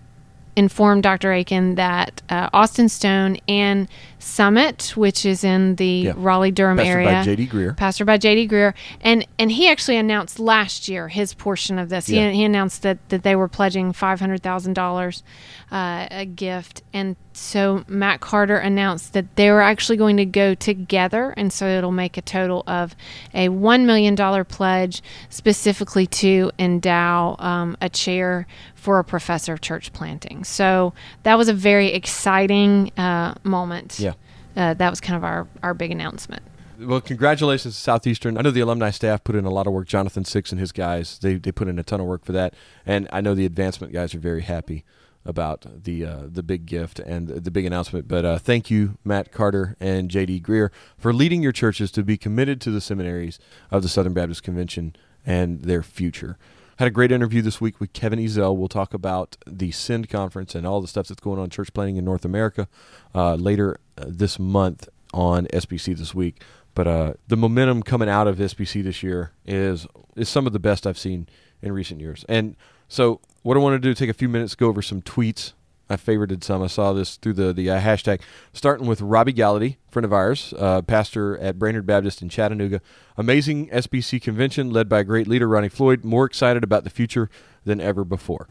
informed 0.56 1.02
Dr. 1.02 1.32
Akin 1.32 1.76
that 1.76 2.22
uh, 2.28 2.50
Austin 2.52 2.88
Stone 2.88 3.38
and 3.48 3.88
Summit, 4.22 4.92
which 4.96 5.26
is 5.26 5.42
in 5.44 5.76
the 5.76 5.86
Yeah. 5.86 6.12
Raleigh 6.16 6.50
Durham 6.52 6.78
area, 6.78 7.10
by 7.10 7.22
J.D. 7.24 7.48
Greear. 7.48 7.76
pastor 7.76 8.04
by 8.04 8.18
J.D. 8.18 8.48
Greear, 8.48 8.72
and 9.00 9.26
and 9.38 9.50
he 9.50 9.68
actually 9.68 9.96
announced 9.96 10.38
last 10.38 10.88
year 10.88 11.08
his 11.08 11.34
portion 11.34 11.78
of 11.78 11.88
this. 11.88 12.08
Yeah. 12.08 12.30
He, 12.30 12.36
he 12.38 12.44
announced 12.44 12.82
that 12.82 12.98
that 13.08 13.22
they 13.24 13.34
were 13.36 13.48
pledging 13.48 13.92
five 13.92 14.20
hundred 14.20 14.42
thousand 14.42 14.74
dollars 14.74 15.22
uh, 15.70 16.06
a 16.10 16.24
gift, 16.24 16.82
and 16.92 17.16
so 17.34 17.82
Matt 17.88 18.20
Carter 18.20 18.58
announced 18.58 19.12
that 19.14 19.36
they 19.36 19.50
were 19.50 19.62
actually 19.62 19.96
going 19.96 20.18
to 20.18 20.24
go 20.26 20.54
together, 20.54 21.34
and 21.36 21.52
so 21.52 21.66
it'll 21.66 21.90
make 21.90 22.16
a 22.16 22.22
total 22.22 22.62
of 22.66 22.94
a 23.34 23.48
one 23.48 23.86
million 23.86 24.14
dollar 24.14 24.44
pledge 24.44 25.02
specifically 25.30 26.06
to 26.06 26.50
endow 26.58 27.34
um, 27.38 27.76
a 27.80 27.88
chair 27.88 28.46
for 28.82 28.98
a 28.98 29.04
professor 29.04 29.52
of 29.52 29.60
church 29.60 29.92
planting. 29.92 30.42
So 30.42 30.92
that 31.22 31.38
was 31.38 31.48
a 31.48 31.54
very 31.54 31.92
exciting 31.92 32.90
uh, 32.96 33.34
moment. 33.44 34.00
Yeah. 34.00 34.14
Uh, 34.56 34.74
that 34.74 34.90
was 34.90 35.00
kind 35.00 35.16
of 35.16 35.22
our, 35.22 35.46
our 35.62 35.72
big 35.72 35.92
announcement. 35.92 36.42
Well, 36.80 37.00
congratulations 37.00 37.76
to 37.76 37.80
Southeastern. 37.80 38.36
I 38.36 38.40
know 38.42 38.50
the 38.50 38.58
alumni 38.58 38.90
staff 38.90 39.22
put 39.22 39.36
in 39.36 39.44
a 39.44 39.50
lot 39.50 39.68
of 39.68 39.72
work. 39.72 39.86
Jonathan 39.86 40.24
Six 40.24 40.50
and 40.50 40.60
his 40.60 40.72
guys, 40.72 41.20
they 41.20 41.36
they 41.36 41.52
put 41.52 41.68
in 41.68 41.78
a 41.78 41.84
ton 41.84 42.00
of 42.00 42.06
work 42.06 42.24
for 42.24 42.32
that, 42.32 42.54
and 42.84 43.08
I 43.12 43.20
know 43.20 43.36
the 43.36 43.46
advancement 43.46 43.92
guys 43.92 44.16
are 44.16 44.18
very 44.18 44.42
happy 44.42 44.84
about 45.24 45.84
the 45.84 46.04
uh, 46.04 46.22
the 46.26 46.42
big 46.42 46.66
gift 46.66 46.98
and 46.98 47.28
the 47.28 47.52
big 47.52 47.66
announcement. 47.66 48.08
But 48.08 48.24
uh, 48.24 48.38
thank 48.38 48.68
you, 48.68 48.98
Matt 49.04 49.30
Carter 49.30 49.76
and 49.78 50.10
J.D. 50.10 50.40
Greear, 50.40 50.70
for 50.98 51.12
leading 51.12 51.40
your 51.40 51.52
churches 51.52 51.92
to 51.92 52.02
be 52.02 52.16
committed 52.16 52.60
to 52.62 52.72
the 52.72 52.80
seminaries 52.80 53.38
of 53.70 53.82
the 53.84 53.88
Southern 53.88 54.12
Baptist 54.12 54.42
Convention 54.42 54.96
and 55.24 55.62
their 55.62 55.84
future. 55.84 56.36
Had 56.82 56.88
a 56.88 56.90
great 56.90 57.12
interview 57.12 57.42
this 57.42 57.60
week 57.60 57.78
with 57.78 57.92
Kevin 57.92 58.18
Ezell. 58.18 58.56
We'll 58.56 58.66
talk 58.66 58.92
about 58.92 59.36
the 59.46 59.70
SEND 59.70 60.08
conference 60.08 60.56
and 60.56 60.66
all 60.66 60.80
the 60.80 60.88
stuff 60.88 61.06
that's 61.06 61.20
going 61.20 61.38
on 61.38 61.48
church 61.48 61.72
planting 61.72 61.94
in 61.94 62.04
North 62.04 62.24
America 62.24 62.66
uh, 63.14 63.36
later 63.36 63.78
uh, 63.96 64.06
this 64.08 64.40
month 64.40 64.88
on 65.14 65.46
SBC 65.52 65.96
this 65.96 66.12
week. 66.12 66.42
But 66.74 66.88
uh, 66.88 67.12
the 67.28 67.36
momentum 67.36 67.84
coming 67.84 68.08
out 68.08 68.26
of 68.26 68.38
SBC 68.38 68.82
this 68.82 69.00
year 69.00 69.30
is 69.46 69.86
is 70.16 70.28
some 70.28 70.44
of 70.44 70.52
the 70.52 70.58
best 70.58 70.84
I've 70.84 70.98
seen 70.98 71.28
in 71.62 71.70
recent 71.70 72.00
years. 72.00 72.24
And 72.28 72.56
so, 72.88 73.20
what 73.42 73.56
I 73.56 73.60
want 73.60 73.80
to 73.80 73.88
do, 73.88 73.94
take 73.94 74.10
a 74.10 74.12
few 74.12 74.28
minutes, 74.28 74.56
go 74.56 74.66
over 74.66 74.82
some 74.82 75.02
tweets. 75.02 75.52
I 75.92 75.96
favorited 75.96 76.42
some. 76.42 76.62
I 76.62 76.66
saw 76.66 76.92
this 76.92 77.16
through 77.16 77.34
the 77.34 77.52
the 77.52 77.70
uh, 77.70 77.80
hashtag. 77.80 78.20
Starting 78.52 78.86
with 78.86 79.00
Robbie 79.00 79.32
Gallaty, 79.32 79.76
friend 79.90 80.04
of 80.04 80.12
ours, 80.12 80.54
uh, 80.58 80.82
pastor 80.82 81.38
at 81.38 81.58
Brainerd 81.58 81.86
Baptist 81.86 82.22
in 82.22 82.28
Chattanooga. 82.28 82.80
Amazing 83.16 83.68
SBC 83.68 84.20
convention 84.22 84.70
led 84.70 84.88
by 84.88 85.00
a 85.00 85.04
great 85.04 85.26
leader, 85.26 85.48
Ronnie 85.48 85.68
Floyd. 85.68 86.04
More 86.04 86.24
excited 86.24 86.64
about 86.64 86.84
the 86.84 86.90
future 86.90 87.28
than 87.64 87.80
ever 87.80 88.04
before. 88.04 88.48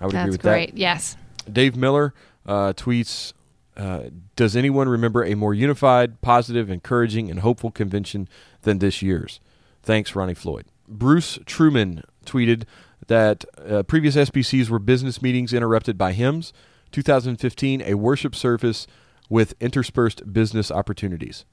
I 0.00 0.06
would 0.06 0.14
agree 0.14 0.24
That's 0.24 0.32
with 0.32 0.42
great. 0.42 0.76
Yes. 0.76 1.16
Dave 1.50 1.76
Miller 1.76 2.14
uh, 2.46 2.72
tweets 2.74 3.32
uh, 3.76 4.10
Does 4.36 4.56
anyone 4.56 4.88
remember 4.88 5.24
a 5.24 5.34
more 5.34 5.54
unified, 5.54 6.20
positive, 6.20 6.70
encouraging, 6.70 7.30
and 7.30 7.40
hopeful 7.40 7.70
convention 7.70 8.28
than 8.62 8.78
this 8.78 9.02
year's? 9.02 9.40
Thanks, 9.82 10.14
Ronnie 10.14 10.34
Floyd. 10.34 10.66
Bruce 10.88 11.38
Truman 11.46 12.02
tweeted 12.26 12.64
that 13.08 13.44
uh, 13.68 13.82
previous 13.82 14.16
SBCs 14.16 14.70
were 14.70 14.78
business 14.78 15.20
meetings 15.20 15.52
interrupted 15.52 15.98
by 15.98 16.12
hymns. 16.12 16.52
2015, 16.92 17.82
a 17.82 17.94
worship 17.94 18.34
service 18.34 18.86
with 19.28 19.54
interspersed 19.60 20.32
business 20.32 20.70
opportunities. 20.70 21.44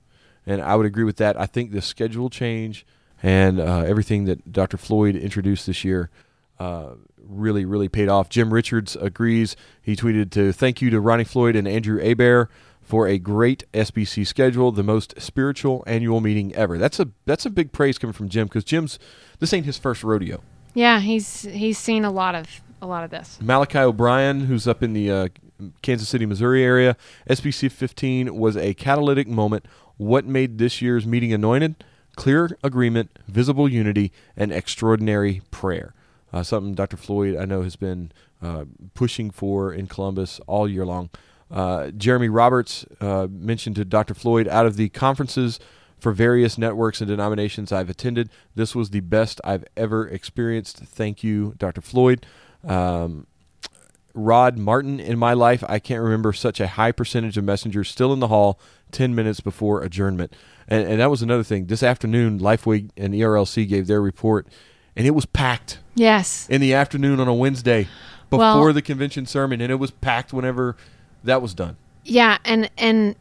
And 0.45 0.61
I 0.61 0.75
would 0.75 0.85
agree 0.85 1.03
with 1.03 1.17
that. 1.17 1.39
I 1.39 1.45
think 1.45 1.71
the 1.71 1.81
schedule 1.81 2.29
change 2.29 2.85
and 3.23 3.59
uh, 3.59 3.79
everything 3.79 4.25
that 4.25 4.51
Dr. 4.51 4.77
Floyd 4.77 5.15
introduced 5.15 5.65
this 5.65 5.83
year 5.83 6.09
uh, 6.59 6.91
really, 7.17 7.65
really 7.65 7.89
paid 7.89 8.07
off. 8.07 8.29
Jim 8.29 8.53
Richards 8.53 8.95
agrees. 8.95 9.55
He 9.81 9.95
tweeted 9.95 10.31
to 10.31 10.53
thank 10.53 10.81
you 10.81 10.89
to 10.91 10.99
Ronnie 10.99 11.23
Floyd 11.23 11.55
and 11.55 11.67
Andrew 11.67 11.99
Abair 11.99 12.47
for 12.81 13.07
a 13.07 13.17
great 13.17 13.65
SBC 13.73 14.27
schedule, 14.27 14.71
the 14.71 14.83
most 14.83 15.19
spiritual 15.19 15.83
annual 15.87 16.21
meeting 16.21 16.53
ever. 16.53 16.77
That's 16.77 16.99
a 16.99 17.09
that's 17.25 17.45
a 17.45 17.49
big 17.49 17.71
praise 17.71 17.97
coming 17.97 18.13
from 18.13 18.29
Jim 18.29 18.45
because 18.45 18.63
Jim's 18.63 18.99
this 19.39 19.53
ain't 19.53 19.65
his 19.65 19.77
first 19.77 20.03
rodeo. 20.03 20.41
Yeah, 20.75 20.99
he's 20.99 21.41
he's 21.43 21.79
seen 21.79 22.05
a 22.05 22.11
lot 22.11 22.35
of 22.35 22.47
a 22.81 22.85
lot 22.85 23.03
of 23.03 23.09
this. 23.09 23.39
Malachi 23.41 23.79
O'Brien, 23.79 24.41
who's 24.41 24.67
up 24.67 24.83
in 24.83 24.93
the 24.93 25.09
uh, 25.09 25.27
Kansas 25.81 26.07
City, 26.07 26.25
Missouri 26.25 26.63
area, 26.63 26.95
SBC 27.29 27.71
15 27.71 28.35
was 28.35 28.55
a 28.55 28.73
catalytic 28.75 29.27
moment. 29.27 29.65
What 29.97 30.25
made 30.25 30.57
this 30.57 30.81
year's 30.81 31.07
meeting 31.07 31.33
anointed? 31.33 31.83
Clear 32.15 32.57
agreement, 32.63 33.17
visible 33.27 33.67
unity, 33.67 34.11
and 34.37 34.51
extraordinary 34.51 35.41
prayer. 35.49 35.93
Uh, 36.31 36.43
something 36.43 36.73
Dr. 36.75 36.97
Floyd, 36.97 37.37
I 37.37 37.45
know, 37.45 37.61
has 37.61 37.77
been 37.77 38.11
uh, 38.41 38.65
pushing 38.93 39.31
for 39.31 39.73
in 39.73 39.87
Columbus 39.87 40.39
all 40.47 40.67
year 40.67 40.85
long. 40.85 41.09
Uh, 41.49 41.91
Jeremy 41.91 42.27
Roberts 42.27 42.85
uh, 42.99 43.27
mentioned 43.29 43.77
to 43.77 43.85
Dr. 43.85 44.13
Floyd 44.13 44.47
out 44.47 44.65
of 44.65 44.75
the 44.75 44.89
conferences 44.89 45.59
for 46.05 46.11
various 46.11 46.55
networks 46.55 47.01
and 47.01 47.07
denominations 47.07 47.71
I've 47.71 47.89
attended, 47.89 48.29
this 48.53 48.75
was 48.75 48.91
the 48.91 48.99
best 48.99 49.41
I've 49.43 49.65
ever 49.75 50.07
experienced. 50.07 50.77
Thank 50.77 51.23
you, 51.23 51.55
Dr. 51.57 51.81
Floyd. 51.81 52.27
Um, 52.63 53.25
Rod 54.13 54.55
Martin 54.55 54.99
in 54.99 55.17
my 55.17 55.33
life, 55.33 55.63
I 55.67 55.79
can't 55.79 56.03
remember 56.03 56.31
such 56.31 56.59
a 56.59 56.67
high 56.67 56.91
percentage 56.91 57.39
of 57.39 57.43
messengers 57.43 57.89
still 57.89 58.13
in 58.13 58.19
the 58.19 58.27
hall 58.27 58.59
10 58.91 59.15
minutes 59.15 59.39
before 59.39 59.81
adjournment. 59.81 60.31
And, 60.67 60.87
and 60.87 60.99
that 60.99 61.09
was 61.09 61.23
another 61.23 61.41
thing. 61.41 61.65
This 61.65 61.81
afternoon, 61.81 62.39
Lifeway 62.39 62.91
and 62.95 63.15
ERLC 63.15 63.67
gave 63.67 63.87
their 63.87 63.99
report, 63.99 64.45
and 64.95 65.07
it 65.07 65.15
was 65.15 65.25
packed 65.25 65.79
Yes. 65.95 66.47
in 66.51 66.61
the 66.61 66.75
afternoon 66.75 67.19
on 67.19 67.27
a 67.27 67.33
Wednesday 67.33 67.87
before 68.29 68.37
Well- 68.37 68.73
the 68.73 68.83
convention 68.83 69.25
sermon, 69.25 69.59
and 69.59 69.71
it 69.71 69.79
was 69.79 69.89
packed 69.89 70.31
whenever 70.33 70.77
that 71.23 71.41
was 71.41 71.55
done. 71.55 71.77
Yeah, 72.03 72.37
and 72.45 72.69
and 72.77 73.15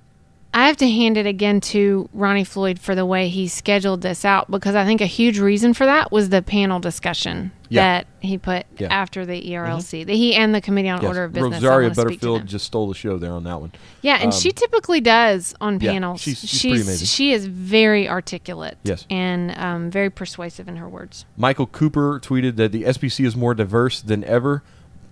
I 0.56 0.68
have 0.68 0.76
to 0.78 0.88
hand 0.88 1.16
it 1.16 1.26
again 1.26 1.60
to 1.62 2.08
Ronnie 2.12 2.44
Floyd 2.44 2.78
for 2.78 2.94
the 2.94 3.04
way 3.04 3.28
he 3.28 3.48
scheduled 3.48 4.02
this 4.02 4.24
out 4.24 4.48
because 4.50 4.76
I 4.76 4.84
think 4.84 5.00
a 5.00 5.06
huge 5.06 5.40
reason 5.40 5.74
for 5.74 5.84
that 5.84 6.12
was 6.12 6.28
the 6.28 6.42
panel 6.42 6.78
discussion 6.78 7.50
Yeah. 7.68 7.80
that 7.82 8.06
he 8.20 8.38
put 8.38 8.64
Yeah. 8.78 8.86
after 8.88 9.26
the 9.26 9.50
ERLC. 9.52 10.04
That 10.04 10.12
he 10.14 10.32
and 10.36 10.54
the 10.54 10.60
Committee 10.60 10.88
on 10.90 11.02
Yes. 11.02 11.08
Order 11.08 11.24
of 11.24 11.32
Business. 11.32 11.54
Rosaria 11.54 11.88
wanna 11.88 11.94
speak 11.96 12.20
to 12.20 12.26
Butterfield 12.28 12.46
just 12.46 12.66
stole 12.66 12.86
the 12.86 12.94
show 12.94 13.18
there 13.18 13.32
on 13.32 13.42
that 13.42 13.60
one. 13.60 13.72
Yeah, 14.00 14.14
and 14.20 14.26
Um, 14.26 14.38
she 14.38 14.52
typically 14.52 15.00
does 15.00 15.56
on 15.60 15.80
yeah, 15.80 15.90
panels. 15.90 16.20
she's- 16.20 16.38
she's 16.38 16.60
pretty 16.60 16.82
amazing. 16.82 17.06
she 17.06 17.32
is 17.32 17.46
very 17.46 18.08
articulate. 18.08 18.78
Yes. 18.84 19.06
and 19.10 19.58
um, 19.58 19.90
very 19.90 20.08
persuasive 20.08 20.68
in 20.68 20.76
her 20.76 20.88
words. 20.88 21.24
Michael 21.36 21.66
Cooper 21.66 22.20
tweeted 22.22 22.54
that 22.56 22.70
the 22.70 22.84
SBC 22.86 23.24
is 23.24 23.34
more 23.34 23.54
diverse 23.54 24.00
than 24.00 24.22
ever, 24.22 24.62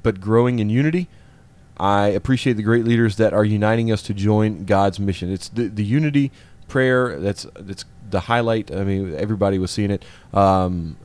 but 0.05 0.21
growing 0.21 0.61
in 0.61 0.71
unity. 0.71 1.09
I 1.77 2.09
appreciate 2.09 2.55
the 2.55 2.63
great 2.63 2.85
leaders 2.85 3.17
that 3.17 3.33
are 3.33 3.45
uniting 3.45 3.91
us 3.91 4.03
to 4.03 4.15
join 4.15 4.65
God's 4.65 5.01
mission. 5.01 5.33
It's 5.33 5.49
the, 5.49 5.69
the 5.69 5.85
unity 5.85 6.31
prayer 6.69 7.19
that's 7.19 7.47
that's 7.59 7.85
the 8.11 8.21
highlight. 8.21 8.71
I 8.75 8.85
mean, 8.85 9.15
everybody 9.15 9.59
was 9.59 9.71
seeing 9.71 9.91
it. 9.91 10.05
Um, 10.33 10.97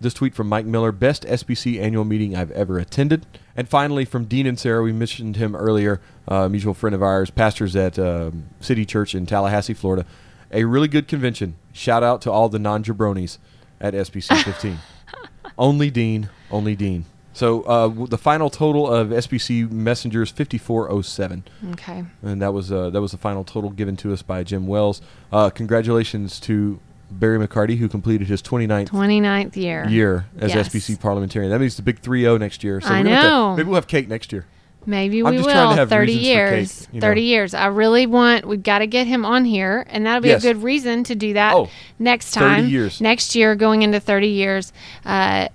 this 0.00 0.14
tweet 0.14 0.34
from 0.34 0.48
Mike 0.48 0.66
Miller: 0.66 0.92
best 0.92 1.24
SBC 1.24 1.80
annual 1.80 2.04
meeting 2.04 2.36
I've 2.36 2.50
ever 2.52 2.78
attended. 2.78 3.26
And 3.56 3.68
finally, 3.68 4.04
from 4.04 4.24
Dean 4.24 4.46
Inserra, 4.46 4.82
we 4.82 4.92
mentioned 4.92 5.36
him 5.36 5.54
earlier, 5.54 6.00
uh, 6.26 6.48
mutual 6.48 6.74
friend 6.74 6.94
of 6.94 7.02
ours, 7.02 7.30
pastors 7.30 7.76
at 7.76 7.98
um, 7.98 8.48
City 8.60 8.84
Church 8.84 9.14
in 9.14 9.26
Tallahassee, 9.26 9.74
Florida. 9.74 10.06
A 10.50 10.64
really 10.64 10.88
good 10.88 11.08
convention. 11.08 11.56
Shout 11.72 12.02
out 12.02 12.20
to 12.22 12.32
all 12.32 12.48
the 12.48 12.58
non 12.58 12.82
jabronis 12.82 13.38
at 13.80 13.94
SBC 13.94 14.42
15. 14.42 14.78
only 15.58 15.90
Dean, 15.90 16.28
only 16.50 16.76
Dean. 16.76 17.04
So 17.34 17.62
uh, 17.62 17.88
w- 17.88 18.06
the 18.06 18.18
final 18.18 18.50
total 18.50 18.86
of 18.92 19.08
SBC 19.08 19.70
messengers 19.70 20.30
fifty 20.30 20.58
four 20.58 20.90
oh 20.90 21.00
seven, 21.02 21.44
Okay. 21.72 22.04
and 22.22 22.42
that 22.42 22.52
was 22.52 22.70
uh, 22.70 22.90
that 22.90 23.00
was 23.00 23.12
the 23.12 23.18
final 23.18 23.42
total 23.44 23.70
given 23.70 23.96
to 23.98 24.12
us 24.12 24.22
by 24.22 24.42
Jim 24.44 24.66
Wells. 24.66 25.00
Uh, 25.32 25.48
congratulations 25.50 26.38
to 26.40 26.78
Barry 27.10 27.38
McCarty 27.46 27.76
who 27.78 27.88
completed 27.88 28.26
his 28.28 28.40
29th 28.42 28.88
29th 28.88 29.56
year. 29.56 29.86
year 29.88 30.26
as 30.38 30.54
Yes. 30.54 30.68
SBC 30.68 30.98
parliamentarian. 31.00 31.50
That 31.50 31.60
means 31.60 31.76
the 31.76 31.82
big 31.82 32.00
3-0 32.00 32.38
next 32.40 32.64
year. 32.64 32.80
So 32.80 32.88
I 32.88 32.98
we're 33.00 33.04
gonna 33.04 33.14
have 33.16 33.22
to- 33.24 33.28
know. 33.28 33.56
maybe 33.56 33.66
we'll 33.68 33.74
have 33.74 33.86
cake 33.86 34.08
next 34.08 34.32
year. 34.32 34.46
Maybe 34.84 35.20
I'm 35.20 35.26
we 35.30 35.36
just 35.36 35.46
will. 35.46 35.52
trying 35.54 35.70
to 35.70 35.76
have 35.76 35.90
30 35.90 36.06
reasons 36.12 36.18
for 36.26 36.32
cake, 36.32 36.58
years. 36.58 36.88
you 36.92 37.00
know. 37.00 37.06
30 37.06 37.22
years. 37.22 37.54
I 37.54 37.66
really 37.66 38.06
want, 38.06 38.46
we've 38.48 38.62
got 38.62 38.78
to 38.80 38.86
get 38.88 39.06
him 39.06 39.24
on 39.24 39.44
here, 39.44 39.86
and 39.90 40.04
that'll 40.04 40.22
be 40.22 40.30
Yes. 40.30 40.42
a 40.42 40.46
good 40.54 40.62
reason 40.64 41.04
to 41.04 41.14
do 41.14 41.34
that 41.34 41.54
Oh, 41.54 41.68
next 42.00 42.34
30 42.34 42.46
time. 42.62 42.68
years. 42.68 43.00
Next 43.00 43.36
year, 43.36 43.54
going 43.54 43.82
into 43.82 44.00
30 44.00 44.26
years. 44.28 44.72
Uh, 45.04 45.48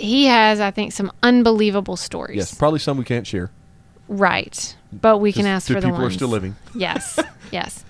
he 0.00 0.26
has, 0.26 0.60
I 0.60 0.70
think, 0.70 0.92
some 0.92 1.12
unbelievable 1.22 1.96
stories. 1.96 2.36
Yes, 2.36 2.54
probably 2.54 2.78
some 2.80 2.96
we 2.98 3.04
can't 3.04 3.26
share. 3.26 3.50
Right. 4.08 4.76
But 4.92 5.18
we 5.18 5.32
can 5.32 5.46
ask 5.46 5.68
for 5.68 5.74
the 5.74 5.80
people 5.82 5.92
ones. 6.00 6.14
are 6.14 6.16
still 6.16 6.28
living. 6.28 6.56
Yes, 6.74 7.18
yes. 7.52 7.84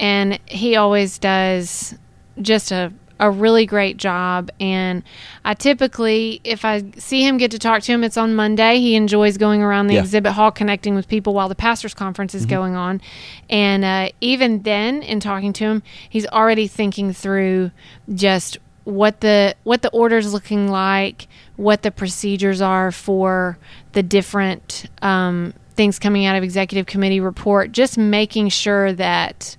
And 0.00 0.38
he 0.46 0.76
always 0.76 1.18
does 1.18 1.94
just 2.40 2.70
a 2.72 2.92
a 3.18 3.30
really 3.30 3.64
great 3.64 3.96
job 3.96 4.50
and 4.60 5.02
I 5.42 5.54
typically 5.54 6.42
if 6.44 6.66
I 6.66 6.84
see 6.98 7.26
him 7.26 7.38
get 7.38 7.50
to 7.52 7.58
talk 7.58 7.80
to 7.84 7.92
him 7.92 8.04
it's 8.04 8.18
on 8.18 8.34
Monday. 8.34 8.78
He 8.78 8.94
enjoys 8.94 9.38
going 9.38 9.62
around 9.62 9.86
the 9.86 9.94
Yeah. 9.94 10.00
Mm-hmm. 10.00 10.04
exhibit 10.04 10.32
hall 10.32 10.50
connecting 10.50 10.94
with 10.94 11.08
people 11.08 11.32
while 11.32 11.48
the 11.48 11.54
pastors 11.54 11.94
conference 11.94 12.34
is 12.34 12.44
going 12.44 12.76
on. 12.76 13.00
And 13.48 13.86
uh, 13.86 14.10
even 14.20 14.62
then 14.64 15.00
in 15.02 15.20
talking 15.20 15.54
to 15.54 15.64
him, 15.64 15.82
he's 16.10 16.26
already 16.26 16.66
thinking 16.66 17.14
through 17.14 17.70
just 18.14 18.58
what 18.84 19.22
the 19.22 19.54
what 19.64 19.80
the 19.80 19.88
order's 19.90 20.34
looking 20.34 20.68
like, 20.68 21.26
what 21.56 21.82
the 21.82 21.90
procedures 21.90 22.60
are 22.60 22.90
for 22.92 23.58
the 23.92 24.02
different 24.02 24.86
um, 25.02 25.54
things 25.74 25.98
coming 25.98 26.24
out 26.26 26.36
of 26.36 26.42
executive 26.44 26.86
committee 26.86 27.20
report, 27.20 27.72
just 27.72 27.96
making 27.98 28.48
sure 28.48 28.92
that 28.92 29.56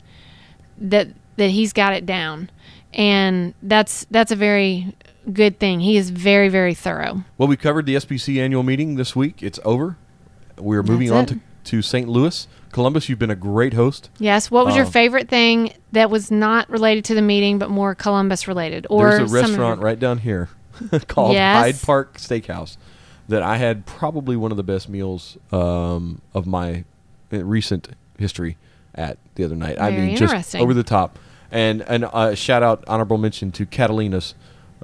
that 0.78 1.08
that 1.38 1.50
he's 1.50 1.74
got 1.74 1.94
it 1.94 2.06
down, 2.06 2.50
and 2.94 3.54
that's 3.62 4.06
that's 4.12 4.32
a 4.32 4.36
very 4.36 4.96
good 5.32 5.60
thing. 5.60 5.80
He 5.80 5.98
is 5.98 6.10
very 6.10 6.50
very 6.50 6.74
thorough. 6.74 7.24
Well, 7.38 7.48
we 7.48 7.58
covered 7.58 7.86
the 7.86 7.96
SBC 7.96 8.40
annual 8.42 8.64
meeting 8.64 8.96
this 8.96 9.16
week. 9.16 9.42
It's 9.44 9.60
over. 9.66 9.98
We're 10.58 10.84
moving 10.84 11.12
on 11.12 11.26
That's 11.26 11.32
to, 11.66 11.72
to 11.78 11.82
St. 11.84 12.08
Louis. 12.10 12.48
Columbus, 12.72 13.10
you've 13.10 13.20
been 13.20 13.30
a 13.32 13.36
great 13.36 13.74
host. 13.74 14.10
Yes. 14.20 14.50
What 14.52 14.66
was 14.66 14.76
your 14.76 14.86
Um, 14.86 14.92
favorite 14.92 15.30
thing 15.30 15.74
that 15.94 16.10
was 16.10 16.30
not 16.32 16.70
related 16.70 17.06
to 17.06 17.16
the 17.16 17.22
meeting 17.22 17.58
but 17.60 17.70
more 17.70 17.96
Columbus 17.96 18.48
related? 18.48 18.86
Or 18.90 19.10
There's 19.18 19.32
a 19.32 19.34
restaurant 19.34 19.80
your- 19.80 19.86
right 19.86 20.00
down 20.00 20.20
here 20.20 20.50
called 21.08 21.34
Yes. 21.34 21.64
Hyde 21.64 21.82
Park 21.82 22.18
Steakhouse 22.18 22.78
that 23.28 23.44
I 23.44 23.58
had 23.58 23.86
probably 23.86 24.36
one 24.36 24.52
of 24.52 24.58
the 24.58 24.64
best 24.64 24.88
meals 24.90 25.38
um, 25.52 26.22
of 26.34 26.48
my 26.48 26.86
uh, 27.32 27.44
recent 27.44 27.90
history 28.18 28.58
at 28.96 29.18
the 29.36 29.44
other 29.44 29.56
night. 29.56 29.80
I 29.80 29.92
mean, 29.92 30.16
just 30.16 30.56
over 30.56 30.74
the 30.74 30.84
top. 30.84 31.20
And 31.52 31.82
and 31.84 32.06
uh, 32.06 32.36
shout 32.36 32.64
out, 32.64 32.84
honorable 32.88 33.18
mention 33.18 33.52
to 33.54 33.66
Katalina's, 33.66 34.36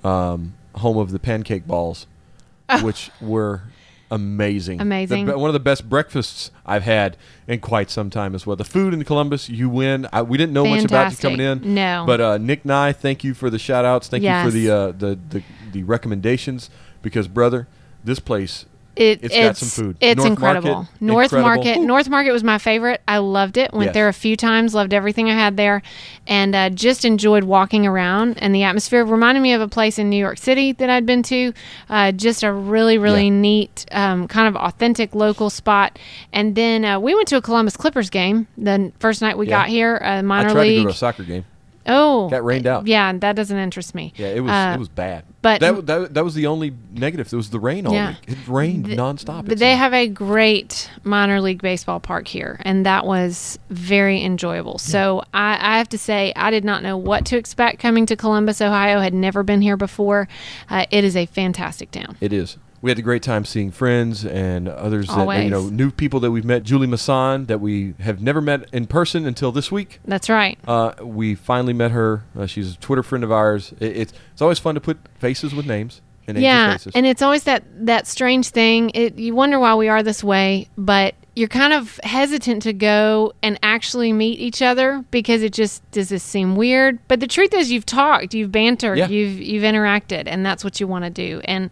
um, 0.04 0.54
home 0.76 0.98
of 0.98 1.12
the 1.12 1.20
pancake 1.20 1.68
balls, 1.68 2.08
which 2.82 3.12
were 3.20 3.64
amazing. 4.12 4.80
Oh. 4.80 4.84
Amazing. 4.84 5.26
The 5.26 5.38
one 5.38 5.50
of 5.50 5.54
the 5.54 5.60
best 5.60 5.90
breakfasts 5.90 6.52
I've 6.66 6.84
had 6.84 7.18
in 7.48 7.60
quite 7.60 7.90
some 7.90 8.10
time 8.10 8.36
as 8.36 8.46
well. 8.46 8.56
The 8.56 8.64
food 8.64 8.94
in 8.94 9.04
Columbus, 9.04 9.50
you 9.50 9.68
win. 9.70 10.08
I, 10.14 10.22
we 10.22 10.38
didn't 10.38 10.54
know 10.54 10.66
much 10.66 10.86
about 10.86 11.12
you 11.12 11.18
coming 11.18 11.40
in. 11.42 11.74
No. 11.74 12.06
But 12.08 12.22
uh, 12.22 12.38
Nick 12.38 12.64
Nye, 12.64 12.94
thank 12.94 13.24
you 13.24 13.34
for 13.34 13.50
the 13.50 13.60
shout 13.60 13.84
outs. 13.84 14.08
Thank 14.08 14.24
you 14.24 14.44
for 14.44 14.52
the, 14.52 14.70
uh, 14.70 14.92
the 14.92 15.20
the 15.30 15.44
the 15.74 15.84
recommendations 15.84 16.70
because 17.02 17.28
brother, 17.28 17.68
this 18.04 18.20
place 18.20 18.66
It, 18.96 19.24
It's 19.24 19.34
got 19.36 19.58
some 19.58 19.70
food. 19.70 19.98
It's 20.00 20.18
North 20.20 20.28
incredible. 20.30 20.74
Market, 20.76 21.02
North 21.02 21.24
incredible. 21.34 21.50
Market. 21.50 21.78
Ooh. 21.80 21.86
North 21.88 22.10
Market 22.10 22.32
was 22.32 22.44
my 22.44 22.60
favorite. 22.60 23.02
I 23.08 23.18
loved 23.18 23.58
it. 23.58 23.74
Went 23.74 23.88
Yes. 23.88 23.94
there 23.96 24.08
a 24.08 24.14
few 24.14 24.38
times. 24.38 24.76
Loved 24.76 24.94
everything 24.94 25.32
I 25.32 25.34
had 25.34 25.58
there, 25.58 25.82
and 26.28 26.54
uh, 26.54 26.70
just 26.70 27.04
enjoyed 27.04 27.44
walking 27.44 27.88
around 27.88 28.38
and 28.38 28.54
the 28.54 28.62
atmosphere. 28.62 29.04
Reminded 29.04 29.42
me 29.42 29.54
of 29.54 29.62
a 29.62 29.68
place 29.68 29.98
in 29.98 30.12
New 30.12 30.18
York 30.18 30.38
City 30.38 30.74
that 30.74 30.92
I'd 30.92 31.08
been 31.08 31.24
to. 31.24 31.54
Uh, 31.90 32.12
just 32.12 32.44
a 32.44 32.54
really, 32.54 33.00
really 33.00 33.24
Yeah. 33.30 33.30
neat, 33.34 33.86
um, 33.92 34.28
kind 34.28 34.48
of 34.48 34.56
authentic 34.56 35.16
local 35.16 35.50
spot. 35.50 35.98
And 36.32 36.54
then 36.54 36.86
uh, 36.86 37.00
we 37.00 37.16
went 37.16 37.28
to 37.30 37.38
a 37.38 37.42
Columbus 37.42 37.76
Clippers 37.76 38.12
game 38.12 38.46
the 38.60 38.92
first 39.00 39.24
night 39.24 39.40
we 39.40 39.48
Yeah. 39.48 39.62
got 39.62 39.70
here. 39.70 40.00
Uh, 40.04 40.08
I 40.08 40.22
minor 40.22 40.52
tried 40.52 40.64
to 40.66 40.70
league. 40.70 40.78
go 40.84 40.90
to 40.90 40.94
a 40.94 40.94
soccer 40.94 41.24
game. 41.24 41.46
Oh, 41.88 42.30
Got 42.30 42.46
rained 42.46 42.68
out. 42.68 42.88
Yeah, 42.88 43.12
that 43.14 43.36
doesn't 43.36 43.58
interest 43.58 43.94
me. 43.96 44.14
Yeah, 44.16 44.28
it 44.28 44.40
was 44.42 44.52
Uh, 44.52 44.74
it 44.76 44.80
was 44.80 44.90
bad. 44.90 45.24
but- 45.42 45.60
that, 45.62 45.86
that 45.88 46.14
that 46.14 46.24
was 46.24 46.34
the 46.36 46.48
only 46.48 46.74
negative. 46.94 47.32
It 47.32 47.36
was 47.36 47.50
the 47.50 47.60
rain 47.60 47.86
all 47.86 47.94
Yeah. 47.94 48.10
week. 48.10 48.18
It 48.38 48.48
rained 48.48 48.86
Th- 48.86 48.98
nonstop. 48.98 49.46
But 49.46 49.60
they 49.60 49.76
have 49.76 49.94
a 49.94 50.08
great 50.08 50.90
minor 51.04 51.42
league 51.42 51.62
baseball 51.62 52.00
park 52.00 52.28
here, 52.28 52.60
and 52.64 52.86
that 52.86 53.06
was 53.06 53.58
very 53.70 54.22
enjoyable. 54.24 54.78
So 54.78 55.24
I, 55.34 55.58
I 55.60 55.78
have 55.78 55.90
to 55.90 55.98
say, 55.98 56.34
I 56.36 56.52
did 56.52 56.64
not 56.66 56.84
know 56.84 56.98
what 56.98 57.26
to 57.26 57.38
expect 57.38 57.80
coming 57.80 58.06
to 58.08 58.16
Columbus, 58.16 58.62
Ohio. 58.62 59.00
Had 59.00 59.14
never 59.14 59.44
been 59.44 59.62
here 59.62 59.78
before. 59.78 60.28
Uh, 60.70 60.86
it 60.92 61.04
is 61.04 61.16
a 61.16 61.26
fantastic 61.26 61.92
town. 61.92 62.18
It 62.22 62.32
is. 62.34 62.58
We 62.84 62.92
had 62.92 63.00
a 63.00 63.02
great 63.02 63.24
time 63.24 63.46
seeing 63.46 63.72
friends 63.72 64.26
and 64.26 64.68
others 64.68 65.08
that 65.08 65.44
you 65.46 65.50
know 65.50 65.70
new 65.70 65.90
people 65.90 66.20
that 66.20 66.32
we've 66.32 66.44
met. 66.44 66.64
Julie 66.64 66.86
Masson 66.86 67.46
that 67.46 67.62
we 67.62 67.94
have 68.02 68.22
never 68.22 68.42
met 68.42 68.68
in 68.74 68.88
person 68.88 69.26
until 69.26 69.54
this 69.54 69.72
week. 69.72 70.02
That's 70.04 70.30
right. 70.30 70.60
Uh, 70.68 70.92
we 71.02 71.34
finally 71.34 71.72
met 71.72 71.92
her. 71.92 72.26
Uh, 72.38 72.46
she's 72.46 72.74
a 72.74 72.78
Twitter 72.78 73.02
friend 73.02 73.24
of 73.24 73.32
ours. 73.32 73.74
It, 73.80 73.96
it's 73.96 74.14
it's 74.34 74.42
always 74.42 74.60
fun 74.60 74.76
to 74.76 74.82
put 74.82 74.98
faces 75.18 75.56
with 75.56 75.66
names 75.66 76.02
and 76.28 76.38
yeah, 76.38 76.74
faces. 76.74 76.92
and 76.94 77.06
it's 77.06 77.22
always 77.22 77.46
that 77.46 77.64
that 77.86 78.06
strange 78.06 78.50
thing. 78.50 78.92
It, 78.94 79.18
you 79.18 79.34
wonder 79.34 79.60
why 79.60 79.76
we 79.76 79.88
are 79.88 80.04
this 80.04 80.22
way, 80.22 80.68
but 80.78 81.16
you're 81.36 81.48
kind 81.48 81.74
of 81.74 82.00
hesitant 82.04 82.62
to 82.64 82.74
go 82.74 83.34
and 83.42 83.58
actually 83.64 84.14
meet 84.14 84.40
each 84.40 84.62
other 84.62 85.04
because 85.10 85.42
it 85.42 85.52
just 85.52 85.90
does 85.92 86.10
this 86.10 86.22
seem 86.24 86.56
weird. 86.56 87.00
But 87.08 87.22
the 87.22 87.28
truth 87.28 87.54
is, 87.56 87.72
you've 87.72 87.88
talked, 87.88 88.34
you've 88.36 88.52
bantered, 88.52 88.98
Yeah. 88.98 89.08
you've 89.08 89.40
you've 89.40 89.64
interacted, 89.64 90.24
and 90.28 90.46
that's 90.46 90.64
what 90.64 90.80
you 90.80 90.88
want 90.88 91.06
to 91.06 91.10
do. 91.10 91.42
And 91.46 91.72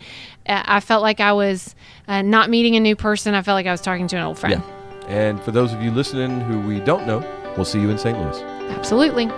I 0.51 0.79
felt 0.79 1.01
like 1.01 1.19
I 1.19 1.33
was 1.33 1.75
uh, 2.07 2.21
not 2.21 2.49
meeting 2.49 2.75
a 2.75 2.79
new 2.79 2.95
person. 2.95 3.33
I 3.33 3.41
felt 3.41 3.55
like 3.55 3.67
I 3.67 3.71
was 3.71 3.81
talking 3.81 4.07
to 4.07 4.15
an 4.17 4.23
old 4.23 4.39
friend. 4.39 4.61
yeah. 4.61 5.07
And 5.07 5.41
for 5.41 5.51
those 5.51 5.73
of 5.73 5.81
you 5.81 5.91
listening 5.91 6.41
who 6.41 6.59
we 6.61 6.79
don't 6.79 7.05
know, 7.07 7.19
we'll 7.55 7.65
see 7.65 7.81
you 7.81 7.89
in 7.89 7.97
St. 7.97 8.17
Louis. 8.17 8.41
Absolutely. 8.71 9.29